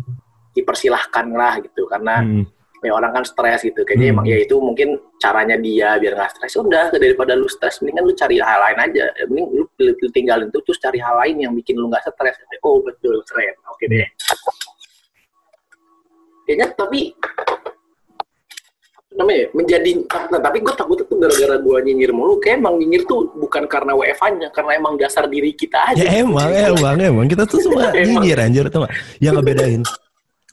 dipersilahkan 0.55 1.27
lah 1.31 1.63
gitu. 1.63 1.87
Karena 1.87 2.23
Hmm. 2.23 2.45
ya 2.83 2.91
orang 2.95 3.13
kan 3.21 3.25
stres 3.27 3.63
gitu. 3.63 3.83
Kayaknya 3.87 4.07
Hmm. 4.11 4.15
emang 4.19 4.27
ya 4.27 4.39
itu 4.43 4.55
mungkin 4.59 4.89
caranya 5.19 5.57
dia 5.59 5.99
biar 5.99 6.15
nggak 6.19 6.31
stres. 6.35 6.55
Udah 6.59 6.91
daripada 6.91 7.39
lu 7.39 7.47
stres 7.47 7.79
mendingan 7.83 8.07
lu 8.07 8.15
cari 8.15 8.39
hal 8.43 8.59
lain 8.71 8.79
aja. 8.91 9.05
Mending 9.31 9.47
lu, 9.55 9.65
lu, 9.79 10.09
tinggalin 10.11 10.51
tuh 10.51 10.63
terus 10.67 10.79
cari 10.83 10.99
hal 10.99 11.15
lain 11.23 11.37
yang 11.47 11.53
bikin 11.55 11.79
lu 11.79 11.87
nggak 11.87 12.03
stres. 12.03 12.37
Oh 12.63 12.83
betul 12.83 13.23
keren. 13.27 13.55
Oke 13.71 13.87
deh. 13.87 14.07
Kayaknya 16.47 16.67
tapi 16.75 17.15
namanya 19.11 19.39
ya, 19.43 19.47
menjadi 19.51 19.91
nah, 20.31 20.41
tapi 20.41 20.63
gue 20.63 20.75
takut 20.79 20.97
tuh 21.03 21.19
gara-gara 21.19 21.59
gue 21.59 21.77
nyinyir 21.83 22.15
mulu 22.15 22.39
kayak 22.39 22.63
emang 22.63 22.79
nyinyir 22.79 23.03
tuh 23.11 23.27
bukan 23.35 23.67
karena 23.67 23.93
WFH-nya 23.99 24.49
karena 24.55 24.73
emang 24.79 24.95
dasar 24.95 25.27
diri 25.27 25.51
kita 25.51 25.83
aja 25.91 25.99
Ya 25.99 26.23
emang, 26.23 26.47
emang, 26.55 26.95
emang. 26.97 27.27
Kita 27.27 27.43
tuh 27.43 27.59
semua 27.59 27.91
nyinyir 28.07 28.39
anjir 28.39 28.67
tuh. 28.71 28.87
Yang 29.19 29.43
ngebedain 29.43 29.83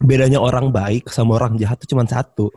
bedanya 0.01 0.41
orang 0.41 0.73
baik 0.73 1.09
sama 1.09 1.37
orang 1.37 1.57
jahat 1.57 1.77
tuh 1.81 1.89
cuma 1.93 2.05
satu. 2.09 2.49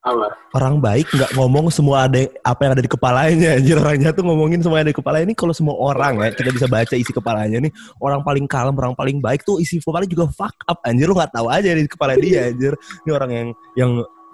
Apa? 0.00 0.32
orang 0.56 0.80
baik 0.80 1.12
nggak 1.12 1.36
ngomong 1.36 1.68
semua 1.68 2.08
ada 2.08 2.24
apa 2.40 2.64
yang 2.64 2.72
ada 2.72 2.80
di 2.80 2.88
kepalanya 2.88 3.60
anjir 3.60 3.76
orangnya 3.76 4.16
tuh 4.16 4.24
ngomongin 4.24 4.64
semua 4.64 4.80
yang 4.80 4.88
ada 4.88 4.92
di 4.96 4.98
kepalanya 5.04 5.24
ini 5.28 5.36
kalau 5.36 5.52
semua 5.52 5.76
orang 5.76 6.24
ya 6.24 6.32
kita 6.32 6.56
bisa 6.56 6.66
baca 6.72 6.94
isi 6.96 7.12
kepalanya 7.12 7.60
nih 7.60 7.72
orang 8.00 8.24
paling 8.24 8.48
kalem 8.48 8.72
orang 8.80 8.96
paling 8.96 9.20
baik 9.20 9.44
tuh 9.44 9.60
isi 9.60 9.76
kepalanya 9.76 10.08
juga 10.08 10.32
fuck 10.32 10.56
up 10.64 10.80
anjir 10.88 11.04
lu 11.04 11.12
nggak 11.12 11.36
tahu 11.36 11.52
aja 11.52 11.76
di 11.76 11.84
kepala 11.84 12.16
dia 12.16 12.48
anjir 12.48 12.72
ini 12.80 13.10
orang 13.12 13.30
yang 13.30 13.48
yang 13.76 13.90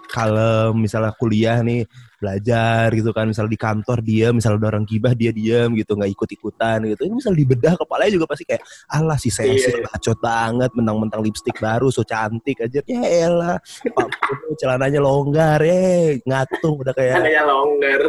kalem 0.08 0.72
misalnya 0.78 1.12
kuliah 1.18 1.58
nih 1.60 1.84
belajar 2.16 2.88
gitu 2.96 3.12
kan 3.12 3.28
misalnya 3.28 3.52
di 3.52 3.60
kantor 3.60 3.98
dia 4.00 4.32
misalnya 4.32 4.64
ada 4.64 4.68
orang 4.72 4.88
gibah 4.88 5.12
dia 5.12 5.30
diam 5.36 5.76
gitu 5.76 5.92
nggak 5.92 6.10
ikut 6.16 6.28
ikutan 6.32 6.78
gitu. 6.88 7.02
Ini 7.04 7.14
misalnya 7.14 7.38
dibedah 7.44 7.72
kepalanya 7.76 8.12
juga 8.16 8.26
pasti 8.26 8.44
kayak 8.48 8.62
alah 8.88 9.18
si 9.20 9.28
sensi 9.28 9.68
Iya. 9.68 9.84
bacot 9.84 10.18
banget 10.24 10.70
mentang-mentang 10.72 11.20
lipstick 11.20 11.60
baru 11.60 11.92
so 11.92 12.00
cantik 12.02 12.56
aja. 12.64 12.80
Ya 12.88 13.02
elah 13.28 13.56
pak 13.92 14.08
celananya 14.56 14.98
longgar 15.04 15.60
eh 15.60 16.16
ngatung 16.24 16.80
udah 16.80 16.94
kayak 16.96 17.20
Adanya 17.20 17.44
longgar. 17.44 18.00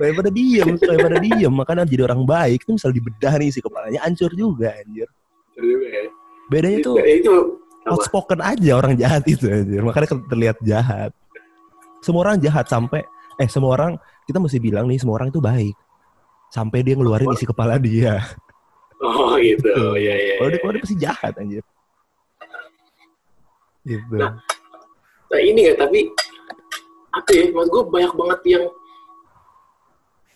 daripada 0.00 0.28
diem 0.34 0.68
daripada 0.76 1.16
diem 1.22 1.52
makanya 1.54 1.86
jadi 1.86 2.02
orang 2.10 2.26
baik. 2.26 2.66
Itu 2.66 2.74
misalnya 2.74 2.96
dibedah 2.98 3.32
nih 3.38 3.48
si 3.54 3.60
kepalanya 3.62 4.00
hancur 4.02 4.34
juga 4.34 4.74
anjir. 4.74 5.06
Ya. 5.54 6.02
bedanya 6.50 6.78
tuh 6.84 6.96
outspoken 7.86 8.40
aja 8.42 8.76
orang 8.76 8.98
jahat 8.98 9.22
itu 9.30 9.46
anjir. 9.46 9.80
Makanya 9.86 10.18
terlihat 10.26 10.58
jahat 10.66 11.14
semua 12.02 12.20
orang 12.28 12.36
jahat 12.42 12.66
sampai 12.66 13.06
eh 13.38 13.48
semua 13.48 13.78
orang 13.78 13.92
kita 14.26 14.42
mesti 14.42 14.58
bilang 14.58 14.90
nih 14.90 14.98
semua 15.00 15.16
orang 15.22 15.30
itu 15.30 15.40
baik 15.40 15.76
sampai 16.52 16.84
dia 16.84 16.94
ngeluarin 16.98 17.32
isi 17.32 17.46
kepala 17.48 17.80
dia 17.80 18.20
Oh 19.02 19.34
gitu. 19.34 19.66
Gitu. 19.66 19.86
Iya 19.98 20.14
iya. 20.14 20.34
kalau 20.38 20.48
dia 20.50 20.54
iya. 20.54 20.60
keluar 20.62 20.74
dia 20.74 20.82
pasti 20.84 20.96
jahat 20.98 21.32
anjir 21.38 21.64
gitu 23.82 24.14
Nah, 24.14 24.38
Nah 25.32 25.40
ini 25.40 25.72
ya 25.72 25.74
tapi 25.74 26.06
apa 27.12 27.30
ya? 27.32 27.48
Mas 27.56 27.68
gue 27.72 27.82
banyak 27.88 28.12
banget 28.12 28.40
yang 28.52 28.64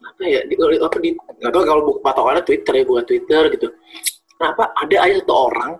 apa 0.03 0.23
ya? 0.25 0.41
Di, 0.49 0.55
apa 0.57 0.97
di 0.99 1.11
nggak 1.13 1.53
tahu 1.53 1.63
kalau 1.69 1.83
buku 1.85 2.01
patokannya 2.01 2.43
Twitter 2.43 2.75
ya 2.81 2.85
bukan 2.89 3.05
Twitter 3.05 3.43
gitu. 3.53 3.69
Kenapa 4.37 4.73
ada 4.73 4.97
aja 5.05 5.15
satu 5.21 5.35
orang 5.53 5.73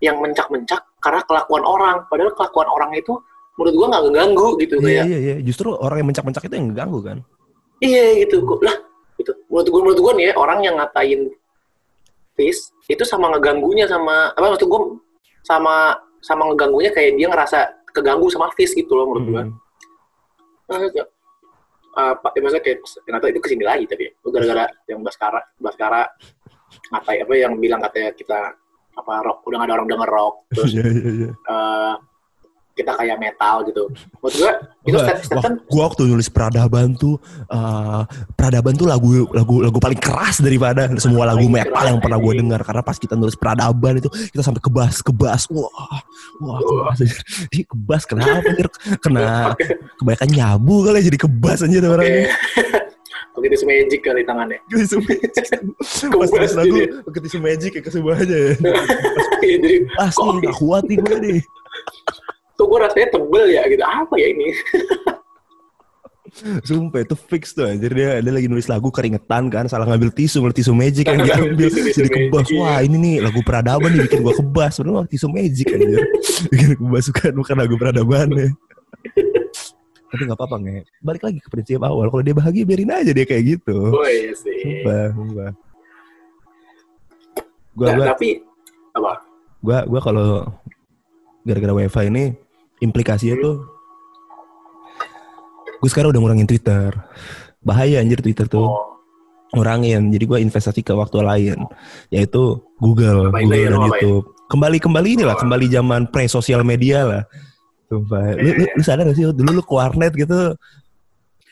yang 0.00 0.16
mencak-mencak 0.20 0.80
karena 1.00 1.20
kelakuan 1.24 1.64
orang, 1.64 1.96
padahal 2.08 2.32
kelakuan 2.32 2.68
orang 2.68 2.92
itu 2.96 3.16
menurut 3.60 3.74
gue 3.76 3.86
nggak 3.92 4.02
ngeganggu 4.08 4.48
gitu 4.64 4.74
iya 4.80 4.84
kayak 4.88 5.04
iya 5.04 5.18
iya. 5.20 5.34
Justru 5.44 5.68
orang 5.76 6.00
yang 6.00 6.08
mencak-mencak 6.08 6.42
itu 6.48 6.54
yang 6.56 6.66
ngeganggu 6.72 6.98
kan? 7.04 7.18
Iya 7.84 8.04
gitu. 8.24 8.40
Gua- 8.40 8.64
lah 8.64 8.76
gitu 9.20 9.32
menurut 9.52 9.68
gue 9.68 9.80
menurut 9.84 10.00
gue 10.00 10.12
nih 10.16 10.24
ya 10.32 10.34
orang 10.40 10.58
yang 10.64 10.74
ngatain 10.80 11.28
Fis 12.32 12.72
itu 12.88 13.04
sama 13.04 13.28
ngeganggunya 13.36 13.84
sama 13.84 14.32
apa 14.32 14.56
maksud 14.56 14.64
gue 14.64 14.80
sama 15.44 15.92
sama 16.24 16.48
ngeganggunya 16.48 16.88
kayak 16.88 17.20
dia 17.20 17.28
ngerasa 17.28 17.58
keganggu 17.92 18.32
sama 18.32 18.48
Fis 18.56 18.72
gitu 18.72 18.96
loh 18.96 19.12
menurut 19.12 19.26
gue 19.28 19.44
Hmm. 20.70 20.78
Uh, 21.90 22.14
Pak, 22.22 22.38
ya 22.38 22.46
maksudnya 22.46 22.62
kayak 22.62 22.78
tahu 23.18 23.30
itu 23.34 23.40
ke 23.42 23.48
sini 23.50 23.66
lagi 23.66 23.82
tapi 23.82 24.06
ya. 24.06 24.12
Gara-gara 24.22 24.70
yang 24.86 25.02
Baskara, 25.02 25.42
Baskara 25.58 26.06
ngatain 26.94 27.26
apa 27.26 27.34
yang 27.34 27.58
bilang 27.58 27.82
katanya 27.82 28.14
kita 28.14 28.54
apa 28.94 29.12
rock 29.26 29.42
udah 29.50 29.58
gak 29.58 29.66
ada 29.66 29.74
orang 29.74 29.88
denger 29.90 30.10
rock 30.14 30.34
terus 30.54 30.70
iya 30.78 30.86
iya 30.86 31.30
uh, 31.50 31.94
kita 32.80 32.92
kayak 32.96 33.16
metal 33.20 33.62
gitu. 33.68 33.84
Menurut 34.24 34.34
gua 34.40 34.52
itu 34.80 34.96
step 34.96 35.44
kan 35.44 35.54
waktu 35.68 36.08
nulis 36.08 36.32
peradaban 36.32 36.96
tuh 36.96 37.20
eh, 37.52 38.02
peradaban 38.32 38.72
tuh 38.72 38.88
lagu 38.88 39.28
lagu 39.36 39.60
lagu 39.60 39.78
paling 39.78 40.00
keras 40.00 40.40
daripada 40.40 40.88
semua 40.96 41.28
lagu 41.28 41.44
Paling 41.44 41.52
metal 41.52 41.76
keras, 41.76 41.90
yang 41.92 42.00
pernah 42.00 42.18
gue 42.18 42.32
dengar. 42.40 42.60
Karena 42.64 42.82
pas 42.82 42.96
kita 42.96 43.14
nulis 43.14 43.36
peradaban 43.36 44.00
itu 44.00 44.08
kita 44.32 44.40
sampai 44.40 44.62
kebas 44.64 45.04
kebas. 45.04 45.42
Wah 45.52 46.00
wah 46.40 46.60
kebas 46.64 46.96
anjir. 47.04 47.20
Ih, 47.52 47.64
kebas 47.68 48.02
kenapa 48.08 48.40
anjir? 48.50 48.68
Kena 49.04 49.52
kebanyakan 50.00 50.28
nyabu 50.32 50.74
kali 50.88 50.98
ya, 51.00 51.02
jadi 51.12 51.18
kebas 51.20 51.58
aja 51.64 51.76
tuh 51.78 51.90
orangnya. 51.92 52.32
Tisu 53.40 53.64
magic 53.64 54.04
kali 54.04 54.20
tangannya. 54.20 54.60
Tisu 54.68 55.00
magic. 55.00 55.44
pas 56.20 56.28
nulis 56.28 56.52
lagu 56.52 56.76
tisu 57.08 57.38
magic 57.40 57.72
ya 57.72 57.82
kesemuanya 57.82 58.36
ya. 58.36 58.52
Jadi 59.40 59.74
asli 59.96 60.28
kok, 60.28 60.36
gak 60.44 60.56
kuat 60.60 60.82
nih 60.84 60.96
gue 61.00 61.16
nih 61.24 61.40
kok 62.60 62.68
gua 62.68 62.84
rasanya 62.84 63.08
tebel 63.16 63.44
ya 63.48 63.62
gitu. 63.72 63.80
Apa 63.80 64.14
ya 64.20 64.28
ini? 64.36 64.48
Sumpah 66.68 67.02
itu 67.02 67.16
fix 67.16 67.56
tuh 67.56 67.66
anjir. 67.66 67.90
Dia, 67.90 68.20
dia 68.20 68.32
lagi 68.36 68.46
nulis 68.46 68.68
lagu 68.68 68.92
keringetan 68.92 69.48
kan 69.50 69.66
salah 69.66 69.88
ngambil 69.88 70.12
tisu 70.12 70.38
ngambil 70.38 70.54
tisu 70.60 70.72
magic 70.76 71.04
yang 71.08 71.26
diambil 71.26 71.68
jadi 71.72 72.06
kebas. 72.06 72.46
wah 72.54 72.78
ini 72.84 72.96
nih 73.00 73.16
lagu 73.18 73.42
peradaban 73.42 73.90
nih 73.96 74.06
bikin 74.06 74.20
gua 74.22 74.36
kebas. 74.36 74.78
Padahal 74.78 75.08
tisu 75.08 75.26
magic 75.32 75.72
anjir. 75.72 76.04
Bikin 76.52 76.70
kebas 76.78 77.04
bukan 77.10 77.32
bukan 77.40 77.56
lagu 77.58 77.74
peradaban 77.80 78.28
ya 78.36 78.48
tapi 80.10 80.26
nggak 80.26 80.38
apa-apa 80.42 80.56
nge. 80.58 80.78
Balik 81.06 81.22
lagi 81.22 81.38
ke 81.38 81.48
prinsip 81.48 81.80
awal. 81.86 82.10
Kalau 82.10 82.22
dia 82.26 82.34
bahagia 82.34 82.66
biarin 82.66 82.90
aja 82.90 83.14
dia 83.14 83.22
kayak 83.22 83.44
gitu. 83.56 83.94
Oh 83.94 84.06
iya 84.10 84.34
sih. 84.34 84.82
sumpah 84.82 85.04
sumpah. 85.14 85.50
Gua 87.78 87.86
Nah, 87.86 87.94
gua 87.94 88.06
tapi 88.10 88.28
apa? 88.90 89.12
gua 89.62 89.78
gua 89.86 90.00
kalau 90.02 90.28
gara-gara 91.46 91.72
wifi 91.78 92.04
ini 92.10 92.24
implikasinya 92.80 93.36
tuh 93.38 93.56
gue 95.80 95.88
sekarang 95.88 96.12
udah 96.12 96.20
ngurangin 96.20 96.48
Twitter 96.48 96.92
bahaya 97.60 98.00
anjir 98.00 98.20
Twitter 98.20 98.44
tuh 98.46 98.68
Oh, 99.50 99.58
ngurangin 99.58 100.14
jadi 100.14 100.24
gue 100.24 100.38
investasi 100.40 100.80
ke 100.80 100.94
waktu 100.94 101.20
lain 101.20 101.58
yaitu 102.08 102.62
Google 102.78 103.34
Ngapain 103.34 103.44
Google 103.44 103.58
dan? 103.66 103.82
YouTube 103.82 104.24
kembali 104.46 104.78
kembali 104.78 105.08
inilah 105.18 105.34
Oh. 105.34 105.40
kembali 105.42 105.66
zaman 105.66 106.00
pre 106.06 106.26
sosial 106.26 106.62
media 106.62 107.02
lah 107.02 107.22
Sumpah. 107.90 108.38
Lu, 108.38 108.54
lu, 108.54 108.64
lu 108.70 108.82
sadar 108.86 109.02
gak 109.02 109.18
sih 109.18 109.26
dulu 109.26 109.50
lu 109.50 109.62
ke 109.66 109.74
warnet 109.74 110.14
gitu 110.14 110.54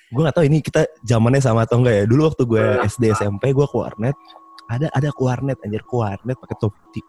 gue 0.09 0.23
gak 0.23 0.31
tahu 0.33 0.47
ini 0.47 0.63
kita 0.63 0.87
zamannya 1.03 1.43
sama 1.43 1.67
atau 1.67 1.83
enggak 1.83 1.95
ya 1.99 2.05
dulu 2.07 2.31
waktu 2.31 2.43
gue 2.45 2.63
Ah. 2.63 2.87
SD 2.87 3.11
SMP 3.13 3.51
gue 3.51 3.67
ke 3.67 3.75
warnet 3.77 4.15
ada 4.71 4.87
ada 4.95 5.09
ke 5.11 5.19
warnet 5.19 5.59
anjir 5.59 5.83
ke 5.83 5.95
warnet 5.99 6.39
pakai 6.39 6.57
topi 6.57 7.03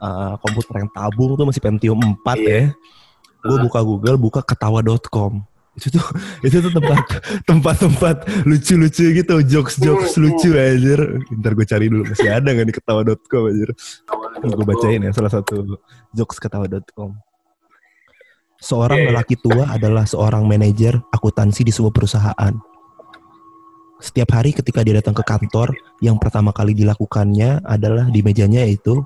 uh, 0.00 0.40
komputer 0.40 0.80
yang 0.80 0.90
tabung 0.90 1.36
tuh 1.36 1.44
masih 1.44 1.60
Pentium 1.60 2.00
4 2.00 2.24
Iya. 2.40 2.48
ya 2.48 2.64
gue 3.42 3.58
buka 3.68 3.80
Google 3.82 4.16
buka 4.18 4.40
ketawa.com 4.42 5.42
itu 5.72 5.88
tuh 5.88 6.04
itu 6.46 6.56
tuh 6.60 6.72
tempat 6.72 7.00
tempat-tempat 7.48 8.16
lucu-lucu 8.44 9.16
gitu 9.16 9.34
jokes-jokes 9.40 10.20
Hmm, 10.20 10.22
lucu 10.28 10.52
anjir. 10.52 11.00
Ntar 11.32 11.52
gue 11.56 11.64
cari 11.64 11.88
dulu 11.88 12.04
masih 12.12 12.28
ada 12.28 12.48
nggak 12.52 12.68
di 12.68 12.74
ketawa.com 12.76 13.42
anjir? 13.48 13.70
Gue 14.42 14.66
bacain 14.68 15.00
ya 15.00 15.10
salah 15.16 15.32
satu 15.32 15.80
jokes 16.12 16.36
ketawa.com 16.36 17.16
seorang 18.62 19.10
lelaki 19.10 19.34
tua 19.34 19.66
adalah 19.66 20.06
seorang 20.06 20.46
manajer 20.46 20.94
akuntansi 21.10 21.66
di 21.66 21.74
sebuah 21.74 21.90
perusahaan. 21.90 22.54
Setiap 23.98 24.38
hari 24.38 24.54
ketika 24.54 24.86
dia 24.86 25.02
datang 25.02 25.18
ke 25.18 25.26
kantor 25.26 25.74
yang 25.98 26.18
pertama 26.18 26.54
kali 26.54 26.74
dilakukannya 26.74 27.66
adalah 27.66 28.06
di 28.10 28.22
mejanya 28.22 28.62
yaitu 28.62 29.02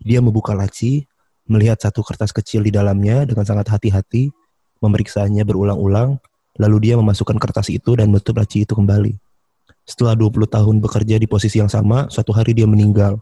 dia 0.00 0.20
membuka 0.24 0.56
laci 0.56 1.04
melihat 1.48 1.76
satu 1.80 2.00
kertas 2.00 2.32
kecil 2.32 2.64
di 2.64 2.72
dalamnya 2.72 3.28
dengan 3.28 3.44
sangat 3.44 3.68
hati-hati 3.68 4.32
memeriksanya 4.80 5.44
berulang-ulang, 5.48 6.20
lalu 6.60 6.76
dia 6.90 6.94
memasukkan 7.00 7.36
kertas 7.40 7.72
itu 7.72 7.96
dan 7.96 8.12
menutup 8.12 8.36
laci 8.36 8.64
itu 8.64 8.76
kembali. 8.76 9.16
Setelah 9.84 10.16
20 10.16 10.48
tahun 10.48 10.76
bekerja 10.80 11.16
di 11.20 11.28
posisi 11.28 11.60
yang 11.60 11.68
sama, 11.68 12.08
suatu 12.08 12.32
hari 12.32 12.56
dia 12.56 12.64
meninggal. 12.64 13.20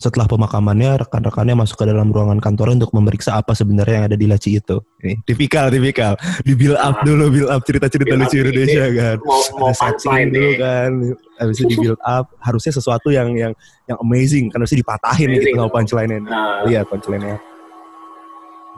Setelah 0.00 0.24
pemakamannya, 0.24 1.04
rekan-rekannya 1.04 1.60
masuk 1.60 1.84
ke 1.84 1.84
dalam 1.84 2.08
ruangan 2.08 2.40
kantor 2.40 2.72
untuk 2.72 2.88
memeriksa 2.96 3.36
apa 3.36 3.52
sebenarnya 3.52 4.00
yang 4.00 4.06
ada 4.08 4.16
di 4.16 4.24
laci 4.24 4.56
itu. 4.56 4.80
Ini 5.04 5.20
tipikal, 5.28 5.68
tipikal. 5.68 6.16
Di 6.40 6.56
build 6.56 6.80
up 6.80 7.04
dulu, 7.04 7.28
build 7.28 7.52
up 7.52 7.60
cerita-cerita 7.68 8.16
lucu 8.16 8.40
ini. 8.40 8.48
Indonesia 8.48 8.84
kan. 8.96 9.16
Mau 9.20 9.40
mau 9.60 9.68
Ada 9.68 9.76
punchline 9.76 10.28
dulu 10.32 10.50
kan. 10.56 10.90
Habis 11.36 11.56
itu 11.60 11.64
di 11.68 11.76
build 11.76 12.00
up, 12.00 12.32
harusnya 12.40 12.72
sesuatu 12.72 13.12
yang 13.12 13.28
yang 13.36 13.52
yang 13.84 14.00
amazing, 14.00 14.48
kan 14.48 14.64
harusnya 14.64 14.80
dipatahin 14.80 15.28
nih 15.28 15.36
Amazing. 15.36 15.52
gitu 15.52 15.60
sama 15.60 15.68
punchline-nya. 15.68 16.18
Nah, 16.24 16.64
Lihat 16.64 16.84
punchline-nya. 16.88 17.36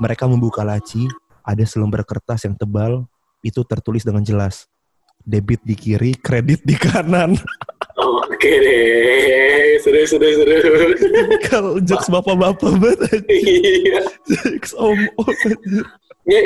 Mereka 0.02 0.24
membuka 0.26 0.66
laci, 0.66 1.06
ada 1.46 1.62
selembar 1.62 2.02
kertas 2.02 2.42
yang 2.50 2.58
tebal, 2.58 3.06
itu 3.46 3.62
tertulis 3.62 4.02
dengan 4.02 4.26
jelas. 4.26 4.66
Debit 5.22 5.62
di 5.62 5.78
kiri, 5.78 6.18
kredit 6.18 6.66
di 6.66 6.74
kanan. 6.74 7.38
oke 8.42 8.50
deh. 8.59 9.78
Seru, 9.83 10.02
seru, 10.07 10.26
seru. 10.35 10.57
Kalau 11.46 11.78
jokes 11.78 12.11
bapak-bapak 12.11 12.74
banget. 12.83 13.22
Iya. 13.31 14.02
Jokes 14.26 14.74
om-om. 14.74 15.31
anjir. 15.31 15.87
Ini, 16.27 16.38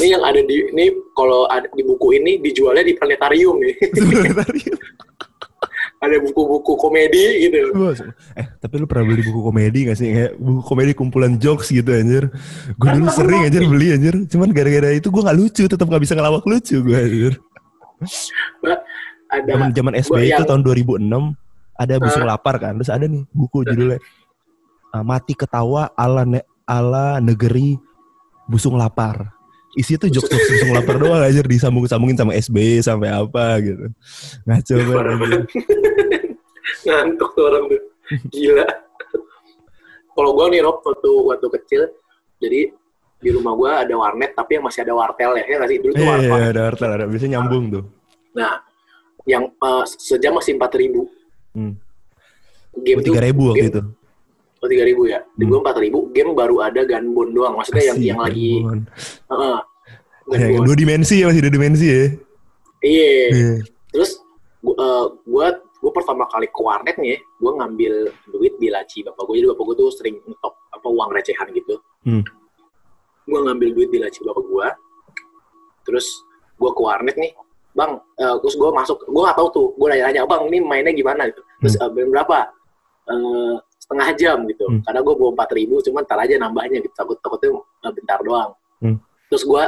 ini 0.00 0.06
yang 0.12 0.22
ada 0.24 0.40
di 0.40 0.56
ini 0.72 0.92
kalau 1.16 1.48
ada 1.48 1.68
di 1.72 1.84
buku 1.84 2.20
ini 2.20 2.40
dijualnya 2.40 2.84
di 2.84 2.92
planetarium 2.96 3.56
nih. 3.60 3.76
Sebenarnya. 3.96 4.76
ada 6.02 6.18
buku-buku 6.18 6.74
komedi 6.74 7.46
gitu. 7.46 7.78
Eh, 8.34 8.46
tapi 8.58 8.74
lu 8.82 8.90
pernah 8.90 9.06
beli 9.06 9.22
buku 9.22 9.38
komedi 9.38 9.86
gak 9.86 9.96
sih? 10.02 10.10
Kayak 10.10 10.32
buku 10.34 10.60
komedi 10.66 10.92
kumpulan 10.98 11.38
jokes 11.38 11.70
gitu 11.70 11.94
anjir. 11.94 12.26
Gue 12.74 12.88
dulu 12.98 13.06
sering 13.14 13.46
anjir 13.46 13.62
beli 13.70 13.94
anjir. 13.94 14.14
Cuman 14.26 14.50
gara-gara 14.50 14.90
itu 14.90 15.14
gue 15.14 15.22
gak 15.22 15.38
lucu, 15.38 15.64
tetap 15.70 15.86
gak 15.86 16.02
bisa 16.02 16.18
ngelawak 16.18 16.42
lucu 16.42 16.82
gue 16.82 16.98
anjir. 16.98 17.32
Ada 19.32 19.48
Zaman 19.48 19.68
zaman 19.72 19.94
SBY 19.96 20.20
itu 20.22 20.32
yang- 20.34 20.44
tahun 20.44 20.60
2006 20.60 21.32
ada 21.74 21.94
busung 21.98 22.24
lapar 22.24 22.54
kan. 22.58 22.72
Terus 22.76 22.90
ada 22.90 23.04
nih 23.04 23.24
buku 23.30 23.64
judulnya 23.64 23.96
uh, 24.92 25.00
Mati 25.00 25.32
Ketawa 25.32 25.88
ala 25.92 26.22
ne- 26.22 26.44
ala 26.62 27.16
negeri 27.18 27.80
busung 28.44 28.76
lapar. 28.76 29.32
isi 29.72 29.96
tuh 29.96 30.04
jokes 30.06 30.28
jokes 30.28 30.48
langsung 30.52 30.72
lapar 30.76 31.00
doang 31.00 31.24
aja 31.24 31.40
disambung 31.40 31.88
sambungin 31.88 32.12
sama 32.12 32.36
SB 32.36 32.56
sampai 32.78 33.08
apa 33.08 33.56
gitu 33.58 33.88
ngaco 34.44 34.72
banget 34.76 35.00
anjir. 35.08 35.42
ngantuk 36.84 37.30
tuh 37.32 37.44
orang 37.46 37.64
tuh 37.66 37.80
gila 38.28 38.68
kalau 40.12 40.30
gue 40.34 40.46
nih 40.50 40.60
Rob 40.60 40.76
waktu 40.78 41.10
waktu 41.24 41.46
kecil 41.56 41.82
jadi 42.36 42.68
di 43.16 43.30
rumah 43.30 43.54
gue 43.54 43.70
ada 43.70 43.94
warnet 43.94 44.36
tapi 44.36 44.60
yang 44.60 44.64
masih 44.66 44.84
ada 44.84 44.92
wartel 44.92 45.32
ya 45.32 45.44
nggak 45.46 45.64
sih 45.66 45.78
dulu 45.78 45.90
tuh 45.90 45.96
Iya, 45.96 46.10
wartel 46.10 46.28
iya, 46.36 46.46
ada 46.46 46.60
wartel, 46.62 46.90
ada. 46.90 47.04
Biasanya 47.06 47.32
nyambung 47.32 47.64
tuh. 47.70 47.84
nah 48.32 48.52
yang 49.24 49.46
eh, 49.48 49.84
sejam 49.88 50.34
masih 50.34 50.54
empat 50.54 50.72
ribu 50.74 51.06
Hmm. 51.52 51.76
game 52.74 52.98
Oh, 52.98 53.04
tiga 53.04 53.20
ribu 53.20 53.42
waktu 53.48 53.58
game, 53.58 53.70
itu. 53.70 53.82
oh 54.56 54.66
tiga 54.66 54.84
ribu 54.84 55.02
ya 55.04 55.20
di 55.30 55.42
Hmm. 55.42 55.50
gue 55.50 55.58
empat 55.60 55.76
ribu 55.78 55.98
game 56.10 56.32
baru 56.32 56.56
ada 56.60 56.80
Gunbon 56.82 57.28
doang 57.30 57.54
maksudnya 57.54 57.84
yang 57.86 57.98
Asik, 57.98 58.08
yang 58.08 58.18
lagi. 58.18 58.50
Heeh. 59.28 59.58
Yang 60.28 60.40
Gunbon. 60.48 60.64
dua 60.64 60.76
dimensi 60.76 61.14
ya, 61.16 61.26
masih 61.26 61.40
dua 61.40 61.52
dimensi 61.52 61.86
ya. 61.86 62.02
iya 62.80 63.10
Iya. 63.28 63.52
terus 63.90 64.16
gua 64.58 64.74
eh, 64.74 65.04
gua 65.24 65.46
gua 65.78 65.92
pertama 65.92 66.24
kali 66.26 66.46
ke 66.46 66.60
warnet 66.60 66.96
nih 66.96 67.18
gue 67.18 67.52
ngambil 67.52 67.94
duit 68.28 68.54
di 68.56 68.68
laci 68.68 69.02
bapak 69.02 69.22
gue 69.24 69.34
jadi 69.36 69.50
bapak 69.50 69.64
gue 69.64 69.76
tuh 69.76 69.90
sering 69.92 70.14
ngetok 70.16 70.54
apa 70.70 70.86
uang 70.88 71.10
recehan 71.10 71.50
gitu 71.50 71.74
Hmm. 72.02 72.22
gue 73.22 73.38
ngambil 73.40 73.68
duit 73.72 73.88
di 73.88 73.98
laci 73.98 74.18
bapak 74.20 74.42
gue 74.42 74.66
terus 75.82 76.06
gue 76.54 76.70
ke 76.70 76.80
warnet 76.80 77.14
nih 77.14 77.34
bang 77.72 77.92
eh, 78.16 78.36
terus 78.38 78.54
gue 78.54 78.70
masuk 78.70 78.98
gue 79.02 79.22
nggak 79.22 79.36
tahu 79.36 79.48
tuh 79.50 79.66
gue 79.74 79.86
nanya-nanya 79.88 80.22
bang 80.24 80.42
ini 80.48 80.58
mainnya 80.60 80.92
gimana 80.92 81.22
gitu 81.28 81.40
terus 81.58 81.74
eh, 81.76 81.88
beli 81.88 82.08
berapa 82.08 82.38
Eh, 83.02 83.54
setengah 83.82 84.08
jam 84.14 84.38
gitu 84.46 84.62
Hmm. 84.62 84.78
karena 84.86 85.02
gue 85.02 85.14
bawa 85.18 85.30
empat 85.34 85.50
ribu 85.52 85.82
cuman 85.82 86.06
ntar 86.06 86.22
aja 86.22 86.38
nambahnya 86.38 86.78
gitu 86.78 86.94
takut 86.94 87.18
takutnya 87.18 87.50
eh, 87.58 87.90
bentar 87.90 88.22
doang 88.22 88.54
Hmm. 88.78 88.94
terus 89.26 89.42
gue 89.42 89.64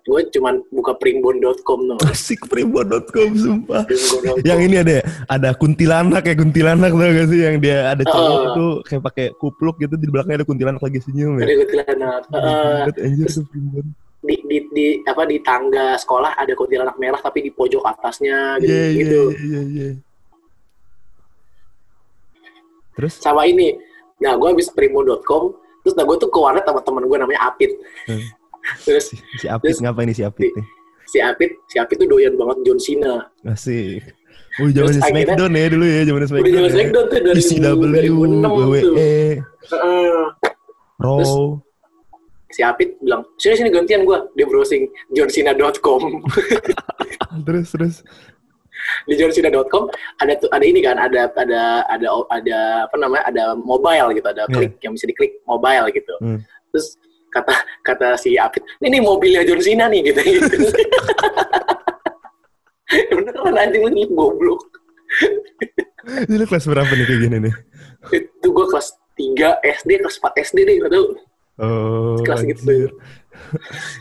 gue 0.00 0.20
cuman 0.32 0.64
buka 0.70 0.96
primbon.com 0.96 1.80
tuh 1.84 1.98
Asik 2.08 2.46
primbon.com 2.46 3.28
sumpah. 3.36 3.82
Primbon.com. 3.84 4.46
Yang 4.46 4.60
ini 4.64 4.76
ada 4.78 4.96
ada 5.28 5.50
kuntilanak 5.52 6.22
ya 6.24 6.34
kuntilanak 6.38 6.88
tau 6.88 7.04
gak 7.04 7.26
sih 7.28 7.40
yang 7.42 7.58
dia 7.58 7.90
ada 7.90 8.00
cowok 8.00 8.32
Heeh. 8.32 8.54
tuh 8.54 8.70
kayak 8.86 9.02
pakai 9.04 9.26
kupluk 9.36 9.76
gitu 9.76 9.94
di 9.98 10.06
belakangnya 10.08 10.40
ada 10.40 10.48
kuntilanak 10.48 10.80
lagi 10.80 10.98
senyum 11.02 11.36
Ada 11.36 11.44
ya. 11.44 11.56
kuntilanak. 11.60 12.20
Eh, 12.22 12.38
Banget, 12.40 12.96
anjir 12.96 13.26
tuh 13.28 13.44
primbon. 13.44 13.86
Di, 14.20 14.36
di, 14.44 14.58
di 14.68 14.86
apa 15.02 15.24
di 15.24 15.40
tangga 15.40 15.96
sekolah 15.96 16.36
ada 16.36 16.52
kuntilanak 16.52 16.96
merah 17.00 17.16
tapi 17.16 17.40
di 17.40 17.50
pojok 17.50 17.80
atasnya 17.82 18.60
gitu. 18.60 18.68
Iya 18.68 18.84
iya 18.84 18.98
gitu. 19.00 19.20
iya 19.32 19.60
iya, 19.60 19.60
iya. 19.64 19.90
Terus 22.96 23.16
Sama 23.16 23.48
ini. 23.48 23.76
Nah, 24.20 24.36
gue 24.36 24.48
habis 24.52 24.68
primo.com, 24.68 25.56
terus 25.80 25.96
nah 25.96 26.04
gue 26.04 26.16
tuh 26.20 26.28
ke 26.28 26.36
warnet 26.36 26.60
sama 26.68 26.84
temen 26.84 27.08
gue 27.08 27.16
namanya 27.16 27.48
Apit. 27.48 27.72
Hmm. 28.04 28.20
terus 28.84 29.08
si, 29.08 29.16
si 29.40 29.46
Apit 29.48 29.72
Terus- 29.72 29.80
ngapain 29.80 30.04
nih 30.04 30.16
si 30.16 30.24
Apit 30.26 30.52
nih? 30.52 30.66
si 31.08 31.18
Apit, 31.18 31.50
si 31.66 31.80
Apit 31.80 31.96
tuh 31.96 32.06
doyan 32.06 32.36
banget 32.36 32.60
John 32.62 32.76
Cena. 32.78 33.24
Asik. 33.48 34.04
Oh, 34.60 34.68
zaman 34.68 34.92
akhirnya- 35.00 35.08
Smackdown 35.32 35.52
ya 35.56 35.66
dulu 35.72 35.84
ya, 35.88 36.00
zaman 36.04 36.20
Smackdown. 36.28 36.52
Zaman 36.52 36.68
ya. 36.68 36.74
Smackdown 36.76 37.04
tuh 37.08 37.18
2000, 37.24 37.40
ECW, 37.40 37.80
2006 37.80 38.44
tuh. 38.44 38.52
WWE. 38.52 39.12
Raw. 41.00 41.18
Si 42.50 42.60
Apit 42.60 42.98
bilang, 42.98 43.22
sini 43.36 43.54
sini 43.56 43.70
gantian 43.70 44.02
gue. 44.02 44.18
Dia 44.34 44.46
browsing 44.46 44.84
johncena.com. 45.12 46.02
terus 47.46 47.68
terus. 47.70 47.96
di 49.06 49.14
johncena.com 49.14 49.86
ada 50.18 50.34
ada 50.34 50.64
ini 50.64 50.80
kan 50.80 50.96
ada 50.96 51.28
ada 51.36 51.84
ada 51.86 52.08
ada 52.28 52.58
apa 52.88 52.96
namanya 52.96 53.24
ada 53.28 53.44
mobile 53.54 54.10
gitu 54.12 54.24
ada 54.26 54.48
Iya. 54.48 54.54
klik 54.56 54.72
yang 54.80 54.92
bisa 54.96 55.04
diklik 55.04 55.36
mobile 55.44 55.86
gitu 55.92 56.14
Hmm. 56.18 56.40
terus 56.72 56.96
kata 57.28 57.54
kata 57.84 58.16
si 58.16 58.34
Apit 58.34 58.64
ini 58.80 58.98
mobilnya 58.98 59.44
John 59.44 59.60
Cena 59.60 59.86
nih 59.86 60.10
gitu 60.10 60.20
gitu 60.26 60.56
beneran 63.14 63.54
anjing 63.54 63.84
lu 63.84 64.02
goblok 64.10 64.60
Ini 66.26 66.44
kelas 66.48 66.64
berapa 66.66 66.90
nih 66.90 67.04
kayak 67.04 67.20
gini 67.20 67.36
nih? 67.46 67.54
itu 68.10 68.46
gue 68.48 68.66
kelas 68.66 68.88
3 69.14 69.60
SD 69.60 69.90
kelas 70.00 70.16
4 70.18 70.40
SD 70.42 70.58
deh 70.64 70.74
gak 70.80 70.90
tau 70.90 71.04
Oh, 71.60 72.16
Kelas 72.24 72.40
gitu. 72.42 72.88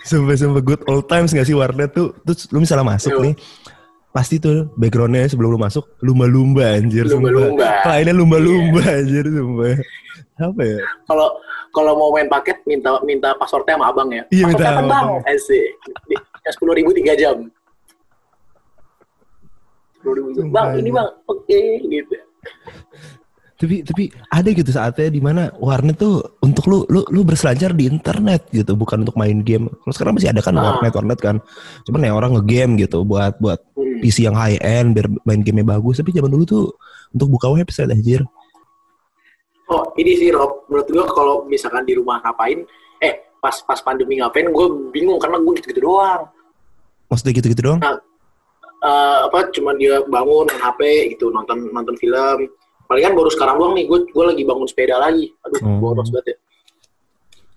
Sumpah-sumpah 0.03 0.61
good 0.61 0.81
old 0.85 1.05
times 1.05 1.31
gak 1.31 1.43
sih 1.43 1.53
warnet 1.53 1.91
tuh? 1.91 2.15
Terus 2.23 2.47
lu 2.49 2.59
misalnya 2.59 2.87
masuk 2.87 3.11
Iya. 3.11 3.21
nih, 3.21 3.33
pasti 4.09 4.35
tuh 4.37 4.71
backgroundnya 4.73 5.27
sebelum 5.27 5.51
lu 5.51 5.59
masuk 5.59 5.83
lumba-lumba 5.99 6.73
anjir. 6.73 7.03
Lumba-lumba. 7.05 7.83
Kliennya 7.83 8.13
lumba-lumba 8.13 8.81
anjir 8.81 9.27
sumpah. 9.27 9.75
Apa 10.39 10.61
ya? 10.63 10.79
kalau 11.03 11.27
kalau 11.69 11.91
mau 11.93 12.09
main 12.09 12.25
paket 12.25 12.55
minta 12.63 12.95
minta 13.03 13.35
passwordnya 13.35 13.75
sama 13.75 13.91
abang 13.91 14.07
ya 14.07 14.23
Iya, 14.29 14.43
minta 14.47 14.63
apa 14.63 14.71
sama 14.73 14.87
bang 14.87 15.07
abang. 15.11 15.29
asik 15.29 15.67
sepuluh 16.49 16.73
ribu 16.73 16.89
tiga 16.95 17.13
jam 17.13 17.37
sepuluh 19.93 20.15
ribu 20.17 20.47
bang 20.49 20.67
ini 20.79 20.89
bang 20.89 21.09
oke 21.27 21.59
gitu 21.85 22.15
Tapi 23.59 23.83
tapi 23.83 24.07
ada 24.31 24.49
gitu 24.55 24.71
saatnya 24.71 25.11
di 25.11 25.19
mana 25.19 25.51
warnet 25.59 25.99
tuh 25.99 26.23
untuk 26.39 26.63
lu 26.71 26.87
lu 26.87 27.03
lu 27.11 27.27
berselancar 27.27 27.75
di 27.75 27.91
internet 27.91 28.47
gitu, 28.55 28.71
bukan 28.79 29.03
untuk 29.03 29.19
main 29.19 29.43
game. 29.43 29.67
Kalau 29.83 29.91
sekarang 29.91 30.13
masih 30.15 30.31
ada 30.31 30.39
kan 30.39 30.55
Ah. 30.55 30.63
warnet 30.79 30.95
warnet 30.95 31.19
kan. 31.19 31.35
Cuman 31.83 32.07
ya 32.07 32.15
orang 32.15 32.39
ngegame 32.39 32.79
gitu 32.79 33.03
buat 33.03 33.35
buat 33.43 33.59
Hmm. 33.75 33.99
PC 33.99 34.31
yang 34.31 34.39
high 34.39 34.55
end 34.63 34.95
biar 34.95 35.11
main 35.27 35.43
gamenya 35.43 35.75
bagus. 35.75 35.99
Tapi 35.99 36.15
zaman 36.15 36.31
dulu 36.31 36.47
tuh 36.47 36.65
untuk 37.11 37.35
buka 37.35 37.51
website 37.51 37.91
anjir. 37.91 38.23
Oh, 39.67 39.83
ini 39.99 40.15
sih 40.15 40.31
Rob, 40.31 40.65
menurut 40.65 40.87
gue 40.87 41.05
kalau 41.13 41.43
misalkan 41.45 41.83
di 41.85 41.93
rumah 41.93 42.17
ngapain, 42.23 42.63
eh 43.03 43.13
pas 43.37 43.53
pas 43.61 43.77
pandemi 43.77 44.17
ngapain, 44.17 44.47
gue 44.47 44.67
bingung 44.89 45.19
karena 45.19 45.37
gue 45.37 45.53
gitu-gitu 45.59 45.83
doang. 45.83 46.25
Maksudnya 47.05 47.37
gitu-gitu 47.37 47.61
doang? 47.61 47.79
Eh, 48.79 49.19
apa 49.27 49.51
cuma 49.51 49.75
dia 49.75 49.99
bangun 50.07 50.47
main 50.47 50.61
HP 50.63 50.81
gitu, 51.13 51.27
nonton 51.29 51.69
nonton 51.69 51.93
film. 51.99 52.47
Palingan 52.89 53.13
baru 53.13 53.29
sekarang 53.29 53.61
doang 53.61 53.77
nih, 53.77 53.85
gue 53.85 53.99
gue 54.09 54.23
lagi 54.25 54.41
bangun 54.41 54.65
sepeda 54.65 54.97
lagi. 54.97 55.29
Aduh, 55.45 55.61
Hmm. 55.61 55.77
boros 55.77 56.09
banget 56.09 56.33
ya. 56.33 56.37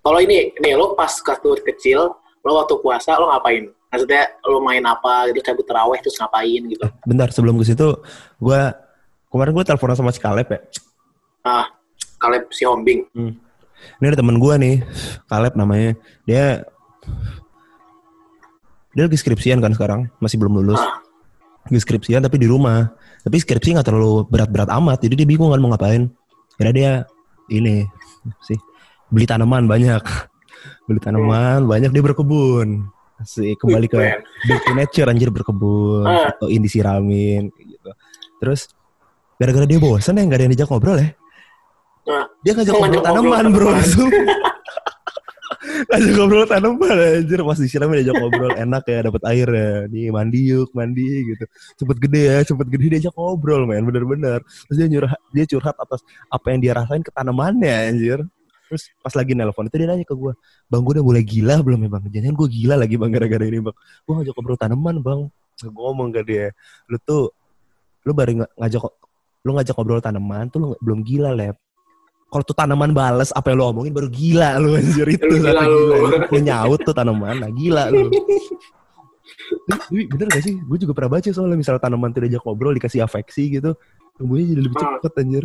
Kalau 0.05 0.19
ini, 0.21 0.53
nih 0.61 0.77
lo 0.77 0.93
pas 0.93 1.09
waktu 1.09 1.49
kecil, 1.65 2.13
lo 2.45 2.51
waktu 2.61 2.77
puasa 2.85 3.17
lo 3.17 3.33
ngapain? 3.33 3.73
Maksudnya 3.89 4.25
lo 4.45 4.61
main 4.61 4.85
apa 4.85 5.33
gitu, 5.33 5.41
cabut 5.41 5.65
terawih 5.65 6.01
terus 6.05 6.21
ngapain 6.21 6.63
gitu? 6.69 6.85
Bentar 7.09 7.33
sebelum 7.33 7.57
ke 7.57 7.65
situ, 7.65 7.97
gua 8.37 8.77
kemarin 9.33 9.53
gua 9.57 9.65
teleponan 9.65 9.97
sama 9.97 10.13
si 10.13 10.21
Kaleb 10.21 10.53
ya. 10.53 10.61
Ah, 11.45 11.67
Kaleb 12.21 12.53
si 12.53 12.69
Hombing. 12.69 13.09
Ini 13.99 14.05
ada 14.05 14.21
temen 14.21 14.37
gua 14.37 14.61
nih, 14.61 14.85
Kaleb 15.29 15.57
namanya. 15.57 15.97
Dia 16.29 16.61
dia 18.93 19.03
lagi 19.09 19.17
skripsian 19.17 19.65
kan 19.65 19.73
sekarang, 19.73 20.13
masih 20.21 20.37
belum 20.37 20.61
lulus. 20.61 20.77
Ah. 20.77 21.01
Lagi 21.73 21.89
skripsian 21.89 22.21
tapi 22.21 22.37
di 22.37 22.45
rumah. 22.45 22.93
Tapi 23.25 23.41
skripsi 23.41 23.73
nggak 23.73 23.89
terlalu 23.89 24.29
berat-berat 24.29 24.69
amat, 24.77 25.01
jadi 25.01 25.25
dia 25.25 25.25
bingung 25.25 25.49
kan 25.49 25.57
mau 25.57 25.73
ngapain. 25.73 26.13
Kira 26.61 26.69
dia 26.69 27.09
ini 27.49 27.89
sih 28.45 28.61
beli 29.09 29.25
tanaman 29.25 29.65
banyak, 29.65 30.05
beli 30.87 31.01
tanaman 31.01 31.65
banyak 31.65 31.89
dia 31.97 32.05
berkebun. 32.05 32.93
Sih 33.25 33.57
kembali 33.57 33.89
ke 33.89 34.21
back 34.45 34.61
to 34.69 34.73
nature 34.77 35.09
anjir 35.09 35.33
berkebun 35.33 36.05
Ah. 36.05 36.29
atau 36.37 36.53
ini 36.53 36.69
disiramin 36.69 37.49
kayak 37.49 37.67
gitu. 37.73 37.91
Terus 38.45 38.61
gara-gara 39.41 39.65
dia 39.65 39.81
bosan 39.81 40.21
ya 40.21 40.29
nggak 40.29 40.37
ada 40.37 40.45
yang 40.45 40.53
dijak 40.53 40.69
ngobrol 40.69 41.01
ya. 41.01 41.09
Nah, 42.05 42.27
Dia 42.45 42.53
ngajak 42.53 42.75
ngobrol 42.77 43.01
tanaman 43.01 43.45
ngobrol 43.49 43.73
bro. 43.73 43.81
Ngajak 45.89 46.13
ngobrol 46.15 46.45
tanaman 46.47 46.97
anjir 46.99 47.41
pas 47.43 47.59
disiramin 47.59 47.97
diajak 48.03 48.17
ngobrol 48.21 48.53
enak 48.55 48.83
ya 48.87 48.99
dapat 49.09 49.23
air 49.31 49.49
ya. 49.49 49.71
Nih 49.89 50.09
mandi 50.15 50.41
yuk 50.53 50.71
mandi 50.77 51.09
gitu. 51.35 51.45
Cepet 51.81 51.97
gede 51.99 52.23
ya 52.29 52.39
cepet 52.47 52.67
gede 52.71 52.87
diajak 52.99 53.15
ngobrol 53.17 53.67
men 53.67 53.83
bener-bener. 53.89 54.41
Terus 54.69 54.77
dia 54.77 54.89
nyurhat 54.89 55.21
dia 55.35 55.45
curhat 55.49 55.77
atas 55.79 56.01
apa 56.31 56.47
yang 56.55 56.61
dia 56.61 56.73
rasain 56.77 57.03
ke 57.03 57.11
tanamannya 57.11 57.95
anjir. 57.95 58.21
Terus 58.73 58.89
pas 59.05 59.13
lagi 59.13 59.37
nelpon 59.37 59.69
itu 59.69 59.77
dia 59.77 59.85
nanya 59.85 60.01
ke 60.09 60.17
gue, 60.17 60.33
bang 60.73 60.81
gue 60.81 60.93
udah 60.97 61.05
mulai 61.05 61.21
gila 61.21 61.61
belum 61.61 61.85
ya 61.85 61.91
bang? 61.93 62.03
Jangan 62.09 62.33
gue 62.41 62.49
gila 62.49 62.75
lagi 62.81 62.97
bang 62.97 63.11
gara-gara 63.13 63.45
ini 63.45 63.61
bang. 63.61 63.77
Gue 64.09 64.13
ngajak 64.17 64.33
ngobrol 64.33 64.57
tanaman 64.57 64.97
bang. 65.05 65.21
Gue 65.61 65.83
ngomong 65.85 66.09
ke 66.09 66.21
dia, 66.25 66.47
lu 66.89 66.97
tuh, 67.05 67.37
lu 68.09 68.17
baru 68.17 68.33
ng- 68.33 68.53
ngajak, 68.57 68.83
lu 69.45 69.51
ngajak 69.53 69.77
ngobrol 69.77 70.01
tanaman 70.01 70.49
tuh 70.49 70.59
lu 70.59 70.69
belum 70.81 71.05
gila 71.05 71.37
lep. 71.37 71.61
Kalau 72.33 72.43
tuh 72.43 72.57
tanaman 72.57 72.91
bales 72.91 73.29
apa 73.31 73.53
yang 73.53 73.61
lu 73.61 73.65
omongin 73.69 73.93
baru 73.93 74.09
gila 74.09 74.57
lu 74.57 74.73
anjir 74.73 75.05
itu 75.07 75.21
gila 75.29 75.53
lu. 75.63 75.81
gila. 76.01 76.33
Lu 76.33 76.39
nyaut 76.41 76.81
tuh 76.81 76.97
tanaman, 76.97 77.37
nah 77.39 77.51
gila 77.53 77.93
lu. 77.93 78.09
Tapi- 79.63 80.09
bener 80.09 80.27
gak 80.29 80.41
sih? 80.41 80.57
Gue 80.59 80.81
juga 80.81 80.93
pernah 80.93 81.13
baca 81.13 81.29
soalnya 81.29 81.55
misal 81.55 81.77
tanaman 81.77 82.09
tuh 82.11 82.25
diajak 82.25 82.41
ngobrol 82.41 82.73
dikasih 82.73 83.05
afeksi 83.05 83.53
gitu, 83.53 83.77
tumbuhnya 84.17 84.49
jadi 84.49 84.63
lebih 84.65 84.77
Ah. 84.79 84.97
cepet 84.97 85.13
anjir. 85.19 85.45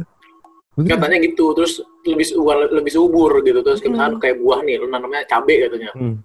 Bener. 0.78 0.94
katanya 0.94 1.18
gitu 1.26 1.58
terus 1.58 1.82
lebih 2.06 2.38
lebih 2.70 2.92
subur 2.94 3.42
gitu 3.42 3.66
terus 3.66 3.82
Hmm. 3.82 3.98
misalkan 3.98 4.22
kayak 4.22 4.38
buah 4.38 4.62
nih 4.62 4.78
lu 4.78 4.86
nanamnya 4.86 5.26
cabe 5.26 5.66
katanya 5.66 5.90
Hmm. 5.98 6.22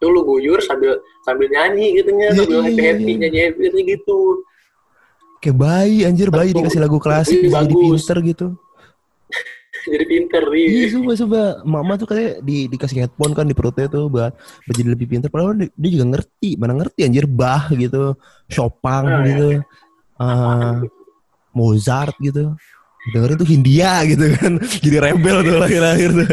itu 0.00 0.06
lu 0.08 0.24
guyur 0.24 0.64
sambil 0.64 0.96
sambil 1.20 1.44
nyanyi 1.52 1.92
Iya, 1.92 2.00
katanya 2.00 2.26
sambil 2.32 2.60
happy 2.64 2.82
happy 2.88 3.04
iya. 3.04 3.20
nyanyi 3.20 3.38
happy 3.52 3.80
gitu 3.84 4.20
Kayak 5.44 5.56
bayi 5.60 5.98
anjir, 6.08 6.32
bayi 6.32 6.56
Betul. 6.56 6.64
dikasih 6.64 6.80
lagu 6.80 6.96
klasik 6.96 7.36
jadi 7.44 7.68
pinter 7.68 8.16
gitu. 8.24 8.46
jadi 9.92 10.04
pinter 10.06 10.42
Iya, 10.52 10.68
nih. 10.68 10.90
coba 10.98 11.12
coba. 11.18 11.40
Mama 11.64 11.92
tuh 11.98 12.08
kayak 12.10 12.42
di 12.42 12.66
dikasih 12.68 13.06
headphone 13.06 13.32
kan 13.34 13.46
di 13.46 13.54
perutnya 13.56 13.86
tuh 13.88 14.06
buat, 14.06 14.32
buat 14.36 14.74
jadi 14.76 14.90
lebih 14.94 15.06
pintar. 15.10 15.28
Padahal 15.28 15.58
dia, 15.58 15.68
dia 15.74 15.90
juga 15.98 16.06
ngerti, 16.18 16.50
mana 16.54 16.72
ngerti 16.78 17.00
anjir 17.02 17.26
Bach 17.26 17.70
gitu, 17.72 18.14
Chopin 18.46 19.04
Ah, 19.08 19.22
gitu, 19.26 19.48
eh, 20.20 20.74
Mozart 21.52 22.14
gitu. 22.18 22.54
Dengerin 23.10 23.34
tuh 23.34 23.48
Hindia 23.50 24.06
gitu 24.06 24.24
kan. 24.38 24.52
Jadi 24.84 24.96
rebel 25.02 25.36
tuh 25.42 25.56
lahir-lahir 25.58 26.10
tuh. 26.14 26.28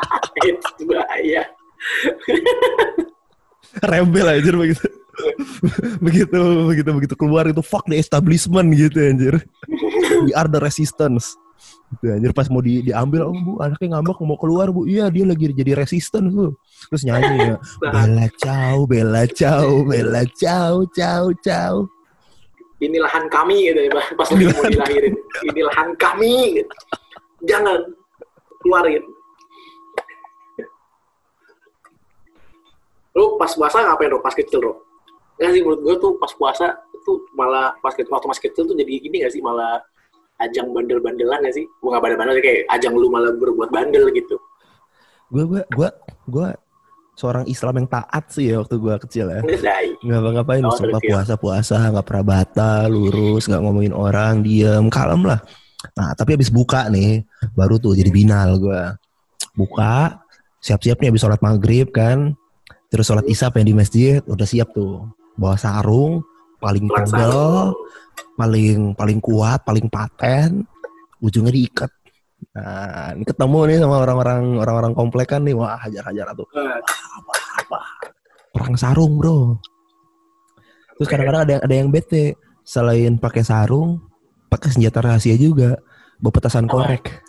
Itu 0.48 0.84
bahaya. 0.84 1.42
rebel 3.80 4.26
anjir 4.28 4.54
begitu. 4.56 4.84
begitu 6.00 6.40
begitu 6.64 6.90
begitu 6.96 7.14
keluar 7.16 7.44
itu 7.44 7.60
fuck 7.60 7.84
the 7.84 7.96
establishment 7.96 8.72
gitu 8.72 9.00
anjir. 9.04 9.34
We 10.24 10.32
are 10.32 10.48
the 10.48 10.60
resistance. 10.60 11.36
Gitu 11.90 12.06
anjir 12.06 12.30
pas 12.30 12.46
mau 12.46 12.62
di, 12.62 12.86
diambil 12.86 13.26
oh 13.26 13.34
bu 13.34 13.52
anaknya 13.58 13.98
ngambek 13.98 14.22
mau 14.22 14.38
keluar 14.38 14.70
bu 14.70 14.86
iya 14.86 15.10
dia 15.10 15.26
lagi 15.26 15.50
jadi 15.50 15.74
resistance 15.74 16.30
bu 16.30 16.54
terus 16.86 17.02
nyanyi 17.02 17.50
ya 17.50 17.56
bella 17.94 18.26
ciao 18.38 18.78
bella 18.86 19.22
ciao 19.26 19.82
bella 19.90 20.22
ciao 20.38 20.86
ciao 20.94 21.34
ciao 21.42 21.76
Ini 22.80 22.96
lahan 22.96 23.28
kami 23.28 23.68
gitu 23.68 23.76
ya, 23.76 23.92
pas 23.92 24.24
lagi 24.32 24.48
mau 24.56 24.64
dilahirin. 24.64 25.12
Ini 25.52 25.60
lahan 25.68 25.92
kami. 26.00 26.64
Gitu. 26.64 26.74
Jangan 27.44 27.76
keluarin. 28.64 29.04
Lu 33.12 33.36
pas 33.36 33.52
puasa 33.52 33.84
ngapain 33.84 34.08
bro? 34.08 34.24
Pas 34.24 34.32
kecil 34.32 34.64
bro? 34.64 34.80
Nggak 35.36 35.50
sih 35.52 35.60
menurut 35.60 35.80
gue 35.84 35.94
tuh 36.00 36.12
pas 36.16 36.32
puasa 36.32 36.72
tuh 37.04 37.20
malah 37.36 37.76
pas 37.80 37.92
kecil, 37.92 38.12
waktu 38.12 38.28
masih 38.28 38.44
kecil 38.48 38.64
tuh 38.68 38.76
jadi 38.76 38.92
ini 38.96 39.16
gak 39.24 39.32
sih 39.32 39.40
malah 39.40 39.80
ajang 40.40 40.72
bandel-bandelan 40.72 41.44
gak 41.44 41.54
sih? 41.54 41.66
Bukan 41.80 41.98
bandel-bandel 42.00 42.40
kayak 42.40 42.64
ajang 42.72 42.96
lu 42.96 43.08
malah 43.08 43.32
berbuat 43.36 43.68
bandel 43.70 44.08
gitu. 44.12 44.36
gue 45.30 45.46
gue 45.46 45.62
gue 45.78 45.88
gue 46.26 46.48
seorang 47.14 47.46
Islam 47.46 47.78
yang 47.78 47.86
taat 47.86 48.34
sih 48.34 48.50
ya 48.50 48.58
waktu 48.58 48.82
gue 48.82 48.94
kecil 49.06 49.30
ya 49.30 49.40
nggak 50.02 50.42
ngapain 50.42 50.64
Oh, 50.66 50.74
sumpah 50.74 50.98
terus 50.98 51.06
ya. 51.06 51.10
puasa 51.14 51.34
puasa 51.38 51.76
nggak 51.86 52.02
pernah 52.02 52.24
batal 52.26 52.90
lurus 52.90 53.46
nggak 53.46 53.62
ngomongin 53.62 53.94
orang 53.94 54.42
diem 54.42 54.90
kalem 54.90 55.22
lah 55.22 55.38
nah 55.94 56.10
tapi 56.18 56.34
habis 56.34 56.50
buka 56.50 56.90
nih 56.90 57.22
baru 57.54 57.78
tuh 57.78 57.94
jadi 57.94 58.10
binal 58.10 58.58
gue 58.58 58.82
buka 59.54 60.18
siap-siap 60.58 60.98
nih 60.98 61.14
habis 61.14 61.22
sholat 61.22 61.38
maghrib 61.38 61.94
kan 61.94 62.34
terus 62.90 63.06
sholat 63.06 63.22
isya 63.30 63.54
pengen 63.54 63.70
di 63.70 63.76
masjid 63.78 64.18
udah 64.26 64.48
siap 64.50 64.74
tuh 64.74 65.06
bawa 65.38 65.54
sarung 65.54 66.26
paling 66.58 66.90
tebel. 66.90 67.72
Paling 68.34 68.94
paling 68.94 69.18
kuat 69.18 69.60
paling 69.62 69.86
paten 69.86 70.64
ujungnya 71.20 71.52
diikat. 71.52 71.90
Nah 72.56 73.12
ini 73.12 73.24
ketemu 73.24 73.58
nih 73.68 73.76
sama 73.80 74.00
orang-orang 74.00 74.42
orang-orang 74.56 74.92
komplek 74.96 75.28
kan 75.28 75.44
nih. 75.44 75.52
Wah 75.52 75.76
hajar-hajar 75.76 76.32
tuh 76.32 76.48
Eh, 76.56 76.80
perang 78.50 78.74
sarung 78.74 79.20
bro. 79.20 79.60
Terus 80.96 81.08
kadang-kadang 81.08 81.42
ada 81.44 81.52
yang 81.56 81.62
ada 81.64 81.74
yang 81.74 81.88
bete. 81.88 82.34
Selain 82.60 83.16
pakai 83.16 83.42
sarung 83.42 84.00
pakai 84.48 84.72
senjata 84.72 85.00
rahasia 85.00 85.36
juga. 85.36 85.78
Bawa 86.20 86.32
petasan 86.34 86.68
Oh. 86.68 86.76
korek. 86.76 87.24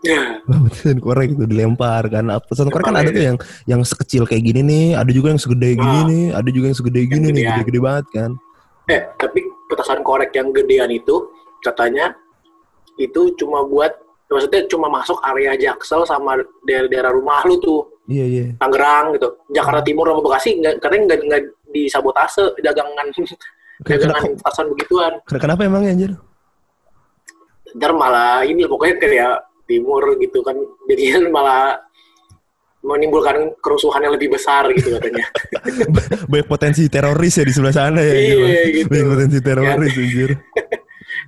Ya, 0.00 0.40
bawa 0.44 0.68
petasan 0.68 0.98
korek 0.98 1.28
itu 1.32 1.44
dilempar 1.44 2.08
kan. 2.08 2.28
Petasan 2.44 2.68
korek 2.68 2.84
kan 2.84 2.96
ada 2.96 3.08
ya. 3.08 3.16
tuh 3.16 3.24
yang 3.24 3.36
yang 3.66 3.80
sekecil 3.84 4.24
kayak 4.24 4.44
gini 4.44 4.60
nih. 4.60 4.86
Ada 4.96 5.10
juga 5.12 5.32
yang 5.32 5.40
segede 5.40 5.76
gini 5.76 5.98
Ah. 6.00 6.04
nih. 6.08 6.24
Ada 6.32 6.48
juga 6.48 6.66
yang 6.72 6.76
segede 6.76 7.00
gini 7.04 7.26
nih. 7.28 7.32
gedean. 7.32 7.52
gede-gede 7.56 7.80
banget 7.80 8.06
kan. 8.12 8.30
Eh, 8.88 9.00
tapi 9.16 9.40
petasan 9.70 10.02
korek 10.02 10.34
yang 10.34 10.50
gedean 10.50 10.90
itu 10.90 11.30
katanya 11.62 12.10
itu 12.98 13.32
cuma 13.38 13.62
buat 13.62 13.94
maksudnya 14.30 14.66
cuma 14.70 14.86
masuk 14.90 15.18
area 15.26 15.54
Jaksel 15.58 16.06
sama 16.06 16.38
daerah-daerah 16.66 17.10
rumah 17.14 17.42
lu 17.46 17.58
tuh 17.58 17.80
iya 18.06 18.26
iya 18.26 18.44
Tangerang 18.58 19.14
gitu. 19.18 19.28
Jakarta 19.54 19.82
Timur 19.86 20.06
sama 20.10 20.20
Bekasi 20.22 20.50
nggak 20.58 20.74
katanya 20.82 21.02
nggak 21.10 21.20
nggak 21.26 21.42
disabotase 21.70 22.44
dagangan 22.62 23.06
dagangan 23.88 24.22
petasan 24.38 24.66
begituan. 24.74 25.12
kenapa 25.26 25.62
emang 25.66 25.82
ya 25.86 25.94
anjir 25.94 26.12
Ntar 27.70 27.94
malah 27.94 28.42
ini 28.42 28.66
pokoknya 28.66 28.96
kayak 28.98 29.34
timur 29.70 30.02
gitu 30.18 30.42
kan 30.42 30.58
jadinya 30.90 31.30
malah 31.30 31.78
menimbulkan 32.80 33.36
kerusuhan 33.58 34.00
yang 34.00 34.14
lebih 34.14 34.32
besar 34.32 34.64
gitu 34.70 34.96
katanya. 34.96 35.24
banyak 36.30 36.46
potensi 36.46 36.86
teroris 36.86 37.34
ya 37.34 37.44
di 37.44 37.52
sebelah 37.52 37.74
sana 37.74 38.00
ya 38.00 38.14
Iya, 38.14 38.36
gitu. 38.74 38.88
banyak 38.88 39.06
potensi 39.06 39.38
teroris 39.38 39.92
anjir 39.94 40.30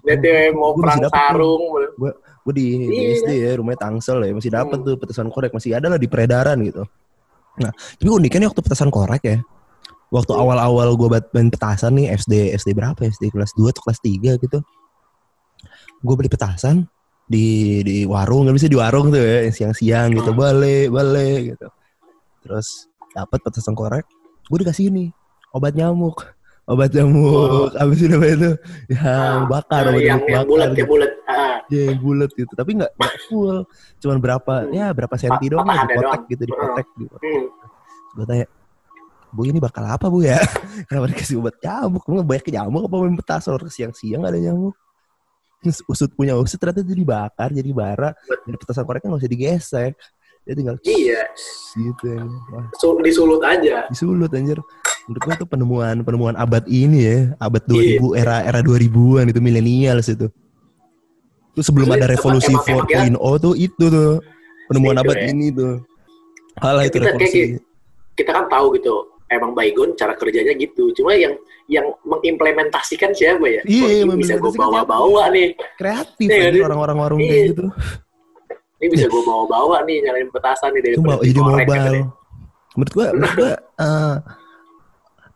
Nanti 0.02 0.28
mau 0.50 0.72
Gua 0.72 0.82
perang 0.82 1.00
sarung. 1.06 1.62
gue 2.42 2.52
di, 2.52 2.64
di 2.80 2.86
Iya. 2.90 3.10
SD 3.16 3.30
ya 3.38 3.50
rumahnya 3.54 3.78
Tangsel 3.80 4.18
ya 4.20 4.32
masih 4.32 4.50
dapat 4.50 4.74
Hmm. 4.74 4.86
tuh 4.88 4.94
petasan 4.96 5.28
korek 5.28 5.52
masih 5.52 5.72
ada 5.72 5.86
lah 5.86 5.94
di 5.94 6.08
peredaran 6.08 6.58
gitu 6.60 6.82
nah 7.54 7.70
tapi 7.70 8.08
uniknya 8.08 8.42
nih 8.42 8.48
waktu 8.48 8.62
petasan 8.62 8.88
korek 8.88 9.22
ya 9.22 9.38
waktu 10.08 10.32
Hmm. 10.32 10.42
awal-awal 10.42 10.88
gue 10.92 11.08
main 11.30 11.46
petasan 11.46 11.94
nih 11.94 12.10
SD 12.10 12.50
SD 12.52 12.72
berapa 12.72 12.98
ya? 12.98 13.12
SD 13.12 13.28
kelas 13.28 13.52
2 13.54 13.68
atau 13.68 13.82
kelas 13.82 14.00
3 14.00 14.34
gitu 14.38 14.58
gue 16.00 16.14
beli 16.16 16.26
petasan 16.26 16.88
di 17.32 17.46
di 17.80 17.96
warung 18.04 18.44
nggak 18.44 18.56
bisa 18.56 18.68
di 18.68 18.76
warung 18.76 19.08
tuh 19.08 19.16
ya 19.16 19.48
siang-siang 19.48 20.12
gitu 20.12 20.30
Hmm. 20.30 20.38
balik 20.38 20.92
balik 20.92 21.40
gitu 21.56 21.66
terus 22.44 22.68
dapat 23.10 23.40
petasan 23.40 23.72
korek 23.72 24.04
gue 24.46 24.58
dikasih 24.60 24.92
ini 24.92 25.08
obat 25.50 25.72
nyamuk 25.72 26.28
obat 26.64 26.92
nyamuk 26.92 27.72
abis 27.74 27.98
itu 28.00 28.12
apa 28.12 28.26
itu 28.28 28.50
yang 28.92 29.00
Ah, 29.00 29.48
bakar 29.48 29.82
obat 29.88 29.98
yang 29.98 30.20
nyamuk 30.20 30.28
yang 30.28 30.44
bulat 30.46 30.68
gitu. 30.70 30.78
ya 30.78 30.86
bulat. 30.86 31.12
Iya 31.72 31.82
yang 31.88 32.00
bulat 32.04 32.30
gitu, 32.36 32.52
tapi 32.52 32.70
nggak 32.76 32.92
nggak 32.92 33.14
full, 33.26 33.64
cuman 33.96 34.18
berapa 34.20 34.52
ya 34.68 34.92
berapa 34.92 35.14
senti 35.16 35.48
doang 35.48 35.64
patahannya 35.64 35.88
dipotek 35.88 36.22
gitu, 36.28 36.42
dipotek. 36.44 36.86
gitu. 37.00 37.16
hmm. 37.16 37.44
Gue 38.12 38.24
tanya, 38.28 38.46
bu 39.32 39.40
ini 39.48 39.56
bakal 39.56 39.88
apa 39.88 40.12
bu 40.12 40.20
ya? 40.20 40.36
Kenapa 40.90 41.08
dikasih 41.08 41.40
obat 41.40 41.56
nyamuk? 41.64 42.04
Emang 42.04 42.28
banyak 42.28 42.44
nyamuk 42.52 42.82
apa 42.84 42.96
main 43.00 43.16
petasan 43.16 43.56
orang 43.56 43.72
siang-siang 43.72 44.20
ada 44.20 44.36
nyamuk? 44.36 44.76
Usut 45.86 46.10
punya 46.12 46.34
usut 46.34 46.58
ternyata 46.58 46.82
itu 46.82 46.94
dibakar 46.96 47.48
jadi 47.48 47.70
bara, 47.70 48.10
jadi 48.42 48.56
petasan 48.56 48.82
koreknya 48.82 49.08
nggak 49.08 49.22
usah 49.22 49.30
digesek, 49.30 49.92
dia 50.42 50.54
tinggal 50.54 50.74
Iya, 50.82 51.22
gitu 51.72 52.04
ya. 52.08 52.22
Wah, 52.50 52.66
Sul- 52.74 52.98
disulut 52.98 53.42
aja. 53.42 53.86
disulut 53.86 54.26
anjir. 54.28 54.58
Menurut 55.02 55.22
gue 55.22 55.34
itu 55.34 55.46
penemuan 55.46 55.96
penemuan 56.00 56.34
abad 56.34 56.66
ini 56.66 56.98
ya, 57.02 57.18
abad 57.38 57.62
Iya. 57.70 57.98
2000 57.98 58.14
era 58.14 58.36
era 58.40 58.58
2000-an 58.58 59.26
itu 59.28 59.38
milenial 59.38 59.98
itu. 59.98 60.26
Itu 61.52 61.60
sebelum 61.60 61.86
Maksudnya 61.86 62.06
ada 62.06 62.12
revolusi 62.12 62.48
emang- 62.48 62.66
emang 62.66 62.86
ya? 62.88 62.98
4.0 63.12 63.34
tuh 63.38 63.54
itu 63.54 63.84
tuh 63.84 64.12
penemuan 64.66 64.94
Itu 64.94 65.02
abad 65.04 65.16
ya. 65.16 65.26
ini 65.30 65.46
tuh. 65.52 65.74
Kalah 66.54 66.82
Ya, 66.82 66.86
itu 66.86 66.92
kita 66.92 67.04
kayak 67.04 67.14
revolusi. 67.14 67.38
gitu. 67.38 67.58
Kita 68.12 68.30
kan 68.30 68.44
tahu 68.46 68.66
gitu, 68.76 68.94
emang 69.32 69.52
Baygon 69.52 69.96
cara 69.96 70.12
kerjanya 70.14 70.52
gitu. 70.54 70.92
Cuma 70.94 71.16
yang 71.16 71.34
yang 71.66 71.88
mengimplementasikan 72.04 73.12
siapa 73.12 73.44
ya? 73.48 73.62
Iya, 73.64 73.84
Kok 73.84 73.90
iya, 73.90 74.16
bisa 74.18 74.34
gue 74.36 74.52
bawa-bawa 74.52 75.32
nih. 75.32 75.56
Kreatif 75.76 76.28
Iya, 76.28 76.38
anjir 76.48 76.60
dia- 76.60 76.66
orang-orang 76.68 76.96
warung 77.00 77.20
iya. 77.20 77.30
kayak 77.30 77.44
gitu. 77.54 77.64
Ini 78.82 78.86
bisa 78.90 79.06
gue 79.06 79.22
bawa-bawa 79.22 79.76
nih 79.86 79.96
nyalain 80.02 80.28
petasan 80.28 80.70
nih 80.74 80.82
dari 80.82 80.94
jadi 80.98 81.40
mobile. 81.40 81.96
Menurut 82.72 82.92
gua, 82.96 83.06
menurut 83.12 83.34
gua 83.36 83.52
eh, 83.78 84.16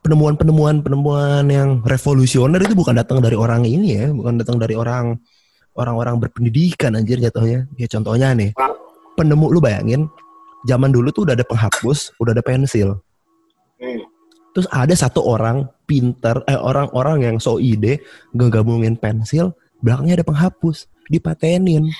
penemuan-penemuan 0.03 0.77
penemuan 0.81 1.45
yang 1.51 1.69
revolusioner 1.83 2.63
itu 2.63 2.75
bukan 2.75 2.95
datang 2.97 3.19
dari 3.19 3.35
orang 3.35 3.67
ini 3.67 3.89
ya, 3.99 4.07
bukan 4.11 4.39
datang 4.41 4.57
dari 4.57 4.73
orang 4.79 5.19
orang-orang 5.77 6.17
berpendidikan 6.23 6.97
anjir 6.97 7.21
jatuhnya. 7.21 7.67
Ya 7.77 7.87
contohnya 7.91 8.33
nih, 8.33 8.51
penemu 9.15 9.47
lu 9.53 9.61
bayangin 9.61 10.09
zaman 10.65 10.91
dulu 10.91 11.13
tuh 11.13 11.23
udah 11.29 11.35
ada 11.37 11.47
penghapus, 11.47 12.17
udah 12.19 12.33
ada 12.35 12.43
pensil. 12.43 12.99
Hmm. 13.81 14.03
Terus 14.57 14.69
ada 14.73 14.95
satu 14.97 15.21
orang 15.21 15.69
pinter, 15.85 16.41
eh 16.49 16.57
orang-orang 16.57 17.29
yang 17.29 17.37
so 17.37 17.61
ide 17.61 18.01
ngegabungin 18.33 18.97
pensil, 18.97 19.53
belakangnya 19.85 20.23
ada 20.23 20.27
penghapus, 20.27 20.89
dipatenin. 21.13 21.93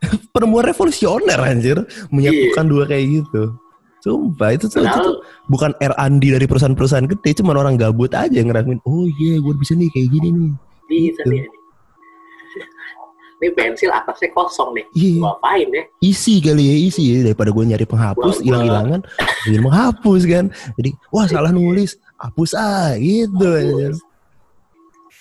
Penemuan 0.34 0.70
revolusioner 0.70 1.36
anjir, 1.42 1.82
menyatukan 2.14 2.64
dua 2.70 2.86
kayak 2.86 3.04
gitu. 3.10 3.58
Sumpah 4.00 4.56
itu 4.56 4.64
tuh, 4.64 4.80
itu 4.80 4.98
tuh 5.04 5.16
bukan 5.52 5.76
R&D 5.76 6.24
dari 6.32 6.46
perusahaan-perusahaan 6.48 7.04
gede, 7.04 7.36
cuma 7.36 7.52
orang 7.52 7.76
gabut 7.76 8.08
aja 8.16 8.32
yang 8.32 8.48
ngerasain, 8.48 8.80
oh 8.88 9.04
iya 9.20 9.36
gue 9.36 9.54
bisa 9.60 9.76
nih 9.76 9.92
kayak 9.92 10.08
gini 10.08 10.28
nih. 10.32 10.52
bisa 10.88 11.20
gitu. 11.20 11.30
nih. 11.36 11.59
Ini 13.40 13.56
pensil 13.56 13.88
atasnya 13.88 14.28
kosong 14.36 14.76
nih. 14.76 14.84
Iya, 14.92 15.16
Gua 15.16 15.32
apain 15.40 15.68
ya? 15.72 15.84
isi 16.04 16.44
kali 16.44 16.60
ya, 16.60 16.76
isi 16.92 17.02
ya. 17.08 17.16
Daripada 17.32 17.48
gue 17.48 17.64
nyari 17.64 17.88
penghapus, 17.88 18.36
Gua- 18.36 18.44
hilang-hilangan, 18.44 19.00
ingin 19.48 19.60
menghapus 19.64 20.22
kan. 20.28 20.44
Jadi, 20.76 20.90
wah 21.08 21.24
salah 21.24 21.48
nulis, 21.48 21.96
hapus 22.20 22.52
ah, 22.52 22.92
gitu 23.00 23.48
anjir. 23.48 23.96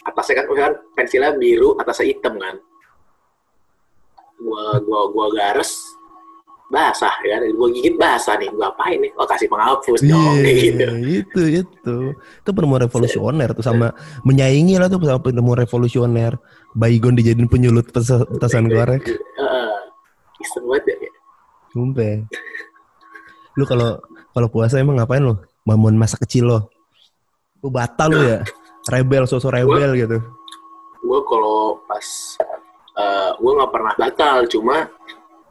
Atasnya 0.04 0.44
kan, 0.44 0.46
kan 0.52 0.74
pensilnya 1.00 1.32
biru, 1.40 1.80
atasnya 1.80 2.12
hitam 2.12 2.36
kan. 2.36 2.60
Gua 4.40 4.80
gua 4.84 5.02
gua 5.16 5.28
gares 5.32 5.76
basah 6.70 7.12
ya, 7.24 7.40
gua 7.56 7.68
gigit 7.72 7.96
basah 7.96 8.36
nih. 8.36 8.52
Gua 8.52 8.68
apain 8.72 9.00
nih? 9.00 9.12
Oh 9.16 9.24
kasih 9.24 9.48
penghapus 9.48 10.00
dong 10.04 10.36
kayak 10.44 10.56
gitu. 10.60 10.80
Iya, 10.84 10.92
itu 11.24 11.42
itu. 11.64 11.96
Itu 12.16 12.50
penemuan 12.52 12.84
revolusioner 12.84 13.56
tuh 13.56 13.64
sama 13.64 13.96
menyaingi 14.28 14.76
lah 14.76 14.92
tuh 14.92 15.00
sama 15.00 15.24
penemuan 15.24 15.64
revolusioner. 15.64 16.36
Baygon 16.78 17.18
dijadiin 17.18 17.50
penyulut 17.50 17.90
petasan 17.90 18.70
korek. 18.70 19.04
Heeh. 19.10 19.74
Iseng 20.40 20.66
banget 20.70 20.96
ya. 21.02 21.10
Sumpah. 21.74 22.16
Lu 23.58 23.64
kalau 23.66 23.98
kalau 24.32 24.48
puasa 24.48 24.78
emang 24.78 24.98
ngapain 24.98 25.22
lu? 25.22 25.36
Bangun 25.66 25.98
masa 25.98 26.16
kecil 26.18 26.46
lo. 26.48 26.60
Lu 27.60 27.70
batal 27.70 28.10
lu 28.14 28.22
ya? 28.24 28.40
Rebel, 28.90 29.26
sosok 29.26 29.54
rebel 29.54 29.92
gitu. 29.98 30.18
Gue 31.04 31.20
kalau 31.26 31.78
pas 31.86 32.08
eh 33.00 33.30
gue 33.38 33.52
nggak 33.56 33.72
pernah 33.72 33.94
batal, 33.96 34.38
cuma 34.48 34.88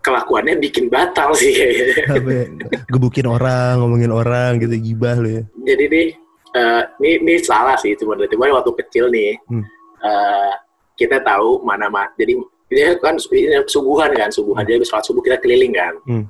kelakuannya 0.04 0.56
bikin 0.58 0.86
batal 0.88 1.34
sih 1.34 1.52
kayaknya. 1.58 1.84
Ya? 2.24 2.44
Gebukin 2.88 3.26
orang, 3.26 3.82
ngomongin 3.82 4.12
orang 4.14 4.58
gitu, 4.62 4.74
gibah 4.78 5.16
lu 5.18 5.28
ya. 5.38 5.42
Jadi 5.66 5.84
nih, 5.90 6.06
eh, 6.54 6.82
ini 7.02 7.10
ini 7.22 7.34
salah 7.42 7.76
sih. 7.76 7.92
Cuma 7.98 8.16
waktu 8.16 8.72
kecil 8.84 9.10
nih, 9.12 9.36
Hmm. 9.48 9.64
eh, 10.02 10.52
kita 10.98 11.22
tahu 11.22 11.62
mana 11.62 11.86
mana. 11.86 12.10
Jadi 12.18 12.34
ini 12.68 12.82
kan 12.98 13.14
ini 13.30 13.62
subuhan 13.70 14.10
kan, 14.12 14.28
subuhan. 14.34 14.66
Jadi 14.66 14.82
sholat 14.82 15.06
subuh 15.06 15.22
kita 15.22 15.38
keliling 15.38 15.72
kan. 15.72 15.94
Hmm. 16.04 16.24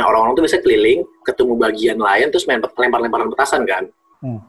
Nah 0.00 0.04
orang-orang 0.08 0.34
tuh 0.40 0.44
bisa 0.48 0.58
keliling, 0.58 1.04
ketemu 1.22 1.52
bagian 1.60 1.98
lain, 2.00 2.26
terus 2.32 2.48
main 2.48 2.58
lempar-lemparan 2.58 3.28
petasan 3.28 3.62
kan. 3.68 3.84
Hmm. 4.24 4.40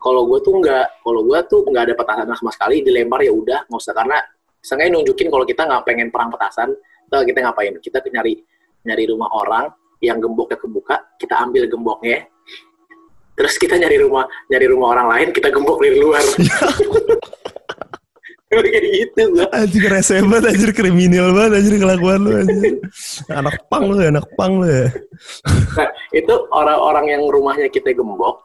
Kalau 0.00 0.28
gue 0.28 0.38
tuh 0.40 0.56
nggak, 0.60 1.04
kalau 1.04 1.20
gue 1.24 1.38
tuh 1.48 1.60
nggak 1.68 1.84
ada 1.92 1.94
petasan 1.94 2.26
sama 2.32 2.52
sekali, 2.52 2.80
dilempar 2.80 3.20
ya 3.22 3.32
udah, 3.32 3.68
nggak 3.68 3.80
usah 3.80 3.94
karena 3.96 4.18
sengaja 4.64 4.90
nunjukin 4.92 5.28
kalau 5.28 5.44
kita 5.44 5.62
nggak 5.64 5.82
pengen 5.84 6.08
perang 6.08 6.32
petasan, 6.32 6.72
tau 7.12 7.24
kita 7.24 7.44
ngapain? 7.44 7.72
Kita 7.80 8.00
nyari 8.00 8.40
nyari 8.84 9.04
rumah 9.08 9.28
orang 9.32 9.68
yang 10.04 10.20
gemboknya 10.20 10.60
kebuka, 10.60 10.96
kita 11.16 11.40
ambil 11.40 11.64
gemboknya, 11.64 12.28
terus 13.32 13.56
kita 13.56 13.80
nyari 13.80 13.96
rumah 13.96 14.28
nyari 14.52 14.66
rumah 14.68 14.88
orang 14.92 15.06
lain, 15.08 15.28
kita 15.32 15.48
gembok 15.48 15.80
dari 15.80 15.96
luar. 15.96 16.20
Kayak 18.62 18.84
gitu 18.94 19.22
gua. 19.34 19.46
Anjir 19.50 19.84
rese 19.90 20.14
banget, 20.22 20.44
anjir 20.54 20.70
kriminal 20.76 21.28
banget, 21.34 21.52
anjir 21.58 21.74
kelakuan 21.80 22.18
lu 22.22 22.30
anjir. 22.38 22.74
Anak 23.32 23.56
pang 23.66 23.84
lu 23.90 23.96
ya, 23.98 24.08
anak 24.14 24.26
pang 24.38 24.52
lu 24.62 24.66
ya. 24.66 24.86
Nah, 25.78 25.88
itu 26.14 26.34
orang-orang 26.54 27.06
yang 27.18 27.22
rumahnya 27.26 27.68
kita 27.72 27.90
gembok, 27.96 28.42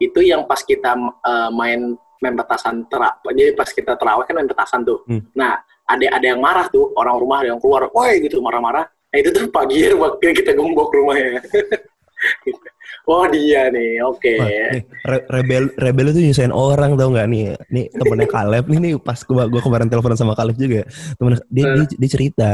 itu 0.00 0.20
yang 0.24 0.48
pas 0.48 0.60
kita 0.64 0.96
eh, 1.00 1.50
main 1.52 1.96
main 2.20 2.34
petasan 2.36 2.84
terak. 2.92 3.20
Jadi 3.24 3.52
pas 3.56 3.68
kita 3.68 3.92
terawih 3.96 4.24
kan 4.28 4.34
main 4.36 4.48
petasan 4.48 4.80
tuh. 4.84 5.00
Hmm. 5.08 5.24
Nah, 5.32 5.56
ada 5.88 6.06
ada 6.14 6.26
yang 6.26 6.40
marah 6.40 6.68
tuh, 6.68 6.92
orang 6.94 7.16
rumah 7.16 7.42
ada 7.42 7.56
yang 7.56 7.60
keluar, 7.60 7.88
woi 7.90 8.20
gitu 8.22 8.38
marah-marah. 8.44 8.84
Nah, 8.86 9.16
itu 9.18 9.34
tuh 9.34 9.50
pagi 9.50 9.90
waktu 9.90 10.30
kita 10.36 10.54
gembok 10.54 10.94
rumahnya. 10.94 11.42
Wah 13.10 13.26
dia 13.26 13.66
nih, 13.74 13.98
oke. 14.06 14.34
Wah, 14.38 14.46
nih, 14.46 14.82
re- 15.02 15.26
rebel 15.26 15.62
rebel 15.74 16.06
itu 16.14 16.20
nyusahin 16.22 16.54
orang 16.54 16.94
tau 16.94 17.10
nggak? 17.10 17.26
Nih 17.26 17.58
nih 17.66 17.84
temennya 17.90 18.28
Kaleb 18.30 18.64
nih 18.70 18.78
nih 18.78 18.92
pas 19.02 19.18
gua, 19.26 19.50
gua 19.50 19.58
kemarin 19.58 19.90
telepon 19.90 20.14
sama 20.14 20.38
Kaleb 20.38 20.54
juga. 20.54 20.86
Temen 21.18 21.34
dia, 21.50 21.64
dia, 21.74 21.86
dia 21.90 22.08
cerita 22.08 22.50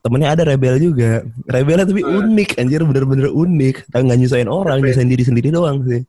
temennya 0.00 0.32
ada 0.32 0.48
rebel 0.48 0.80
juga. 0.80 1.20
Rebelnya 1.44 1.84
tapi 1.84 2.00
Hmm. 2.00 2.24
unik 2.24 2.56
anjir 2.56 2.80
bener-bener 2.88 3.28
unik. 3.28 3.92
Tapi 3.92 4.02
nggak 4.08 4.18
nyusahin 4.18 4.48
orang 4.48 4.80
ya? 4.80 4.84
nyusahin 4.88 5.10
diri 5.12 5.24
sendiri 5.28 5.48
doang 5.52 5.84
sih. 5.84 6.00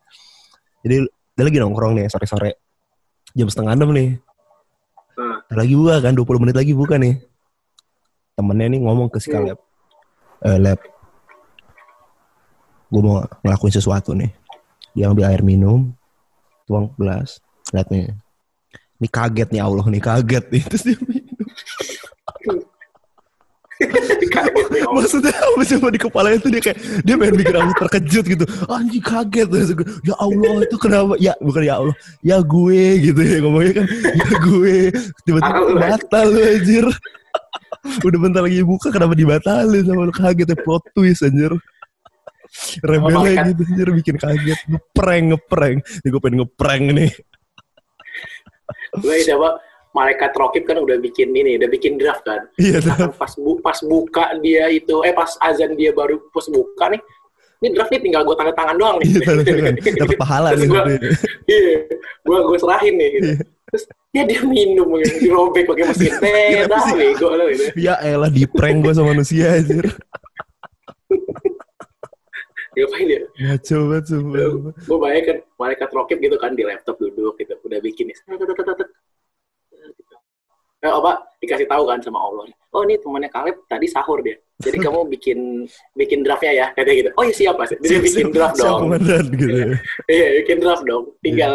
Jadi 0.80 0.96
dia 1.36 1.44
lagi 1.44 1.60
nongkrong 1.60 2.00
nih 2.00 2.08
sore-sore. 2.08 2.56
Jam 3.36 3.52
setengah 3.52 3.76
enam 3.76 3.92
nih. 3.92 4.16
Hmm. 5.20 5.44
Ntar 5.44 5.58
lagi 5.60 5.76
buka 5.76 5.96
kan 6.00 6.16
20 6.16 6.40
menit 6.40 6.56
lagi 6.56 6.72
buka 6.72 6.96
nih. 6.96 7.20
Temennya 8.34 8.72
nih 8.72 8.80
ngomong 8.80 9.12
ke 9.12 9.20
si 9.20 9.28
Hmm. 9.28 9.44
Kaleb 9.44 9.60
eh 10.40 10.56
Leb 10.56 10.80
gue 12.90 13.02
mau 13.02 13.22
ngelakuin 13.46 13.74
sesuatu 13.74 14.18
nih. 14.18 14.34
Dia 14.98 15.14
ambil 15.14 15.30
air 15.30 15.46
minum 15.46 15.94
tuang 16.66 16.90
gelas 16.98 17.38
lihat 17.74 17.88
nih. 17.94 18.10
Ini 19.00 19.08
kaget 19.08 19.50
nih 19.54 19.62
Allah 19.62 19.86
nih 19.86 20.02
kaget 20.02 20.46
nih. 20.50 20.64
Terus 20.70 20.84
dia 20.84 20.98
minum. 21.06 21.48
Maksudnya 24.90 25.32
apa 25.32 25.64
coba 25.64 25.88
di 25.88 26.02
kepala 26.02 26.28
itu 26.36 26.52
dia 26.52 26.60
kayak 26.60 26.78
dia 27.06 27.16
pengen 27.16 27.36
bikin 27.40 27.56
aku 27.56 27.74
terkejut 27.88 28.26
gitu. 28.28 28.46
Anjing 28.68 29.06
kaget. 29.06 29.48
Terus 29.48 29.72
gue, 29.72 29.88
ya 30.04 30.16
Allah 30.18 30.66
itu 30.66 30.76
kenapa? 30.82 31.14
Ya 31.22 31.34
bukan 31.40 31.62
ya 31.64 31.74
Allah. 31.80 31.96
Ya 32.26 32.38
gue 32.44 32.84
gitu 33.00 33.22
ya 33.22 33.38
ngomongnya 33.40 33.74
kan. 33.80 33.86
Ya 34.18 34.30
gue. 34.42 34.78
Tiba-tiba 35.24 35.62
batal 35.78 36.28
lu 36.34 36.42
anjir. 36.42 36.86
Udah 38.08 38.20
bentar 38.20 38.42
lagi 38.44 38.60
buka 38.66 38.92
kenapa 38.92 39.16
dibatalin? 39.16 39.86
Sama 39.88 40.10
lu 40.10 40.14
kaget 40.14 40.52
ya 40.52 40.58
plot 40.60 40.84
twist 40.92 41.24
anjir 41.24 41.54
rebelnya 42.82 43.20
malaikat. 43.20 43.44
gitu 43.52 43.62
anjir 43.66 43.88
bikin 43.94 44.16
kaget. 44.18 44.60
Ngeprank 44.68 45.24
ngeprank. 45.34 45.78
Ini 46.02 46.08
gue 46.08 46.22
pengen 46.22 46.38
ngeprank 46.44 46.84
nih. 46.94 47.12
Gue 49.00 49.16
coba 49.26 49.50
malaikat 49.90 50.32
rokib 50.38 50.64
kan 50.70 50.78
udah 50.78 50.98
bikin 50.98 51.34
ini, 51.34 51.58
udah 51.58 51.70
bikin 51.70 51.98
draft 51.98 52.22
kan. 52.22 52.46
iya 52.62 52.78
Nah, 52.82 53.10
pas 53.10 53.34
bu 53.34 53.58
pas 53.60 53.78
buka 53.82 54.38
dia 54.40 54.70
itu 54.70 55.02
eh 55.02 55.14
pas 55.14 55.34
azan 55.42 55.74
dia 55.74 55.90
baru 55.90 56.22
pas 56.30 56.46
buka 56.46 56.94
nih 56.94 57.02
ini 57.60 57.76
draft 57.76 57.92
nih 57.92 58.00
tinggal 58.00 58.24
gue 58.24 58.36
tanda 58.38 58.54
tangan 58.54 58.76
doang 58.78 58.98
nih. 59.02 59.08
Iya 59.10 59.20
tanda 59.26 59.42
tangan. 59.44 59.74
Dapat 59.76 60.18
pahala 60.18 60.48
nih 60.54 60.68
gua- 60.70 60.86
iya 61.50 61.76
gue 62.24 62.38
gue 62.46 62.58
serahin 62.58 62.96
nih 62.96 63.10
gitu. 63.18 63.26
Iya. 63.30 63.38
terus 63.70 63.84
ya 64.10 64.24
dia 64.26 64.42
minum 64.42 64.90
gitu, 64.98 65.14
dirobek 65.22 65.66
pakai 65.70 65.86
mesin. 65.86 66.10
Teh 66.24 66.66
Kenapa 66.66 66.74
dah 66.74 66.86
bego 66.98 67.28
lo 67.38 67.46
gitu. 67.54 67.64
Ya 67.78 67.96
elah 68.02 68.30
di 68.30 68.44
prank 68.46 68.82
gue 68.82 68.94
sama 68.94 69.14
manusia 69.14 69.58
anjir 69.58 69.86
ngapain 72.80 73.06
dia 73.06 73.22
ngaco 73.44 73.78
banget 73.92 74.06
sumpah 74.08 74.48
gue 74.72 74.98
bayangkan 74.98 75.38
malaikat 75.60 75.90
rokib 75.92 76.18
gitu 76.24 76.36
kan 76.40 76.56
di 76.56 76.64
laptop 76.64 76.96
duduk 76.98 77.36
gitu 77.38 77.54
udah 77.66 77.80
bikin 77.84 78.10
nih 78.10 78.16
tet. 78.18 78.90
Gitu. 79.70 80.16
eh 80.80 80.92
apa 80.92 81.12
dikasih 81.44 81.68
tahu 81.68 81.84
kan 81.88 82.00
sama 82.00 82.20
Allah 82.24 82.48
oh 82.72 82.82
ini 82.88 82.96
temannya 83.02 83.28
Kaleb 83.28 83.58
tadi 83.68 83.88
sahur 83.90 84.24
dia 84.24 84.40
jadi 84.60 84.78
kamu 84.86 85.12
bikin 85.12 85.68
bikin 85.96 86.20
draftnya 86.24 86.52
ya 86.56 86.66
katanya 86.76 87.08
gitu 87.08 87.10
oh 87.16 87.24
iya 87.28 87.36
siap 87.36 87.56
mas 87.60 87.72
dia 87.80 88.00
bikin 88.00 88.32
draft 88.32 88.56
Siap, 88.60 88.68
dong 88.68 88.80
komandan 88.88 89.26
gitu 89.36 89.56
ya. 89.56 89.68
Iya, 90.10 90.28
bikin 90.44 90.58
draft 90.60 90.84
dong. 90.86 91.06
Tinggal 91.22 91.54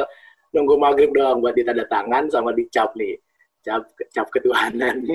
nunggu 0.54 0.74
maghrib 0.78 1.10
doang 1.10 1.42
buat 1.42 1.58
ditanda 1.58 1.84
tangan 1.90 2.30
sama 2.30 2.54
dicap 2.54 2.94
nih. 2.94 3.18
Cap, 3.64 3.80
cap 4.12 4.28
ketuhanan. 4.28 5.00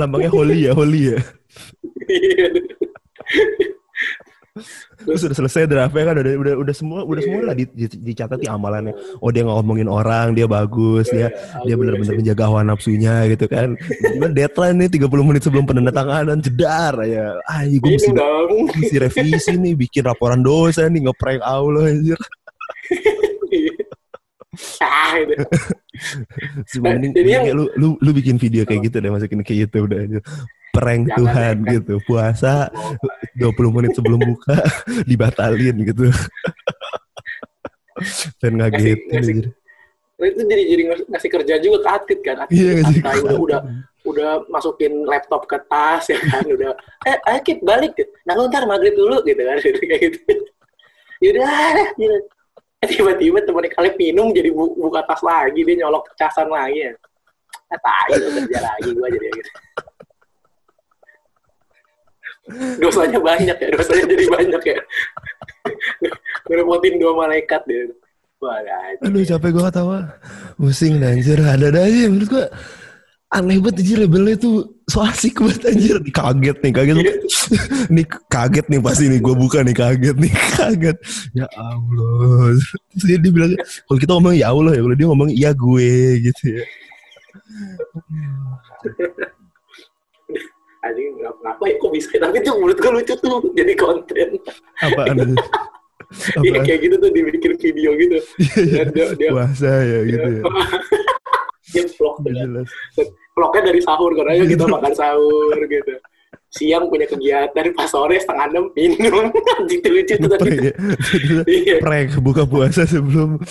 Lambangnya 0.00 0.32
holy 0.32 0.64
ya, 0.64 0.72
holy 0.72 1.12
ya. 1.12 1.20
Terus 5.02 5.26
udah 5.26 5.34
selesai 5.34 5.66
draftnya 5.66 6.14
kan 6.14 6.16
udah 6.22 6.32
udah 6.38 6.54
udah 6.62 6.74
semua 6.78 7.02
udah 7.02 7.22
semua 7.26 7.42
lah 7.50 7.54
di, 7.58 7.66
di- 7.74 7.90
dicatat 7.90 8.38
di 8.38 8.46
amalannya. 8.46 8.94
Oh 9.18 9.34
dia 9.34 9.42
ngomongin 9.42 9.90
orang, 9.90 10.30
dia 10.30 10.46
bagus, 10.46 11.10
dia 11.10 11.34
dia 11.66 11.74
benar-benar 11.74 12.14
menjaga 12.14 12.46
hawa 12.46 12.62
nafsunya 12.62 13.26
gitu 13.34 13.50
kan. 13.50 13.74
Cuma 14.14 14.30
deadline 14.30 14.86
nih 14.86 14.88
30 14.94 15.26
menit 15.26 15.42
sebelum 15.42 15.66
penandatanganan 15.66 16.38
jedar 16.38 16.94
ya. 17.02 17.34
Ah, 17.50 17.66
gue 17.66 17.82
mesti 17.98 18.14
mesti 18.78 18.96
revisi 19.02 19.52
nih, 19.58 19.74
bikin 19.74 20.06
laporan 20.06 20.38
dosa 20.38 20.86
nih, 20.86 21.10
ngeprank 21.10 21.42
Allah 21.42 21.90
anjir. 21.90 22.18
Ah, 24.80 25.12
itu. 25.22 25.34
Cuma 26.70 26.92
mending, 26.92 27.12
Jadi 27.12 27.22
mending 27.24 27.46
yang- 27.46 27.54
lu, 27.54 27.64
lu 27.74 27.88
lu 27.96 28.10
bikin 28.12 28.36
video 28.36 28.62
kayak 28.62 28.84
gitu 28.84 28.96
deh 28.98 29.08
masukin 29.08 29.40
ke 29.40 29.52
YouTube 29.52 29.86
udah 29.86 29.98
aja. 30.00 30.20
Prank 30.70 31.06
Jangan 31.06 31.18
Tuhan 31.20 31.54
deh, 31.54 31.62
kan. 31.62 31.74
gitu. 31.76 31.94
Puasa 32.02 32.52
20 33.34 33.46
menit 33.70 33.92
sebelum 33.92 34.18
buka 34.18 34.58
dibatalin 35.08 35.76
gitu. 35.84 36.10
Dan 38.38 38.58
ngagetin 38.58 39.06
ngasih- 39.08 39.34
anjir. 39.34 39.46
itu 40.16 40.40
jadi 40.42 40.62
jadi 40.64 40.82
ngas- 40.84 41.06
ngasih 41.06 41.30
kerja 41.32 41.54
juga 41.58 41.78
ke 41.80 41.90
Atit 41.92 42.18
kan. 42.20 42.36
Atit 42.40 42.54
Iya 42.54 42.70
nggak 42.72 42.84
sih? 42.86 42.98
santai, 42.98 43.18
udah, 43.20 43.36
udah 43.36 43.60
udah 44.04 44.30
masukin 44.46 44.92
laptop 45.02 45.44
ke 45.44 45.56
tas 45.64 46.04
ya 46.04 46.20
kan 46.20 46.44
udah 46.44 46.76
eh 47.02 47.16
ayo 47.24 47.40
Kit 47.40 47.58
balik 47.60 47.96
nah 48.22 48.36
lu 48.36 48.46
ntar 48.46 48.62
maghrib 48.64 48.92
dulu 48.92 49.24
gitu 49.24 49.40
kan 49.40 49.56
kayak 49.58 49.80
gitu 50.12 50.32
yaudah 51.24 51.48
gitu. 51.96 52.16
Tiba-tiba 52.92 53.38
temennya 53.44 53.70
kalian 53.72 53.94
minum 53.96 54.28
jadi 54.30 54.50
bu- 54.52 54.76
buka 54.76 55.00
tas 55.08 55.22
lagi 55.24 55.60
dia 55.64 55.74
nyolok 55.84 56.12
casan 56.16 56.48
lagi 56.50 56.90
ya 56.90 56.92
tai 57.74 58.14
lu 58.14 58.28
kerja 58.38 58.58
lagi 58.62 58.88
gua 58.94 59.08
jadi 59.10 59.28
gitu 59.34 59.50
dosanya 62.84 63.18
banyak 63.18 63.56
ya 63.56 63.68
dosanya 63.74 64.04
jadi 64.06 64.24
banyak 64.30 64.62
ya 64.62 64.78
ngerepotin 66.46 66.94
dua 67.00 67.12
malaikat 67.18 67.62
dia 67.66 67.90
wah. 68.44 68.60
Aduh 69.00 69.24
capek 69.24 69.56
gue 69.56 69.62
ketawa. 69.64 69.98
Pusing 70.60 71.00
dah 71.00 71.16
anjir. 71.16 71.40
Ada-ada 71.40 71.80
aja 71.88 72.12
menurut 72.12 72.28
gue 72.28 72.44
aneh 73.34 73.58
banget 73.58 73.82
anjir 73.82 73.98
labelnya 73.98 74.36
tuh 74.38 74.54
so 74.86 75.02
asik 75.02 75.42
banget 75.42 75.62
anjir. 75.66 75.96
Kaget 76.08 76.56
nih, 76.62 76.70
kaget. 76.70 76.96
nih 77.94 78.04
kaget 78.30 78.66
nih 78.70 78.78
pasti 78.78 79.10
nih 79.10 79.18
gue 79.18 79.34
buka 79.34 79.58
nih 79.60 79.74
kaget 79.74 80.16
nih 80.16 80.30
kaget. 80.54 80.96
Ya 81.34 81.46
Allah. 81.52 82.54
Terus 82.94 83.04
dia, 83.04 83.18
dia 83.18 83.32
bilang 83.34 83.52
kalau 83.84 83.98
kita 83.98 84.12
ngomong 84.14 84.34
ya 84.34 84.48
Allah 84.48 84.72
ya 84.72 84.80
kalau 84.80 84.94
dia 84.94 85.06
ngomong 85.10 85.28
iya 85.28 85.50
gue 85.50 85.90
gitu 86.22 86.42
ya. 86.54 86.62
anjing 90.84 91.16
ngap- 91.16 91.40
ngapain 91.40 91.74
kok 91.80 91.90
bisa 91.90 92.12
tapi 92.20 92.44
tuh 92.44 92.60
menurut 92.60 92.76
gue 92.76 92.92
lucu 92.92 93.14
tuh 93.16 93.40
jadi 93.56 93.72
konten 93.72 94.28
Apaan 94.84 95.16
itu? 95.16 95.34
Iya 96.44 96.60
kayak 96.60 96.80
gitu 96.84 96.94
tuh 97.00 97.10
dibikin 97.10 97.52
video 97.56 97.90
gitu 97.96 98.18
Iya, 98.36 98.52
iya. 98.60 98.82
Dan 98.84 98.88
dia, 98.92 99.06
dia, 99.16 99.30
Puasa 99.32 99.72
ya 99.80 99.98
gitu 100.04 100.28
ya. 100.28 100.42
dia 101.72 101.84
vlog 101.90 102.16
dengan. 102.20 102.68
Vlognya 103.34 103.62
dari 103.68 103.80
sahur 103.82 104.10
kan 104.14 104.30
ayo 104.30 104.46
kita 104.46 104.64
makan 104.74 104.92
sahur 104.94 105.58
gitu 105.66 105.94
siang 106.50 106.86
punya 106.86 107.06
kegiatan 107.06 107.66
pas 107.74 107.90
sore 107.90 108.14
setengah 108.14 108.46
enam 108.46 108.64
minum 108.74 109.26
gitu 109.70 109.86
lucu 109.90 110.14
tuh 110.14 110.30
tadi 110.38 110.70
ya. 110.70 110.72
Iya. 111.46 111.74
Prank 111.82 112.14
buka 112.22 112.46
puasa 112.46 112.86
sebelum 112.86 113.42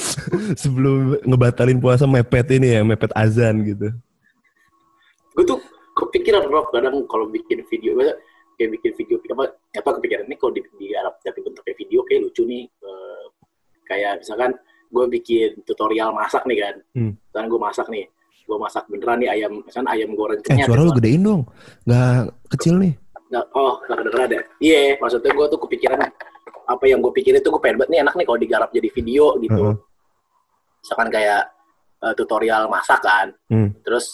sebelum 0.55 1.19
ngebatalin 1.27 1.83
puasa 1.83 2.07
mepet 2.07 2.47
ini 2.55 2.79
ya, 2.79 2.81
mepet 2.83 3.11
azan 3.11 3.59
gitu. 3.67 3.91
gue 5.33 5.43
tuh 5.43 5.59
kepikiran 5.97 6.47
bro 6.47 6.63
kadang 6.71 7.03
kalau 7.09 7.25
bikin 7.27 7.65
video 7.67 7.97
kayak 8.53 8.69
bikin 8.79 8.91
video 8.95 9.17
apa 9.33 9.49
apa 9.73 9.89
kepikiran 9.99 10.23
ini 10.29 10.35
kalau 10.37 10.53
di, 10.53 10.61
digarap 10.77 11.17
tapi 11.19 11.41
bentuknya 11.41 11.75
video 11.75 11.99
kayak 12.05 12.21
lucu 12.23 12.43
nih 12.45 12.63
Eh, 12.69 13.23
kayak 13.83 14.23
misalkan 14.23 14.51
gue 14.87 15.05
bikin 15.09 15.49
tutorial 15.65 16.13
masak 16.13 16.45
nih 16.45 16.57
kan 16.61 16.75
Hmm. 16.93 17.11
misalkan 17.17 17.47
gue 17.49 17.59
masak 17.59 17.87
nih 17.89 18.05
gue 18.43 18.57
masak 18.57 18.83
beneran 18.85 19.17
nih 19.17 19.29
ayam 19.31 19.51
misalkan 19.59 19.89
ayam 19.89 20.09
goreng 20.13 20.37
Eh, 20.37 20.45
kenyat 20.45 20.67
suara 20.67 20.81
lu 20.81 20.91
gedein 20.93 21.21
dong. 21.21 21.41
Nggak 21.83 22.19
kecil 22.51 22.75
nih. 22.77 22.93
Nggak- 23.27 23.49
oh 23.51 23.73
nggak 23.81 23.97
kedengeran 23.97 24.29
ya 24.29 24.41
iya 24.59 24.79
maksudnya 24.95 25.31
gue 25.31 25.45
tuh 25.47 25.59
kepikiran 25.59 25.99
apa 26.63 26.83
yang 26.85 26.99
gue 26.99 27.11
pikirin 27.11 27.41
tuh 27.41 27.49
gue 27.49 27.59
pengen 27.59 27.77
banget 27.77 27.89
nih 27.89 27.99
enak 28.01 28.13
nih 28.13 28.25
kalau 28.25 28.37
digarap 28.37 28.69
jadi 28.69 28.89
video 28.89 29.25
gitu 29.37 29.57
Heeh. 29.63 29.75
misalkan 30.79 31.09
kayak 31.09 31.41
eh, 31.99 32.13
tutorial 32.13 32.67
masak 32.67 32.99
kan 32.99 33.33
Hmm. 33.47 33.73
terus 33.81 34.05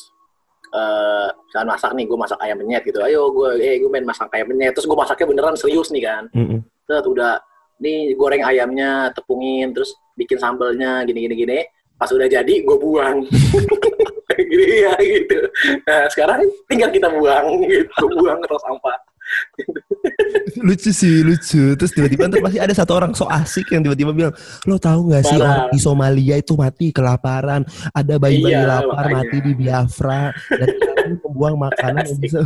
eh 0.69 1.27
misalkan 1.43 1.67
masak 1.67 1.91
nih 1.93 2.05
gue 2.05 2.15
masak 2.15 2.39
ayam 2.39 2.57
penyet 2.57 2.81
gitu 2.81 3.01
ayo 3.01 3.27
gue 3.29 3.49
eh 3.57 3.75
gue 3.77 3.89
main 3.89 4.01
masak 4.03 4.29
ayam 4.31 4.47
penyet 4.47 4.71
terus 4.71 4.85
gue 4.85 4.95
masaknya 4.95 5.25
beneran 5.27 5.55
serius 5.55 5.89
nih 5.89 6.03
kan 6.05 6.23
Mm-mm. 6.31 6.61
terus 6.85 7.03
udah 7.03 7.41
nih 7.77 8.13
goreng 8.15 8.41
ayamnya 8.41 9.09
tepungin 9.11 9.73
terus 9.73 9.91
bikin 10.13 10.37
sambelnya 10.37 11.03
gini 11.03 11.25
gini 11.25 11.35
gini 11.35 11.59
pas 11.95 12.07
udah 12.07 12.25
jadi 12.25 12.53
gue 12.55 12.77
buang 12.77 13.25
gini 14.45 14.75
ya 14.85 14.93
gitu. 14.99 15.37
Nah 15.83 16.01
sekarang 16.11 16.39
tinggal 16.69 16.89
kita 16.89 17.07
buang 17.11 17.45
gitu. 17.67 18.03
Buang 18.19 18.39
ke 18.39 18.47
tong 18.47 18.63
sampah. 18.63 18.97
Lucu 20.65 20.89
sih 20.89 21.21
lucu. 21.21 21.77
Terus 21.77 21.91
tiba-tiba 21.93 22.25
ntar 22.29 22.41
pasti 22.41 22.57
ada 22.57 22.73
satu 22.73 22.97
orang 22.97 23.11
so 23.13 23.29
asik 23.29 23.69
yang 23.69 23.85
tiba-tiba 23.85 24.11
bilang 24.11 24.33
lo 24.65 24.81
tahu 24.81 25.13
nggak 25.13 25.23
sih 25.23 25.37
orang 25.37 25.69
di 25.69 25.79
Somalia 25.79 26.35
itu 26.41 26.57
mati 26.57 26.89
kelaparan? 26.89 27.61
Ada 27.93 28.17
bayi-bayi 28.17 28.57
Iya, 28.57 28.65
lapar 28.65 29.05
makanya. 29.05 29.15
mati 29.21 29.37
di 29.45 29.51
Biafra. 29.53 30.21
Dan 30.49 30.67
kami 30.73 31.13
membuang 31.21 31.55
makanan 31.61 32.03
yang 32.09 32.19
bisa 32.19 32.39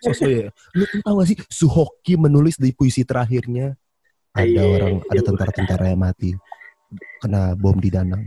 Sosok 0.00 0.30
ya. 0.30 0.48
Lu 0.72 0.84
tuh 0.88 1.00
tahu 1.04 1.14
gak 1.20 1.28
sih 1.28 1.36
Suhoki 1.50 2.14
menulis 2.16 2.56
di 2.56 2.72
puisi 2.72 3.04
terakhirnya? 3.04 3.74
Ada 4.32 4.46
Iya, 4.46 4.62
orang 4.64 4.94
ada 5.04 5.20
iya. 5.20 5.26
tentara-tentara 5.26 5.84
yang 5.92 6.00
mati. 6.00 6.30
Kena 7.20 7.52
bom 7.58 7.74
di 7.76 7.90
Danang 7.90 8.24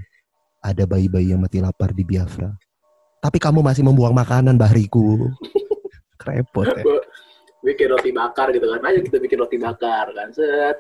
ada 0.62 0.84
bayi-bayi 0.90 1.34
yang 1.34 1.42
mati 1.42 1.62
lapar 1.62 1.94
di 1.94 2.04
Biafra. 2.04 2.50
Tapi 3.22 3.38
kamu 3.42 3.66
masih 3.66 3.84
membuang 3.86 4.14
makanan 4.14 4.56
bahriku. 4.56 5.30
Krepot 6.22 6.66
ya. 6.66 6.84
Bikin 7.66 7.88
roti 7.92 8.12
bakar 8.14 8.54
gitu 8.54 8.66
kan. 8.70 8.82
Ayo 8.86 9.02
kita 9.04 9.18
bikin 9.18 9.38
roti 9.42 9.58
bakar 9.58 10.10
kan. 10.14 10.30
Set. 10.32 10.78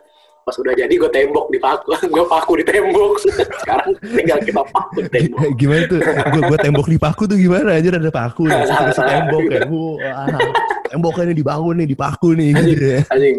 Pas 0.47 0.55
udah 0.55 0.71
jadi 0.79 0.93
gue 0.95 1.11
tembok 1.11 1.51
di 1.51 1.59
paku. 1.59 1.91
Gue 2.13 2.23
paku 2.23 2.63
di 2.63 2.63
tembok. 2.63 3.19
Sekarang 3.67 3.91
tinggal 3.99 4.39
kita 4.39 4.63
paku 4.63 5.03
di 5.03 5.09
tembok. 5.11 5.43
Gimana 5.59 5.83
tuh? 5.91 5.99
Gue 6.07 6.41
gue 6.47 6.59
tembok 6.63 6.87
di 6.87 6.97
paku 6.97 7.23
tuh 7.27 7.35
gimana? 7.35 7.75
Aja 7.75 7.91
ada 7.91 8.11
paku 8.13 8.47
nih. 8.47 8.63
Terus 8.63 8.99
tembok 9.03 9.43
ya. 9.51 9.61
Wah. 9.67 10.39
Temboknya 10.87 11.23
ini 11.27 11.35
dibangun 11.35 11.75
nih 11.83 11.87
di 11.91 11.97
paku 11.99 12.31
nih 12.31 12.49
gitu 12.63 12.85
ya. 12.95 13.01
anjing. 13.11 13.37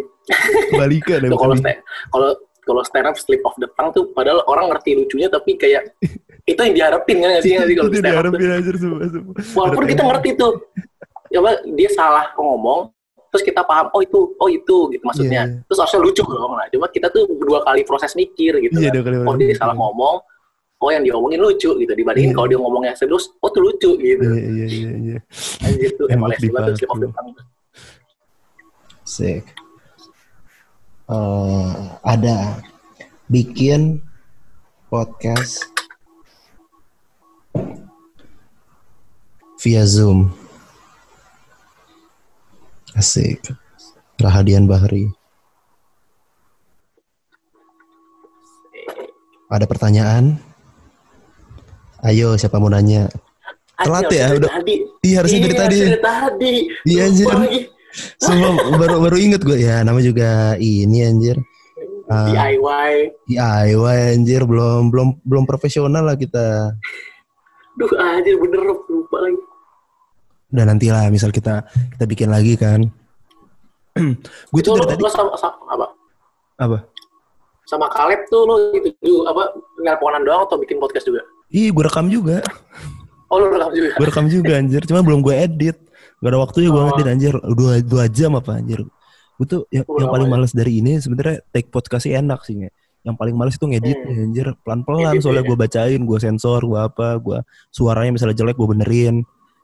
Balikan 0.76 1.24
ya 1.24 1.28
Tuh, 1.32 1.40
kalau 1.40 1.56
kalau 2.12 2.30
kalau 2.68 2.82
stand 2.84 3.08
up 3.08 3.16
slip 3.16 3.40
of 3.48 3.56
the 3.56 3.68
tongue 3.80 3.92
tuh 3.96 4.04
padahal 4.12 4.44
orang 4.44 4.68
ngerti 4.68 5.00
lucunya 5.00 5.32
tapi 5.32 5.56
kayak 5.56 5.88
itu 6.48 6.60
yang 6.64 6.74
diharapin 6.74 7.16
kan 7.20 7.28
nggak 7.36 7.44
sih 7.44 7.52
nggak 7.52 7.68
sih 7.68 7.76
kalau 7.76 7.90
itu 7.92 8.00
diharapin 8.00 8.48
aja 8.48 8.70
semua 8.74 9.00
semua 9.04 9.34
walaupun 9.54 9.84
kita 9.84 10.02
ngerti 10.02 10.30
tuh 10.34 10.52
ya 11.28 11.40
dia 11.76 11.90
salah 11.92 12.32
ngomong 12.34 12.88
terus 13.28 13.44
kita 13.44 13.60
paham 13.60 13.92
oh 13.92 14.00
itu 14.00 14.18
oh 14.40 14.48
itu 14.48 14.76
gitu 14.88 15.04
maksudnya 15.04 15.44
Iya, 15.44 15.52
iya. 15.52 15.64
terus 15.68 15.78
harusnya 15.84 16.00
lucu 16.00 16.22
dong 16.24 16.52
nah 16.56 16.64
cuma 16.72 16.88
kita 16.88 17.12
tuh 17.12 17.28
dua 17.44 17.60
kali 17.60 17.84
proses 17.84 18.16
mikir 18.16 18.56
gitu 18.58 18.72
Iya, 18.80 18.88
kan. 18.88 18.94
dua 18.96 19.02
kali 19.04 19.16
oh 19.20 19.34
dia 19.36 19.46
mikir. 19.52 19.60
salah 19.60 19.76
ngomong 19.76 20.16
oh 20.80 20.88
yang 20.88 21.04
diomongin 21.04 21.36
lucu 21.36 21.70
gitu 21.76 21.92
dibandingin 21.92 22.32
Iya. 22.32 22.36
kalau 22.40 22.48
dia 22.48 22.56
ngomongnya 22.56 22.92
serius 22.96 23.28
oh 23.44 23.52
tuh 23.52 23.60
lucu 23.60 23.90
gitu 24.00 24.24
iya 24.24 24.48
iya 24.48 24.66
iya 24.66 24.90
iya 24.96 25.18
Tembok 26.08 26.08
emang 26.08 26.30
di 26.40 26.48
banget 26.48 26.72
tuh 26.72 26.76
slip 26.80 26.88
of 26.88 26.96
paku. 26.96 27.04
the 27.04 27.08
tongue 27.12 27.36
Sick. 29.04 29.44
Eh, 31.08 31.72
ada 32.04 32.60
bikin 33.26 34.00
podcast 34.88 35.64
via 39.58 39.82
Zoom. 39.84 40.30
Asik. 42.94 43.42
Rahadian 44.18 44.66
Bahri. 44.66 45.06
Ada 49.48 49.64
pertanyaan? 49.64 50.36
Ayo, 52.00 52.34
siapa 52.34 52.58
mau 52.58 52.68
nanya? 52.68 53.08
Telat 53.78 54.10
ya, 54.10 54.34
udah- 54.34 54.50
tadi 54.52 54.74
Iya, 55.00 55.16
harusnya 55.22 55.38
dari 55.40 55.54
Iya, 55.54 55.62
tadi. 55.62 55.78
tadi 55.96 56.52
Iya, 56.84 57.00
anjir. 57.06 57.26
Semua 58.18 58.50
baru 58.82 58.96
baru 59.00 59.16
inget 59.16 59.40
gue 59.40 59.56
ya, 59.56 59.80
nama 59.80 60.02
juga 60.02 60.58
ini 60.58 60.98
anjir. 61.00 61.38
Ah. 62.08 62.26
DIY 62.26 62.92
DIY 63.28 63.98
anjir 64.16 64.42
belum 64.42 64.88
belum 64.88 65.08
belum 65.22 65.44
profesional 65.44 66.02
lah 66.02 66.16
kita. 66.16 66.74
Duh 67.76 67.92
anjir 67.94 68.34
bener 68.34 68.60
lupa 68.64 69.16
lagi 69.22 69.37
Udah 70.48 70.64
nantilah 70.64 71.08
misal 71.08 71.28
kita 71.28 71.64
kita 71.92 72.04
bikin 72.04 72.28
lagi 72.28 72.56
kan. 72.56 72.80
gue 74.52 74.60
itu 74.60 74.64
tuh 74.64 74.74
lo, 74.74 74.84
dari 74.86 74.94
tadi 74.94 75.02
lo 75.02 75.10
sama, 75.10 75.30
sama 75.34 75.58
apa 75.68 75.86
apa? 76.56 76.78
sama 77.64 77.84
Kaleb 77.90 78.24
tuh 78.26 78.46
lo 78.46 78.54
gitu 78.72 78.88
juga 79.02 79.34
apa 79.34 79.42
nelponan 79.78 80.22
doang 80.22 80.46
atau 80.46 80.56
bikin 80.56 80.78
podcast 80.78 81.04
juga 81.04 81.20
Ih, 81.48 81.68
gue 81.68 81.84
rekam 81.84 82.06
juga. 82.06 82.40
oh 83.28 83.36
lo 83.36 83.48
rekam 83.48 83.72
juga 83.72 83.88
Gue 83.96 84.06
rekam 84.06 84.26
juga 84.26 84.52
anjir. 84.56 84.82
Cuma 84.84 85.00
belum 85.00 85.20
gue 85.20 85.34
edit. 85.34 85.76
Gak 86.20 86.28
ada 86.28 86.38
waktunya 86.38 86.68
gue 86.68 86.76
Oh. 86.76 86.86
ngedit 86.88 87.06
anjir. 87.08 87.34
Dua, 87.40 87.72
dua 87.80 88.04
jam 88.06 88.36
apa 88.36 88.56
anjir. 88.56 88.84
Gue 89.36 89.46
tuh 89.46 89.60
yang, 89.68 89.84
yang 89.88 90.08
paling 90.08 90.28
ya. 90.28 90.32
males 90.34 90.52
dari 90.52 90.72
ini 90.78 90.96
sebenarnya 90.98 91.40
take 91.48 91.68
podcast 91.68 92.04
sih 92.04 92.12
enak 92.12 92.44
sih. 92.44 92.56
Nge. 92.58 92.70
Yang 93.00 93.16
paling 93.16 93.34
males 93.34 93.56
itu 93.56 93.64
ngedit 93.64 93.96
Hmm. 93.96 94.24
anjir. 94.28 94.46
Pelan-pelan 94.60 95.12
Edit, 95.12 95.22
soalnya 95.24 95.40
ya. 95.42 95.48
gue 95.48 95.56
bacain, 95.56 96.00
gue 96.04 96.18
sensor, 96.20 96.60
gue 96.60 96.80
apa, 96.80 97.08
gue 97.16 97.38
suaranya 97.68 98.12
misalnya 98.12 98.36
jelek 98.36 98.56
gue 98.56 98.68
benerin. 98.68 99.16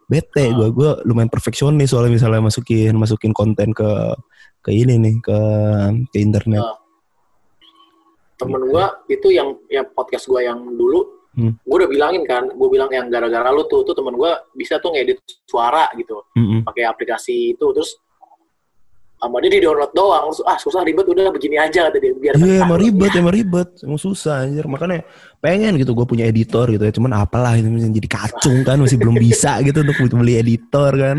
Bete 0.05 0.45
Ah. 0.45 0.53
gue, 0.53 0.69
gue 0.71 0.91
lumayan 1.05 1.29
perfeksionis 1.29 1.91
soalnya 1.91 2.13
misalnya 2.13 2.43
masukin 2.43 2.93
masukin 2.95 3.33
konten 3.33 3.73
ke 3.73 3.89
ke 4.61 4.71
ini 4.71 4.97
nih 4.97 5.17
ke 5.21 5.39
ke 6.09 6.19
internet. 6.19 6.61
Ah. 6.61 6.77
temen 8.35 8.67
gua 8.67 8.91
itu 9.07 9.31
yang 9.31 9.55
yang 9.71 9.87
podcast 9.91 10.27
gua 10.27 10.43
yang 10.43 10.59
dulu 10.59 11.07
Hmm. 11.35 11.55
gua 11.67 11.83
udah 11.83 11.91
bilangin 11.91 12.23
kan 12.23 12.47
gua 12.51 12.69
bilang 12.69 12.91
yang 12.91 13.07
gara-gara 13.07 13.51
lu 13.51 13.67
tuh 13.67 13.83
tuh 13.83 13.91
temen 13.91 14.15
gua 14.15 14.39
bisa 14.55 14.79
tuh 14.79 14.91
ngedit 14.91 15.19
suara 15.47 15.87
gitu 15.95 16.23
Mm-mm. 16.35 16.63
pakai 16.63 16.83
aplikasi 16.83 17.55
itu 17.55 17.67
terus 17.71 17.99
sama 19.15 19.41
dia 19.41 19.51
di 19.51 19.61
download 19.61 19.93
doang 19.93 20.29
terus, 20.29 20.45
ah 20.45 20.59
susah 20.59 20.85
ribet 20.85 21.07
udah 21.07 21.33
begini 21.33 21.57
aja 21.57 21.89
kata 21.89 21.97
dia 21.97 22.13
biar 22.13 22.35
Iya 22.35 22.45
kentang. 22.45 22.67
emang 22.69 22.79
ribet, 22.79 23.13
emang 23.15 23.33
ribet, 23.33 23.69
emang 23.81 23.97
susah 23.97 24.45
anjir. 24.45 24.65
Makanya 24.65 25.01
pengen 25.39 25.75
gitu 25.77 25.93
gue 25.93 26.05
punya 26.05 26.25
editor 26.25 26.69
gitu 26.69 26.83
ya. 26.83 26.93
Cuman 26.93 27.17
apalah 27.17 27.57
itu 27.57 27.65
jadi 27.71 28.05
kacung 28.05 28.61
kan 28.63 28.77
masih 28.77 29.01
belum 29.01 29.17
bisa 29.17 29.65
gitu 29.65 29.81
untuk 29.81 29.97
beli 30.13 30.37
editor 30.37 30.93
kan. 30.93 31.19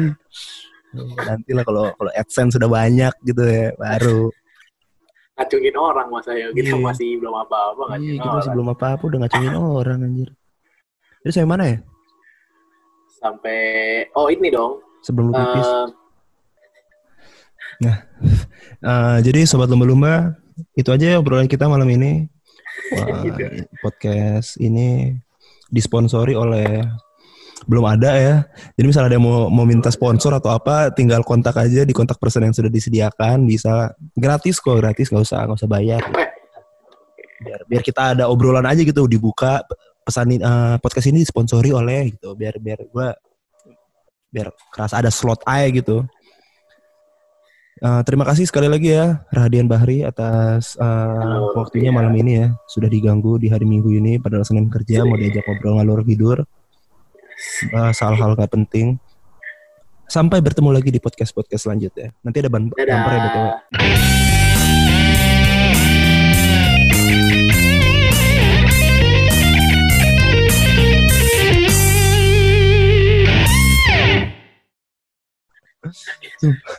Nanti 0.96 1.52
lah 1.52 1.66
kalau 1.66 1.91
kalau 1.91 2.12
AdSense 2.14 2.56
sudah 2.56 2.70
banyak 2.70 3.14
gitu 3.24 3.41
ya 3.41 3.74
baru. 3.76 4.30
ngacungin 5.36 5.76
orang 5.76 6.08
masa 6.08 6.32
ya 6.32 6.48
Iya. 6.48 6.56
kita 6.56 6.76
masih 6.80 7.20
belum 7.20 7.36
apa-apa 7.36 7.76
Iya, 7.76 7.91
ngacungin 7.91 8.16
kita 8.16 8.30
masih 8.32 8.52
belum 8.56 8.68
apa-apa 8.72 9.04
udah 9.04 9.20
ngacungin 9.20 9.54
orang 9.82 10.00
anjir. 10.02 10.30
Jadi 11.20 11.32
saya 11.34 11.43
mana 11.43 11.64
ya? 11.66 11.78
sampai 13.16 13.60
oh 14.14 14.28
ini 14.28 14.48
dong 14.48 14.78
Sebelum 15.02 15.28
lu 15.28 15.34
pipis. 15.34 15.68
Eh, 17.84 17.97
Eh, 18.86 19.17
jadi 19.26 19.49
sobat 19.49 19.65
lumba-lumba 19.65 20.38
itu 20.78 20.89
aja 20.93 21.17
obrolan 21.17 21.49
kita 21.49 21.65
malam 21.65 21.89
ini. 21.89 22.30
Wah, 22.93 23.21
Gitu. 23.26 23.65
podcast 23.82 24.61
ini 24.61 25.17
disponsori 25.73 26.38
oleh 26.38 26.86
belum 27.65 27.86
ada 27.88 28.13
ya. 28.13 28.36
Jadi 28.78 28.86
misalnya 28.86 29.07
ada 29.09 29.17
yang 29.17 29.26
mau 29.26 29.49
mau 29.49 29.65
minta 29.65 29.89
sponsor 29.89 30.38
atau 30.38 30.53
apa, 30.53 30.93
tinggal 30.93 31.26
kontak 31.26 31.57
aja 31.57 31.82
di 31.82 31.93
kontak 31.97 32.21
person 32.21 32.45
yang 32.45 32.53
sudah 32.53 32.69
disediakan, 32.69 33.49
bisa 33.49 33.95
gratis 34.13 34.61
kok, 34.61 34.78
gratis 34.78 35.09
nggak 35.09 35.26
usah 35.26 35.39
nggak 35.49 35.59
usah 35.65 35.71
bayar. 35.71 36.03
Biar 37.41 37.61
biar 37.65 37.82
kita 37.82 38.13
ada 38.13 38.30
obrolan 38.30 38.69
aja 38.69 38.86
gitu, 38.86 39.09
dibuka 39.09 39.65
pesan 40.05 40.38
eh, 40.38 40.78
podcast 40.78 41.09
ini 41.09 41.26
disponsori 41.26 41.73
oleh 41.73 42.13
gitu, 42.13 42.38
biar 42.38 42.61
biar 42.61 42.86
gua 42.93 43.17
biar 44.30 44.53
kerasa 44.69 45.01
ada 45.01 45.09
slot 45.09 45.41
aja 45.49 45.73
gitu. 45.73 46.05
Uh, 47.86 48.01
terima 48.01 48.25
kasih 48.25 48.49
sekali 48.49 48.65
lagi 48.65 48.97
ya 48.97 49.21
Radian 49.29 49.69
Bahri 49.69 50.01
atas 50.01 50.73
uh, 50.81 51.53
waktunya 51.53 51.93
ya. 51.93 51.95
malam 51.95 52.09
ini 52.17 52.41
ya. 52.41 52.47
Sudah 52.65 52.89
diganggu 52.89 53.38
di 53.38 53.45
hari 53.53 53.69
Minggu 53.69 53.93
ini 53.93 54.17
padahal 54.17 54.41
Senin 54.41 54.73
kerja 54.73 55.05
mau 55.05 55.13
diajak 55.13 55.45
ngobrol 55.45 55.77
ngalur 55.77 56.01
tidur. 56.01 56.41
Bahas 57.69 58.01
hal-hal 58.01 58.33
gak 58.33 58.49
penting. 58.57 58.97
Sampai 60.09 60.41
bertemu 60.41 60.73
lagi 60.73 60.89
di 60.89 60.97
podcast-podcast 60.97 61.69
selanjutnya. 61.69 62.09
Nanti 62.25 62.41
ada 62.41 62.49
bumper 62.49 62.89
ya 62.89 63.05
BTW. 63.05 63.53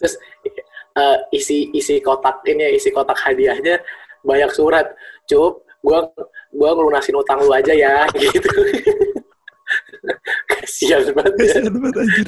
Terus 0.02 0.18
uh, 0.96 1.16
isi 1.30 1.70
isi 1.76 2.00
kotak 2.00 2.42
ini 2.48 2.74
isi 2.74 2.90
kotak 2.90 3.16
hadiahnya 3.20 3.78
banyak 4.24 4.50
surat. 4.50 4.90
Cup 5.28 5.62
gua 5.84 6.08
gua 6.50 6.70
ngelunasin 6.74 7.14
utang 7.14 7.44
lu 7.44 7.52
aja 7.52 7.72
ya 7.76 8.08
gitu. 8.22 8.50
Kasihan 10.46 11.02
banget 11.14 11.34
ya. 11.34 11.46
kasihan 11.58 11.74
banget 11.78 11.96
anjir 11.98 12.26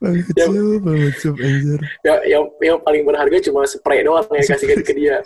banget 0.00 0.24
kecil 0.32 0.80
banget 0.80 1.14
cup 1.20 1.36
anjir. 1.36 1.80
ya, 2.04 2.14
yang, 2.24 2.44
yang 2.60 2.78
paling 2.80 3.02
berharga 3.04 3.38
cuma 3.48 3.68
spray 3.68 4.00
doang 4.00 4.24
yang 4.32 4.46
kasih 4.48 4.66
ke 4.80 4.92
dia 4.96 5.20